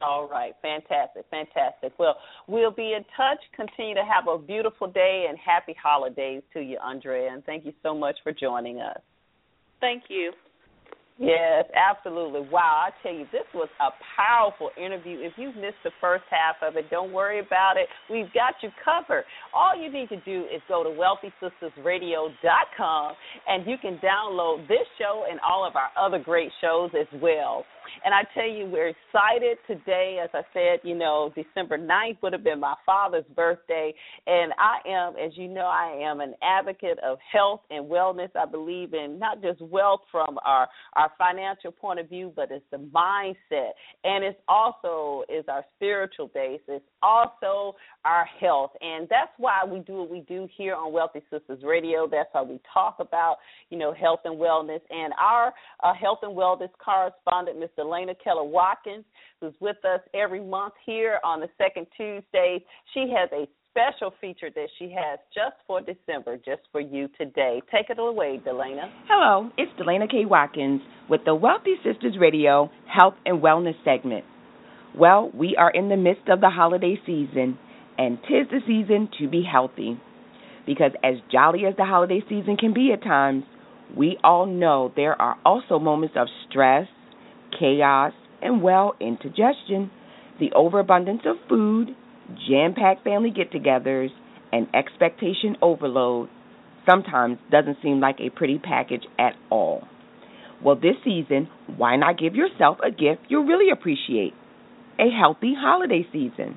All 0.00 0.28
right, 0.28 0.54
fantastic, 0.62 1.24
fantastic. 1.28 1.92
Well, 1.98 2.16
we'll 2.46 2.70
be 2.70 2.92
in 2.92 3.04
touch. 3.16 3.38
Continue 3.56 3.96
to 3.96 4.04
have 4.04 4.28
a 4.28 4.38
beautiful 4.38 4.86
day 4.86 5.26
and 5.28 5.36
happy 5.36 5.74
holidays 5.80 6.42
to 6.52 6.60
you, 6.60 6.78
Andrea, 6.78 7.32
and 7.32 7.44
thank 7.44 7.64
you 7.64 7.72
so 7.82 7.94
much 7.94 8.16
for 8.22 8.32
joining 8.32 8.80
us. 8.80 9.00
Thank 9.80 10.04
you. 10.08 10.32
Yes, 11.18 11.64
absolutely. 11.74 12.42
Wow, 12.48 12.86
I 12.86 12.90
tell 13.02 13.12
you, 13.12 13.26
this 13.32 13.42
was 13.52 13.68
a 13.80 13.90
powerful 14.16 14.70
interview. 14.76 15.18
If 15.20 15.32
you 15.36 15.48
missed 15.48 15.82
the 15.82 15.90
first 16.00 16.22
half 16.30 16.54
of 16.62 16.76
it, 16.76 16.88
don't 16.90 17.12
worry 17.12 17.40
about 17.40 17.76
it. 17.76 17.88
We've 18.08 18.32
got 18.32 18.54
you 18.62 18.70
covered. 18.84 19.24
All 19.52 19.74
you 19.76 19.90
need 19.92 20.08
to 20.10 20.20
do 20.20 20.44
is 20.44 20.62
go 20.68 20.84
to 20.84 20.90
wealthysistasradio.com 20.90 23.14
and 23.48 23.66
you 23.66 23.78
can 23.82 23.98
download 23.98 24.68
this 24.68 24.86
show 24.96 25.24
and 25.28 25.40
all 25.40 25.66
of 25.66 25.74
our 25.74 25.90
other 25.98 26.20
great 26.20 26.52
shows 26.60 26.92
as 26.98 27.08
well. 27.20 27.64
And 28.04 28.14
I 28.14 28.22
tell 28.34 28.48
you, 28.48 28.66
we're 28.66 28.88
excited 28.88 29.58
today. 29.66 30.18
As 30.22 30.30
I 30.34 30.42
said, 30.52 30.80
you 30.82 30.94
know, 30.94 31.32
December 31.34 31.78
9th 31.78 32.22
would 32.22 32.32
have 32.32 32.44
been 32.44 32.60
my 32.60 32.74
father's 32.84 33.24
birthday. 33.34 33.94
And 34.26 34.52
I 34.58 34.88
am, 34.88 35.14
as 35.16 35.32
you 35.36 35.48
know, 35.48 35.66
I 35.66 35.98
am 36.02 36.20
an 36.20 36.34
advocate 36.42 36.98
of 37.04 37.18
health 37.32 37.60
and 37.70 37.86
wellness. 37.86 38.30
I 38.36 38.46
believe 38.46 38.94
in 38.94 39.18
not 39.18 39.42
just 39.42 39.60
wealth 39.60 40.00
from 40.10 40.38
our, 40.44 40.68
our 40.94 41.10
financial 41.18 41.72
point 41.72 42.00
of 42.00 42.08
view, 42.08 42.32
but 42.34 42.50
it's 42.50 42.64
the 42.70 42.78
mindset. 42.78 43.70
And 44.04 44.24
it's 44.24 44.38
also 44.48 45.24
is 45.28 45.44
our 45.48 45.64
spiritual 45.76 46.28
base. 46.28 46.60
It's 46.68 46.84
also 47.02 47.76
our 48.04 48.26
health. 48.40 48.70
And 48.80 49.08
that's 49.08 49.32
why 49.38 49.64
we 49.66 49.80
do 49.80 49.98
what 49.98 50.10
we 50.10 50.20
do 50.20 50.48
here 50.56 50.74
on 50.74 50.92
Wealthy 50.92 51.22
Sistas 51.32 51.64
Radio. 51.64 52.08
That's 52.10 52.28
why 52.32 52.42
we 52.42 52.60
talk 52.72 52.96
about, 53.00 53.36
you 53.70 53.78
know, 53.78 53.92
health 53.92 54.20
and 54.24 54.38
wellness. 54.38 54.80
And 54.90 55.12
our 55.20 55.52
uh, 55.82 55.94
health 55.94 56.20
and 56.22 56.36
wellness 56.36 56.70
correspondent, 56.82 57.58
Mr. 57.58 57.77
Lena 57.84 58.14
Keller 58.22 58.44
Watkins, 58.44 59.04
who's 59.40 59.54
with 59.60 59.76
us 59.84 60.00
every 60.14 60.40
month 60.40 60.74
here 60.84 61.18
on 61.24 61.40
the 61.40 61.48
second 61.58 61.86
Tuesday. 61.96 62.64
She 62.94 63.12
has 63.16 63.28
a 63.32 63.46
special 63.70 64.12
feature 64.20 64.50
that 64.54 64.68
she 64.78 64.94
has 64.96 65.18
just 65.32 65.56
for 65.66 65.80
December, 65.80 66.36
just 66.36 66.62
for 66.72 66.80
you 66.80 67.08
today. 67.18 67.60
Take 67.72 67.90
it 67.90 67.98
away, 67.98 68.40
Delana. 68.44 68.90
Hello, 69.08 69.50
it's 69.56 69.70
Delana 69.80 70.10
K. 70.10 70.24
Watkins 70.24 70.80
with 71.08 71.20
the 71.24 71.34
Wealthy 71.34 71.74
Sistas 71.84 72.18
Radio 72.18 72.70
Health 72.92 73.14
and 73.24 73.40
Wellness 73.40 73.76
segment. 73.84 74.24
Well, 74.96 75.30
we 75.32 75.54
are 75.56 75.70
in 75.70 75.88
the 75.88 75.96
midst 75.96 76.28
of 76.28 76.40
the 76.40 76.50
holiday 76.50 76.98
season, 77.06 77.58
and 77.96 78.18
tis 78.22 78.48
the 78.50 78.60
season 78.66 79.08
to 79.20 79.28
be 79.28 79.44
healthy. 79.48 80.00
Because 80.66 80.92
as 81.04 81.14
jolly 81.30 81.64
as 81.66 81.76
the 81.76 81.84
holiday 81.84 82.20
season 82.28 82.56
can 82.56 82.74
be 82.74 82.92
at 82.92 83.02
times, 83.02 83.44
we 83.96 84.18
all 84.24 84.46
know 84.46 84.92
there 84.96 85.20
are 85.20 85.36
also 85.44 85.78
moments 85.78 86.16
of 86.18 86.26
stress, 86.48 86.86
chaos, 87.58 88.12
and, 88.42 88.62
well, 88.62 88.94
indigestion. 89.00 89.90
The 90.40 90.52
overabundance 90.54 91.22
of 91.26 91.36
food, 91.48 91.88
jam 92.48 92.74
packed 92.74 93.04
family 93.04 93.30
get 93.30 93.50
togethers, 93.50 94.10
and 94.52 94.66
expectation 94.74 95.56
overload 95.60 96.28
sometimes 96.88 97.38
doesn't 97.50 97.78
seem 97.82 98.00
like 98.00 98.16
a 98.20 98.30
pretty 98.30 98.58
package 98.58 99.02
at 99.18 99.34
all. 99.50 99.86
Well, 100.64 100.76
this 100.76 100.96
season, 101.04 101.48
why 101.76 101.96
not 101.96 102.18
give 102.18 102.34
yourself 102.34 102.78
a 102.84 102.90
gift 102.90 103.22
you'll 103.28 103.44
really 103.44 103.70
appreciate? 103.70 104.32
A 104.98 105.10
healthy 105.10 105.54
holiday 105.56 106.06
season. 106.12 106.56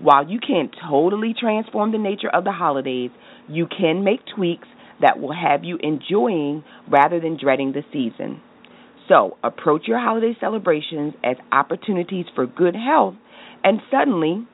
while 0.00 0.28
you 0.28 0.38
can't 0.40 0.74
totally 0.88 1.34
transform 1.38 1.92
the 1.92 1.98
nature 1.98 2.30
of 2.32 2.44
the 2.44 2.52
holidays, 2.52 3.10
you 3.48 3.66
can 3.66 4.02
make 4.02 4.20
tweaks 4.34 4.68
that 5.00 5.20
will 5.20 5.32
have 5.32 5.64
you 5.64 5.78
enjoying 5.82 6.64
rather 6.88 7.20
than 7.20 7.38
dreading 7.40 7.72
the 7.72 7.82
season. 7.92 8.40
So, 9.10 9.36
approach 9.42 9.88
your 9.88 9.98
holiday 9.98 10.36
celebrations 10.40 11.14
as 11.24 11.36
opportunities 11.50 12.26
for 12.36 12.46
good 12.46 12.76
health, 12.76 13.16
and 13.64 13.80
suddenly, 13.90 14.46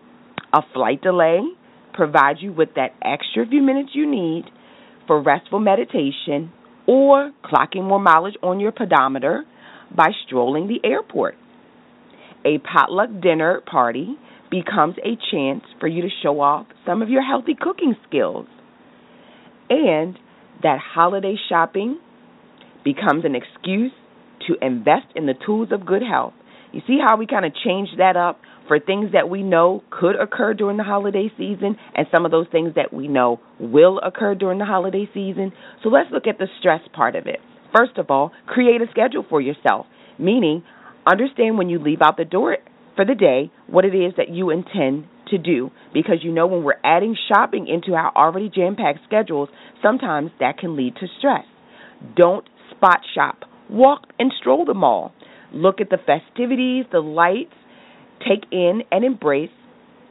a 0.55 0.61
flight 0.73 1.03
delay 1.03 1.41
provides 1.93 2.39
you 2.41 2.55
with 2.55 2.71
that 2.77 2.95
extra 3.03 3.47
few 3.47 3.61
minutes 3.61 3.91
you 3.93 4.11
need 4.11 4.45
for 5.07 5.23
restful 5.23 5.59
meditation 5.61 6.51
or 6.87 7.33
clocking 7.45 7.85
more 7.85 8.01
mileage 8.01 8.37
on 8.43 8.59
your 8.59 8.73
pedometer 8.73 9.45
by 9.95 10.09
strolling 10.27 10.69
the 10.69 10.89
airport. 10.89 11.35
A 12.47 12.57
potluck 12.59 13.11
dinner 13.23 13.61
party 13.71 14.17
becomes 14.51 14.95
a 15.05 15.19
chance 15.31 15.65
for 15.81 15.87
you 15.87 16.01
to 16.01 16.09
show 16.23 16.41
off 16.41 16.67
some 16.87 17.03
of 17.03 17.11
your 17.11 17.23
healthy 17.23 17.57
cooking 17.61 17.95
skills. 18.09 18.47
And 19.69 20.19
that 20.63 20.79
holiday 20.95 21.35
shopping 21.51 21.99
becomes 22.85 23.27
an 23.27 23.35
excuse 23.35 23.93
to 24.47 24.55
invest 24.65 25.07
in 25.15 25.27
the 25.27 25.35
tools 25.45 25.69
of 25.73 25.87
good 25.87 26.03
health. 26.03 26.35
You 26.73 26.81
see 26.87 26.99
how 27.05 27.17
we 27.17 27.27
kind 27.27 27.45
of 27.45 27.53
change 27.65 27.89
that 27.99 28.17
up 28.17 28.41
for 28.69 28.79
things 28.81 29.13
that 29.13 29.29
we 29.29 29.43
know 29.43 29.83
could 29.91 30.17
occur 30.21 30.55
during 30.55 30.77
the 30.77 30.85
holiday 30.85 31.31
season 31.37 31.77
and 31.95 32.07
some 32.15 32.25
of 32.25 32.31
those 32.31 32.47
things 32.51 32.73
that 32.75 32.93
we 32.93 33.09
know 33.09 33.41
will 33.61 34.01
occur 34.01 34.35
during 34.35 34.59
the 34.59 34.65
holiday 34.65 35.09
season. 35.15 35.53
So 35.83 35.89
let's 35.89 36.11
look 36.13 36.27
at 36.27 36.39
the 36.39 36.49
stress 36.59 36.81
part 36.93 37.15
of 37.15 37.27
it. 37.27 37.41
First 37.77 37.99
of 37.99 38.11
all, 38.11 38.33
create 38.47 38.83
a 38.83 38.87
schedule 38.91 39.25
for 39.29 39.41
yourself, 39.41 39.87
meaning 40.19 40.65
understand 41.07 41.57
when 41.57 41.69
you 41.69 41.79
leave 41.79 42.03
out 42.03 42.17
the 42.17 42.25
door 42.25 42.57
for 42.97 43.05
the 43.05 43.15
day 43.15 43.53
what 43.67 43.85
it 43.85 43.95
is 43.95 44.15
that 44.17 44.31
you 44.31 44.51
intend 44.51 45.07
to 45.31 45.39
do 45.39 45.71
because 45.93 46.19
you 46.23 46.33
know 46.33 46.47
when 46.47 46.63
we're 46.63 46.81
adding 46.85 47.17
shopping 47.29 47.67
into 47.69 47.95
our 47.95 48.13
already 48.17 48.51
jam 48.53 48.77
packed 48.77 49.01
schedules, 49.07 49.49
sometimes 49.83 50.31
that 50.41 50.59
can 50.59 50.77
lead 50.77 50.95
to 50.97 51.07
stress. 51.19 51.45
Don't 52.17 52.47
spot 52.71 53.01
shop. 53.15 53.41
Walk 53.71 54.03
and 54.19 54.33
stroll 54.41 54.65
the 54.65 54.75
mall. 54.75 55.13
Look 55.53 55.81
at 55.81 55.91
the 55.91 55.99
festivities, 55.99 56.85
the 56.93 57.01
lights, 57.01 57.55
take 58.21 58.45
in 58.51 58.83
and 58.91 59.05
embrace 59.05 59.51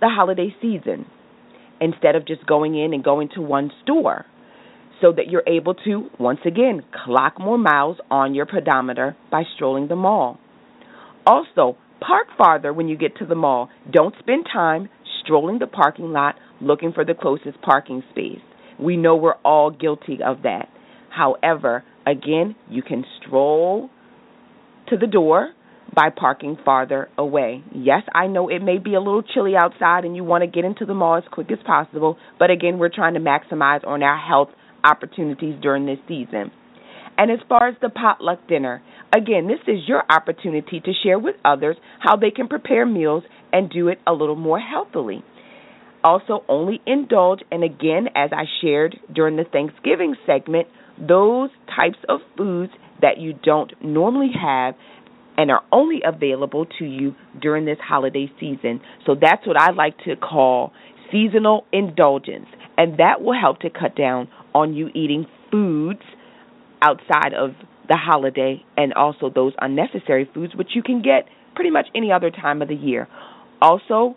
the 0.01 0.09
holiday 0.09 0.53
season 0.61 1.05
instead 1.81 2.15
of 2.15 2.27
just 2.27 2.45
going 2.45 2.75
in 2.75 2.93
and 2.93 3.03
going 3.03 3.29
to 3.35 3.41
one 3.41 3.71
store 3.83 4.25
so 5.01 5.11
that 5.11 5.27
you're 5.27 5.43
able 5.47 5.73
to, 5.73 6.09
once 6.19 6.39
again, 6.45 6.81
clock 7.05 7.39
more 7.39 7.57
miles 7.57 7.97
on 8.09 8.33
your 8.33 8.45
pedometer 8.45 9.15
by 9.29 9.43
strolling 9.55 9.87
the 9.87 9.95
mall. 9.95 10.39
Also, 11.27 11.77
park 11.99 12.27
farther 12.37 12.71
when 12.71 12.87
you 12.87 12.97
get 12.97 13.17
to 13.17 13.25
the 13.25 13.35
mall. 13.35 13.69
Don't 13.91 14.15
spend 14.19 14.45
time 14.51 14.89
strolling 15.21 15.59
the 15.59 15.67
parking 15.67 16.11
lot 16.11 16.35
looking 16.61 16.93
for 16.93 17.03
the 17.03 17.13
closest 17.13 17.61
parking 17.61 18.03
space. 18.11 18.39
We 18.79 18.95
know 18.95 19.15
we're 19.15 19.35
all 19.43 19.71
guilty 19.71 20.19
of 20.25 20.43
that. 20.43 20.69
However, 21.09 21.83
again, 22.05 22.55
you 22.69 22.81
can 22.81 23.03
stroll 23.19 23.89
to 24.89 24.97
the 24.97 25.07
door 25.07 25.51
by 25.93 26.09
parking 26.09 26.57
farther 26.65 27.09
away. 27.17 27.63
Yes, 27.73 28.03
I 28.13 28.27
know 28.27 28.49
it 28.49 28.61
may 28.61 28.77
be 28.77 28.95
a 28.95 28.99
little 28.99 29.23
chilly 29.23 29.55
outside 29.55 30.03
and 30.03 30.15
you 30.15 30.23
want 30.23 30.43
to 30.43 30.47
get 30.47 30.65
into 30.65 30.85
the 30.85 30.93
mall 30.93 31.17
as 31.17 31.23
quick 31.31 31.51
as 31.51 31.59
possible, 31.65 32.17
but 32.37 32.51
again, 32.51 32.77
we're 32.77 32.93
trying 32.93 33.13
to 33.13 33.19
maximize 33.19 33.85
on 33.85 34.03
our 34.03 34.17
health 34.17 34.49
opportunities 34.83 35.55
during 35.61 35.85
this 35.85 35.99
season. 36.07 36.51
And 37.17 37.31
as 37.31 37.39
far 37.47 37.69
as 37.69 37.75
the 37.81 37.89
potluck 37.89 38.45
dinner, 38.47 38.81
again, 39.15 39.47
this 39.47 39.59
is 39.67 39.87
your 39.87 40.03
opportunity 40.09 40.81
to 40.81 40.91
share 41.03 41.17
with 41.17 41.35
others 41.45 41.77
how 41.99 42.17
they 42.17 42.31
can 42.31 42.47
prepare 42.47 42.85
meals 42.85 43.23
and 43.53 43.69
do 43.69 43.87
it 43.87 43.99
a 44.05 44.11
little 44.11 44.35
more 44.35 44.59
healthily. 44.59 45.23
Also, 46.03 46.43
only 46.49 46.81
indulge, 46.85 47.39
and 47.51 47.63
again, 47.63 48.07
as 48.15 48.31
I 48.31 48.43
shared 48.61 48.97
during 49.13 49.37
the 49.37 49.45
Thanksgiving 49.45 50.15
segment, 50.25 50.67
those 50.99 51.49
types 51.75 51.97
of 52.07 52.19
foods 52.37 52.71
that 53.01 53.17
you 53.17 53.33
don't 53.43 53.71
normally 53.83 54.31
have 54.39 54.75
and 55.37 55.51
are 55.51 55.63
only 55.71 55.99
available 56.05 56.65
to 56.79 56.85
you 56.85 57.13
during 57.41 57.65
this 57.65 57.77
holiday 57.85 58.31
season. 58.39 58.79
So 59.05 59.15
that's 59.19 59.45
what 59.45 59.57
I 59.59 59.71
like 59.71 59.97
to 60.05 60.15
call 60.15 60.71
seasonal 61.11 61.65
indulgence. 61.71 62.47
And 62.77 62.99
that 62.99 63.21
will 63.21 63.39
help 63.39 63.59
to 63.59 63.69
cut 63.69 63.95
down 63.95 64.29
on 64.53 64.73
you 64.73 64.87
eating 64.89 65.25
foods 65.51 66.01
outside 66.81 67.33
of 67.37 67.51
the 67.87 67.97
holiday 67.97 68.63
and 68.77 68.93
also 68.93 69.29
those 69.33 69.53
unnecessary 69.59 70.29
foods, 70.33 70.55
which 70.55 70.69
you 70.73 70.81
can 70.81 71.01
get 71.01 71.27
pretty 71.55 71.69
much 71.69 71.87
any 71.95 72.11
other 72.11 72.31
time 72.31 72.61
of 72.61 72.67
the 72.67 72.75
year. 72.75 73.07
Also, 73.61 74.15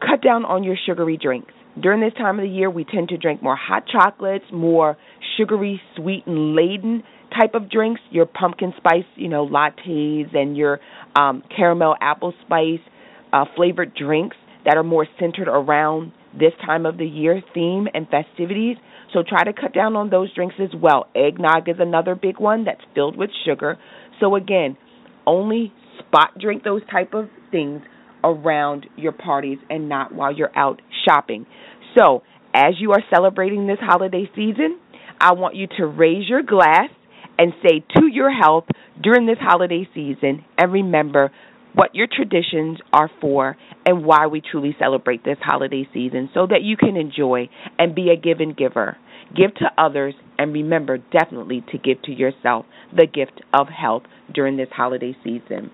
cut 0.00 0.22
down 0.22 0.44
on 0.44 0.64
your 0.64 0.76
sugary 0.86 1.16
drinks. 1.16 1.52
During 1.80 2.00
this 2.00 2.12
time 2.14 2.38
of 2.38 2.44
the 2.44 2.50
year, 2.50 2.70
we 2.70 2.84
tend 2.84 3.08
to 3.10 3.16
drink 3.16 3.42
more 3.42 3.56
hot 3.56 3.84
chocolates, 3.86 4.44
more 4.52 4.96
sugary, 5.36 5.80
sweet, 5.96 6.26
and 6.26 6.54
laden 6.54 7.02
type 7.38 7.54
of 7.54 7.70
drinks, 7.70 8.00
your 8.10 8.26
pumpkin 8.26 8.72
spice, 8.76 9.04
you 9.16 9.28
know, 9.28 9.46
lattes 9.46 10.34
and 10.34 10.56
your 10.56 10.80
um, 11.16 11.42
caramel 11.54 11.94
apple 12.00 12.32
spice 12.44 12.80
uh, 13.32 13.44
flavored 13.56 13.94
drinks 13.94 14.36
that 14.64 14.76
are 14.76 14.82
more 14.82 15.06
centered 15.20 15.48
around 15.48 16.12
this 16.32 16.52
time 16.64 16.86
of 16.86 16.98
the 16.98 17.06
year 17.06 17.42
theme 17.54 17.86
and 17.94 18.06
festivities. 18.08 18.76
So 19.12 19.22
try 19.26 19.44
to 19.44 19.52
cut 19.52 19.72
down 19.72 19.96
on 19.96 20.10
those 20.10 20.32
drinks 20.34 20.56
as 20.60 20.70
well. 20.80 21.06
Eggnog 21.14 21.68
is 21.68 21.76
another 21.78 22.14
big 22.14 22.38
one 22.38 22.64
that's 22.64 22.80
filled 22.94 23.16
with 23.16 23.30
sugar. 23.44 23.78
So 24.20 24.34
again, 24.34 24.76
only 25.26 25.72
spot 25.98 26.38
drink 26.38 26.64
those 26.64 26.82
type 26.90 27.14
of 27.14 27.28
things 27.50 27.82
around 28.24 28.86
your 28.96 29.12
parties 29.12 29.58
and 29.70 29.88
not 29.88 30.14
while 30.14 30.34
you're 30.34 30.56
out 30.56 30.82
shopping. 31.06 31.46
So, 31.98 32.22
as 32.54 32.74
you 32.80 32.92
are 32.92 33.02
celebrating 33.14 33.66
this 33.66 33.78
holiday 33.80 34.28
season, 34.34 34.78
I 35.20 35.32
want 35.32 35.56
you 35.56 35.66
to 35.78 35.86
raise 35.86 36.28
your 36.28 36.42
glass 36.42 36.90
and 37.38 37.52
say 37.62 37.84
to 37.96 38.06
your 38.06 38.30
health 38.30 38.64
during 39.00 39.26
this 39.26 39.38
holiday 39.40 39.88
season 39.94 40.44
and 40.56 40.72
remember 40.72 41.30
what 41.74 41.94
your 41.94 42.08
traditions 42.10 42.78
are 42.92 43.10
for 43.20 43.56
and 43.86 44.04
why 44.04 44.26
we 44.26 44.40
truly 44.40 44.74
celebrate 44.78 45.24
this 45.24 45.38
holiday 45.40 45.88
season 45.92 46.28
so 46.34 46.46
that 46.46 46.62
you 46.62 46.76
can 46.76 46.96
enjoy 46.96 47.48
and 47.78 47.94
be 47.94 48.10
a 48.10 48.16
give 48.16 48.40
and 48.40 48.56
giver. 48.56 48.96
Give 49.36 49.54
to 49.56 49.70
others 49.76 50.14
and 50.38 50.52
remember 50.52 50.98
definitely 50.98 51.64
to 51.70 51.78
give 51.78 52.02
to 52.02 52.12
yourself 52.12 52.66
the 52.96 53.06
gift 53.06 53.42
of 53.52 53.68
health 53.68 54.04
during 54.34 54.56
this 54.56 54.68
holiday 54.72 55.16
season. 55.22 55.70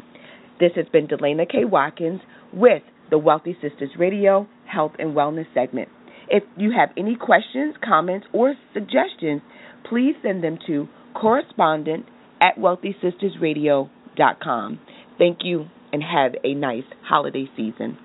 This 0.60 0.72
has 0.76 0.86
been 0.92 1.06
Delana 1.06 1.50
K. 1.50 1.64
Watkins 1.64 2.20
with 2.52 2.82
the 3.10 3.18
Wealthy 3.18 3.56
Sistas 3.62 3.98
Radio 3.98 4.46
Health 4.66 4.92
and 4.98 5.14
Wellness 5.14 5.46
segment. 5.54 5.88
If 6.28 6.42
you 6.56 6.72
have 6.76 6.88
any 6.96 7.14
questions, 7.16 7.74
comments, 7.84 8.26
or 8.32 8.54
suggestions, 8.72 9.42
please 9.88 10.14
send 10.22 10.42
them 10.42 10.58
to 10.66 10.88
correspondent 11.14 12.06
at 12.40 12.56
wealthysistasradio.com. 12.58 14.80
Thank 15.18 15.38
you 15.42 15.66
and 15.92 16.02
have 16.02 16.32
a 16.42 16.54
nice 16.54 16.82
holiday 17.02 17.44
season. 17.56 17.98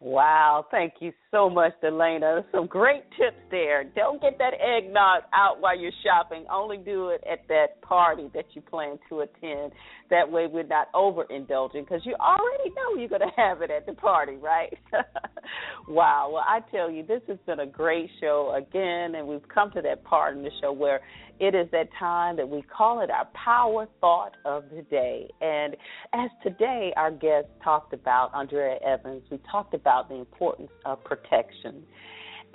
Wow, 0.00 0.64
thank 0.70 0.94
you 1.00 1.12
so 1.34 1.50
much, 1.50 1.72
Delana. 1.82 2.44
Some 2.52 2.68
great 2.68 3.02
tips 3.18 3.36
there. 3.50 3.82
Don't 3.82 4.22
get 4.22 4.38
that 4.38 4.52
eggnog 4.54 5.24
out 5.32 5.60
while 5.60 5.76
you're 5.76 5.90
shopping. 6.04 6.44
Only 6.50 6.76
do 6.76 7.08
it 7.08 7.24
at 7.30 7.46
that 7.48 7.82
party 7.82 8.30
that 8.34 8.44
you 8.52 8.62
plan 8.62 8.98
to 9.08 9.20
attend. 9.20 9.72
That 10.10 10.30
way, 10.30 10.46
we're 10.46 10.62
not 10.62 10.92
overindulging 10.92 11.82
because 11.84 12.02
you 12.04 12.14
already 12.20 12.70
know 12.70 13.00
you're 13.00 13.08
going 13.08 13.22
to 13.22 13.32
have 13.36 13.62
it 13.62 13.70
at 13.72 13.84
the 13.84 13.94
party, 13.94 14.36
right? 14.36 14.72
wow. 15.88 16.30
Well, 16.32 16.44
I 16.46 16.60
tell 16.70 16.88
you, 16.88 17.04
this 17.04 17.22
has 17.26 17.38
been 17.46 17.60
a 17.60 17.66
great 17.66 18.10
show 18.20 18.54
again, 18.56 19.16
and 19.16 19.26
we've 19.26 19.48
come 19.52 19.72
to 19.72 19.82
that 19.82 20.04
part 20.04 20.36
in 20.36 20.42
the 20.44 20.50
show 20.60 20.72
where 20.72 21.00
it 21.40 21.54
is 21.54 21.66
that 21.72 21.88
time 21.98 22.36
that 22.36 22.48
we 22.48 22.62
call 22.62 23.00
it 23.00 23.10
our 23.10 23.26
power 23.34 23.88
thought 24.00 24.36
of 24.44 24.64
the 24.70 24.82
day. 24.82 25.28
And 25.40 25.74
as 26.12 26.30
today 26.44 26.92
our 26.96 27.10
guest 27.10 27.48
talked 27.62 27.92
about, 27.92 28.30
Andrea 28.34 28.76
Evans, 28.86 29.22
we 29.32 29.40
talked 29.50 29.74
about 29.74 30.08
the 30.08 30.14
importance 30.14 30.70
of. 30.84 31.02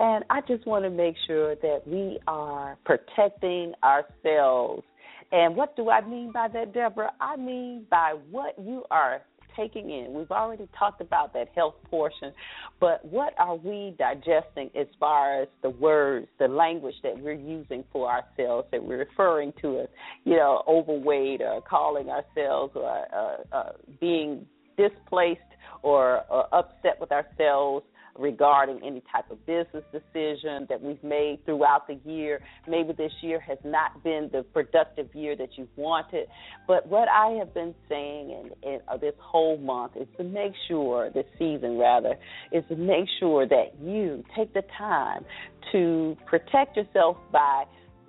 And 0.00 0.24
I 0.30 0.40
just 0.48 0.66
want 0.66 0.84
to 0.84 0.90
make 0.90 1.14
sure 1.26 1.54
that 1.56 1.82
we 1.86 2.18
are 2.26 2.78
protecting 2.84 3.74
ourselves. 3.84 4.82
And 5.30 5.54
what 5.54 5.76
do 5.76 5.90
I 5.90 6.00
mean 6.00 6.32
by 6.32 6.48
that, 6.48 6.72
Deborah? 6.72 7.12
I 7.20 7.36
mean 7.36 7.86
by 7.90 8.14
what 8.30 8.54
you 8.58 8.84
are 8.90 9.20
taking 9.56 9.90
in. 9.90 10.14
We've 10.14 10.30
already 10.30 10.68
talked 10.78 11.00
about 11.00 11.32
that 11.34 11.48
health 11.54 11.74
portion, 11.90 12.32
but 12.80 13.04
what 13.04 13.34
are 13.38 13.56
we 13.56 13.94
digesting 13.98 14.70
as 14.78 14.86
far 14.98 15.42
as 15.42 15.48
the 15.62 15.70
words, 15.70 16.28
the 16.38 16.48
language 16.48 16.94
that 17.02 17.18
we're 17.18 17.32
using 17.32 17.84
for 17.92 18.10
ourselves, 18.10 18.68
that 18.72 18.82
we're 18.82 18.98
referring 18.98 19.52
to 19.60 19.80
as, 19.80 19.88
you 20.24 20.36
know, 20.36 20.62
overweight 20.66 21.42
or 21.42 21.60
calling 21.60 22.08
ourselves 22.08 22.72
or 22.74 23.06
uh, 23.14 23.54
uh, 23.54 23.72
being 24.00 24.46
displaced 24.78 25.40
or, 25.82 26.22
or 26.30 26.46
upset 26.54 26.98
with 27.00 27.12
ourselves 27.12 27.84
regarding 28.18 28.80
any 28.84 29.02
type 29.12 29.30
of 29.30 29.44
business 29.46 29.84
decision 29.92 30.66
that 30.68 30.80
we've 30.82 31.02
made 31.02 31.38
throughout 31.44 31.86
the 31.86 31.98
year. 32.04 32.40
Maybe 32.68 32.92
this 32.92 33.12
year 33.22 33.40
has 33.40 33.58
not 33.64 34.02
been 34.02 34.30
the 34.32 34.42
productive 34.42 35.14
year 35.14 35.36
that 35.36 35.56
you 35.56 35.68
wanted. 35.76 36.28
But 36.66 36.86
what 36.88 37.08
I 37.08 37.30
have 37.38 37.54
been 37.54 37.74
saying 37.88 38.30
in, 38.30 38.68
in 38.68 38.80
uh, 38.88 38.96
this 38.96 39.14
whole 39.18 39.56
month 39.58 39.92
is 39.96 40.08
to 40.16 40.24
make 40.24 40.52
sure, 40.68 41.10
this 41.10 41.26
season 41.38 41.78
rather, 41.78 42.16
is 42.52 42.64
to 42.68 42.76
make 42.76 43.06
sure 43.18 43.46
that 43.46 43.74
you 43.82 44.24
take 44.36 44.52
the 44.54 44.62
time 44.76 45.24
to 45.72 46.16
protect 46.26 46.76
yourself 46.76 47.16
by 47.32 47.64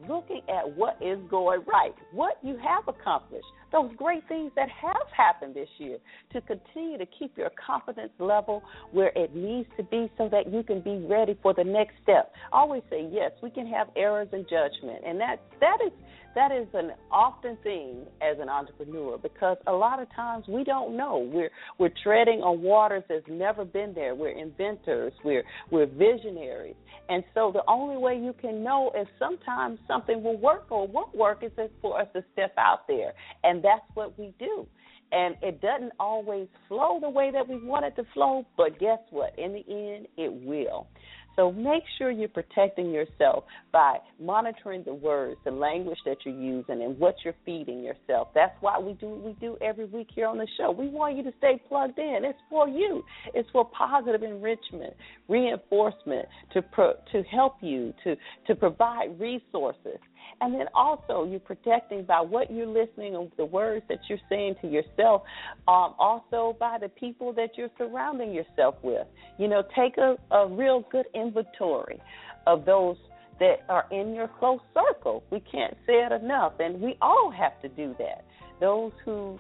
looking 0.08 0.42
at 0.50 0.76
what 0.76 0.98
is 1.02 1.20
going 1.30 1.62
right, 1.72 1.94
what 2.12 2.38
you 2.44 2.58
have 2.58 2.88
accomplished, 2.88 3.46
those 3.72 3.92
great 3.98 4.28
things 4.28 4.52
that 4.56 4.70
have 4.70 5.08
happened 5.16 5.56
this 5.56 5.70
year, 5.78 5.98
to 6.34 6.42
continue 6.42 6.98
to 6.98 7.06
keep 7.18 7.38
your 7.38 7.52
confidence 7.66 8.12
level 8.20 8.64
where 8.92 9.12
it 9.16 9.36
needs 9.36 9.70
to 9.78 9.84
be 9.84 10.12
so 10.18 10.30
that 10.30 10.52
you 10.52 10.64
can 10.64 10.82
be 10.82 11.06
ready 11.08 11.38
for 11.42 11.54
the 11.54 11.64
next 11.64 11.94
step. 12.04 12.34
I 12.52 12.58
always 12.58 12.84
say 12.90 13.08
yes, 13.12 13.32
we 13.42 13.50
can 13.50 13.68
have 13.68 13.88
errors 13.96 14.30
in 14.34 14.44
judgment, 14.44 15.04
and 15.06 15.20
that 15.20 15.42
that 15.60 15.78
is 15.86 15.92
that 16.36 16.52
is 16.52 16.68
an 16.74 16.92
often 17.12 17.58
thing 17.64 18.06
as 18.22 18.38
an 18.40 18.48
entrepreneur 18.48 19.18
because 19.18 19.58
a 19.68 19.72
lot 19.72 20.02
of 20.02 20.08
times 20.16 20.46
we 20.48 20.64
don't 20.64 20.96
know. 20.96 21.30
We're 21.32 21.52
we're 21.78 21.92
treading 22.04 22.42
on 22.42 22.62
waters 22.62 23.04
that's 23.10 23.24
never 23.30 23.66
been 23.66 23.94
there. 23.94 24.16
We're 24.16 24.38
inventors. 24.38 25.14
We're 25.24 25.44
we're 25.72 25.88
visionaries. 25.88 26.76
And 27.10 27.24
so 27.34 27.52
the 27.52 27.64
only 27.68 27.98
way 27.98 28.16
you 28.18 28.34
can 28.40 28.64
know 28.64 28.92
if 28.96 29.08
sometimes 29.20 29.80
something 29.88 30.24
will 30.24 30.38
work 30.38 30.68
or 30.70 30.88
won't 30.88 31.14
work 31.14 31.44
is 31.44 31.52
for 31.82 32.00
us 32.00 32.08
to 32.14 32.24
step 32.32 32.54
out 32.58 32.88
there. 32.88 33.14
And 33.44 33.61
that's 33.62 33.86
what 33.94 34.18
we 34.18 34.34
do. 34.40 34.68
And 35.12 35.36
it 35.42 35.62
doesn't 35.62 35.92
always 36.00 36.48
flow 36.70 37.00
the 37.02 37.10
way 37.10 37.32
that 37.32 37.48
we 37.48 37.62
want 37.64 37.86
it 37.86 37.96
to 37.98 38.04
flow, 38.14 38.46
but 38.56 38.80
guess 38.80 39.00
what? 39.10 39.38
In 39.38 39.52
the 39.52 39.66
end, 39.68 40.08
it 40.18 40.32
will. 40.46 40.88
So 41.36 41.52
make 41.52 41.84
sure 41.98 42.12
you're 42.12 42.28
protecting 42.28 42.92
yourself 42.92 43.46
by 43.72 43.98
monitoring 44.20 44.84
the 44.84 44.94
words, 44.94 45.38
the 45.46 45.52
language 45.52 45.98
that 46.06 46.18
you're 46.26 46.36
using, 46.36 46.82
and 46.84 46.98
what 47.00 47.16
you're 47.24 47.36
feeding 47.46 47.82
yourself. 47.84 48.30
That's 48.36 48.56
why 48.60 48.80
we 48.80 48.94
do 48.94 49.08
what 49.08 49.24
we 49.24 49.34
do 49.40 49.58
every 49.62 49.86
week 49.86 50.10
here 50.14 50.28
on 50.28 50.38
the 50.38 50.48
show. 50.58 50.72
We 50.72 50.90
want 50.90 51.16
you 51.16 51.24
to 51.24 51.32
stay 51.38 51.62
plugged 51.70 52.00
in. 52.00 52.20
It's 52.24 52.40
for 52.50 52.68
you. 52.68 53.04
It's 53.34 53.50
for 53.52 53.66
positive 53.66 54.24
enrichment, 54.24 54.94
reinforcement, 55.30 56.28
to 56.54 56.62
pro, 56.62 56.94
to 57.12 57.24
help 57.24 57.56
you, 57.62 57.94
to 58.04 58.16
to 58.48 58.56
provide 58.56 59.18
resources. 59.20 60.00
And 60.42 60.54
then 60.54 60.68
also, 60.74 61.24
you're 61.24 61.40
protecting 61.40 62.04
by 62.04 62.22
what 62.22 62.52
you're 62.52 62.66
listening 62.66 63.16
and 63.16 63.32
the 63.38 63.46
words 63.46 63.86
that 63.90 64.00
you're 64.10 64.20
saying 64.28 64.56
to 64.62 64.68
yourself, 64.68 65.22
um, 65.68 65.94
also 66.00 66.58
by 66.60 66.78
the 66.80 66.90
people 66.90 67.32
that 67.34 67.52
you're 67.58 67.70
surrounding 67.78 68.34
yourself 68.34 68.76
with. 68.82 69.06
You 69.38 69.48
know, 69.48 69.64
take 69.76 69.98
a, 69.98 70.18
a 70.34 70.48
real 70.48 70.84
good 70.92 71.06
inventory 71.14 72.02
of 72.48 72.66
those 72.66 72.98
that 73.40 73.66
are 73.70 73.86
in 73.92 74.14
your 74.14 74.28
close 74.28 74.60
circle. 74.74 75.24
We 75.32 75.40
can't 75.40 75.76
say 75.86 75.94
it 75.94 76.12
enough, 76.12 76.54
and 76.60 76.80
we 76.80 76.98
all 77.02 77.32
have 77.32 77.60
to 77.62 77.70
do 77.70 77.96
that. 78.00 78.24
Those 78.60 78.92
who, 79.04 79.40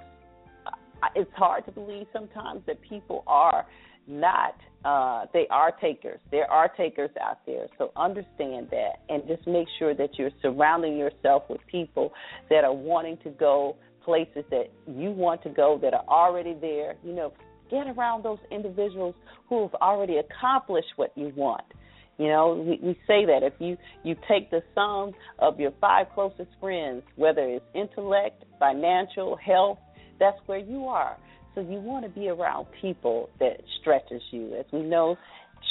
it's 1.15 1.31
hard 1.35 1.65
to 1.65 1.71
believe 1.71 2.07
sometimes 2.11 2.61
that 2.67 2.81
people 2.81 3.23
are 3.27 3.65
not 4.07 4.55
uh, 4.83 5.25
they 5.31 5.47
are 5.51 5.71
takers. 5.71 6.19
There 6.31 6.49
are 6.49 6.67
takers 6.67 7.11
out 7.21 7.45
there. 7.45 7.67
So 7.77 7.91
understand 7.95 8.69
that 8.71 9.01
and 9.09 9.21
just 9.27 9.45
make 9.45 9.67
sure 9.77 9.93
that 9.93 10.17
you're 10.17 10.31
surrounding 10.41 10.97
yourself 10.97 11.43
with 11.49 11.61
people 11.67 12.11
that 12.49 12.63
are 12.63 12.73
wanting 12.73 13.17
to 13.23 13.29
go 13.29 13.75
places 14.03 14.43
that 14.49 14.71
you 14.87 15.11
want 15.11 15.43
to 15.43 15.49
go 15.49 15.77
that 15.81 15.93
are 15.93 16.05
already 16.07 16.55
there. 16.59 16.95
You 17.03 17.13
know, 17.13 17.33
get 17.69 17.87
around 17.87 18.23
those 18.23 18.39
individuals 18.49 19.13
who 19.47 19.61
have 19.63 19.75
already 19.75 20.17
accomplished 20.17 20.89
what 20.95 21.11
you 21.15 21.31
want. 21.35 21.63
You 22.17 22.27
know, 22.27 22.53
we, 22.53 22.79
we 22.81 22.93
say 23.07 23.25
that 23.25 23.41
if 23.43 23.53
you 23.59 23.77
you 24.03 24.15
take 24.27 24.49
the 24.49 24.63
sum 24.73 25.11
of 25.39 25.59
your 25.59 25.73
five 25.79 26.07
closest 26.13 26.49
friends, 26.59 27.03
whether 27.15 27.41
it's 27.41 27.65
intellect, 27.75 28.43
financial, 28.59 29.37
health, 29.37 29.79
that's 30.19 30.37
where 30.47 30.59
you 30.59 30.87
are. 30.87 31.17
So 31.55 31.61
you 31.61 31.79
want 31.79 32.05
to 32.05 32.09
be 32.09 32.29
around 32.29 32.67
people 32.81 33.29
that 33.39 33.57
stretches 33.81 34.21
you. 34.31 34.55
As 34.57 34.65
we 34.71 34.81
know, 34.81 35.17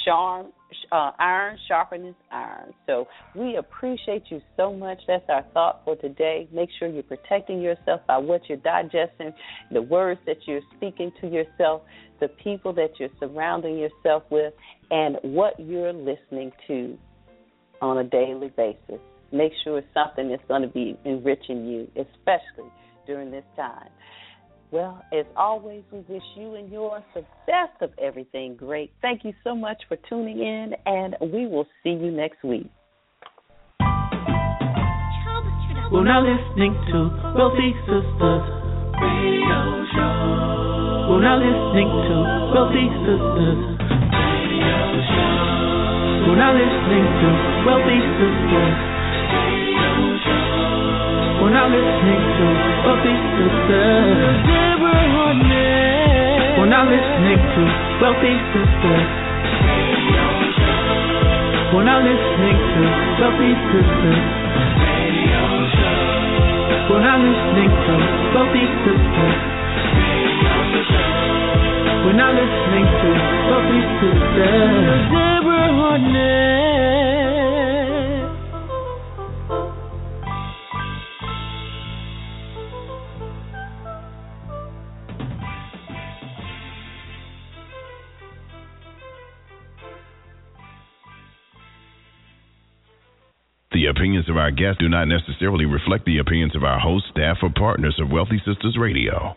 charm, 0.04 0.52
uh, 0.92 1.10
iron 1.18 1.58
sharpens 1.68 2.14
iron. 2.30 2.72
So 2.86 3.06
we 3.34 3.56
appreciate 3.56 4.24
you 4.30 4.40
so 4.56 4.72
much. 4.72 4.98
That's 5.06 5.24
our 5.28 5.44
thought 5.54 5.82
for 5.84 5.96
today. 5.96 6.48
Make 6.52 6.68
sure 6.78 6.88
you're 6.88 7.02
protecting 7.02 7.60
yourself 7.60 8.02
by 8.06 8.18
what 8.18 8.42
you're 8.48 8.58
digesting, 8.58 9.32
the 9.72 9.82
words 9.82 10.20
that 10.26 10.36
you're 10.46 10.60
speaking 10.76 11.12
to 11.20 11.28
yourself, 11.28 11.82
the 12.20 12.28
people 12.28 12.72
that 12.74 12.90
you're 12.98 13.10
surrounding 13.18 13.78
yourself 13.78 14.24
with, 14.30 14.52
and 14.90 15.16
what 15.22 15.58
you're 15.58 15.92
listening 15.92 16.52
to 16.66 16.98
on 17.80 17.98
a 17.98 18.04
daily 18.04 18.48
basis. 18.56 19.00
Make 19.32 19.52
sure 19.64 19.78
it's 19.78 19.86
something 19.94 20.28
that's 20.28 20.42
going 20.48 20.62
to 20.62 20.68
be 20.68 20.98
enriching 21.04 21.66
you, 21.66 21.88
especially 21.96 22.70
during 23.06 23.30
this 23.30 23.44
time. 23.56 23.88
Well, 24.72 25.02
as 25.12 25.26
always, 25.36 25.82
we 25.90 25.98
wish 26.08 26.22
you 26.36 26.54
and 26.54 26.70
yours 26.70 27.02
the 27.14 27.24
best 27.46 27.82
of 27.82 27.90
everything 28.00 28.54
great. 28.54 28.92
Thank 29.02 29.24
you 29.24 29.32
so 29.42 29.56
much 29.56 29.82
for 29.88 29.96
tuning 30.08 30.38
in, 30.38 30.74
and 30.86 31.16
we 31.20 31.48
will 31.48 31.66
see 31.82 31.90
you 31.90 32.12
next 32.12 32.44
week. 32.44 32.70
We're 35.90 36.04
now 36.04 36.22
listening 36.22 36.72
to 36.92 37.10
Wealthy 37.34 37.74
Sistas 37.82 38.46
Radio 38.94 39.60
Show. 39.90 41.10
We're 41.10 41.22
now 41.26 41.34
listening 41.42 41.90
to 41.90 42.16
Wealthy 42.54 42.86
Sistas 43.02 43.58
Radio 43.74 44.78
Show. 45.02 46.30
We're 46.30 46.38
now 46.38 46.54
listening 46.54 47.04
to 47.10 47.28
Wealthy 47.66 47.98
Sistas 48.06 48.78
Radio 49.34 50.14
Show. 50.22 50.39
We're 51.40 51.48
now 51.48 51.66
listening 51.72 52.20
to 52.36 52.44
Wealthy 52.84 53.14
Sistas. 53.40 54.44
We're 56.60 56.68
now 56.68 56.84
listening 56.84 57.40
to 57.40 57.62
Wealthy 58.00 58.34
Sistas. 58.52 59.08
We're 61.72 61.84
now 61.88 61.98
listening 62.04 62.58
to 62.60 62.82
Wealthy 63.20 63.52
Sistas. 63.72 64.20
We're 66.90 67.00
now 67.08 67.16
listening 67.24 67.72
to 67.72 67.94
Wealthy 68.36 68.64
Sistas. 68.84 69.40
We're 72.04 72.18
now 72.20 72.30
listening 72.36 72.86
to 73.00 73.08
Wealthy 73.48 73.80
Sistas. 73.96 75.08
Deborah 75.08 75.72
Hardnett. 75.72 77.49
Opinions 94.10 94.28
of 94.28 94.38
our 94.38 94.50
guests 94.50 94.80
do 94.80 94.88
not 94.88 95.04
necessarily 95.04 95.66
reflect 95.66 96.04
the 96.04 96.18
opinions 96.18 96.56
of 96.56 96.64
our 96.64 96.80
host, 96.80 97.04
staff, 97.12 97.36
or 97.44 97.48
partners 97.48 97.94
of 98.00 98.10
Wealthy 98.10 98.42
Sistas 98.44 98.76
Radio. 98.76 99.36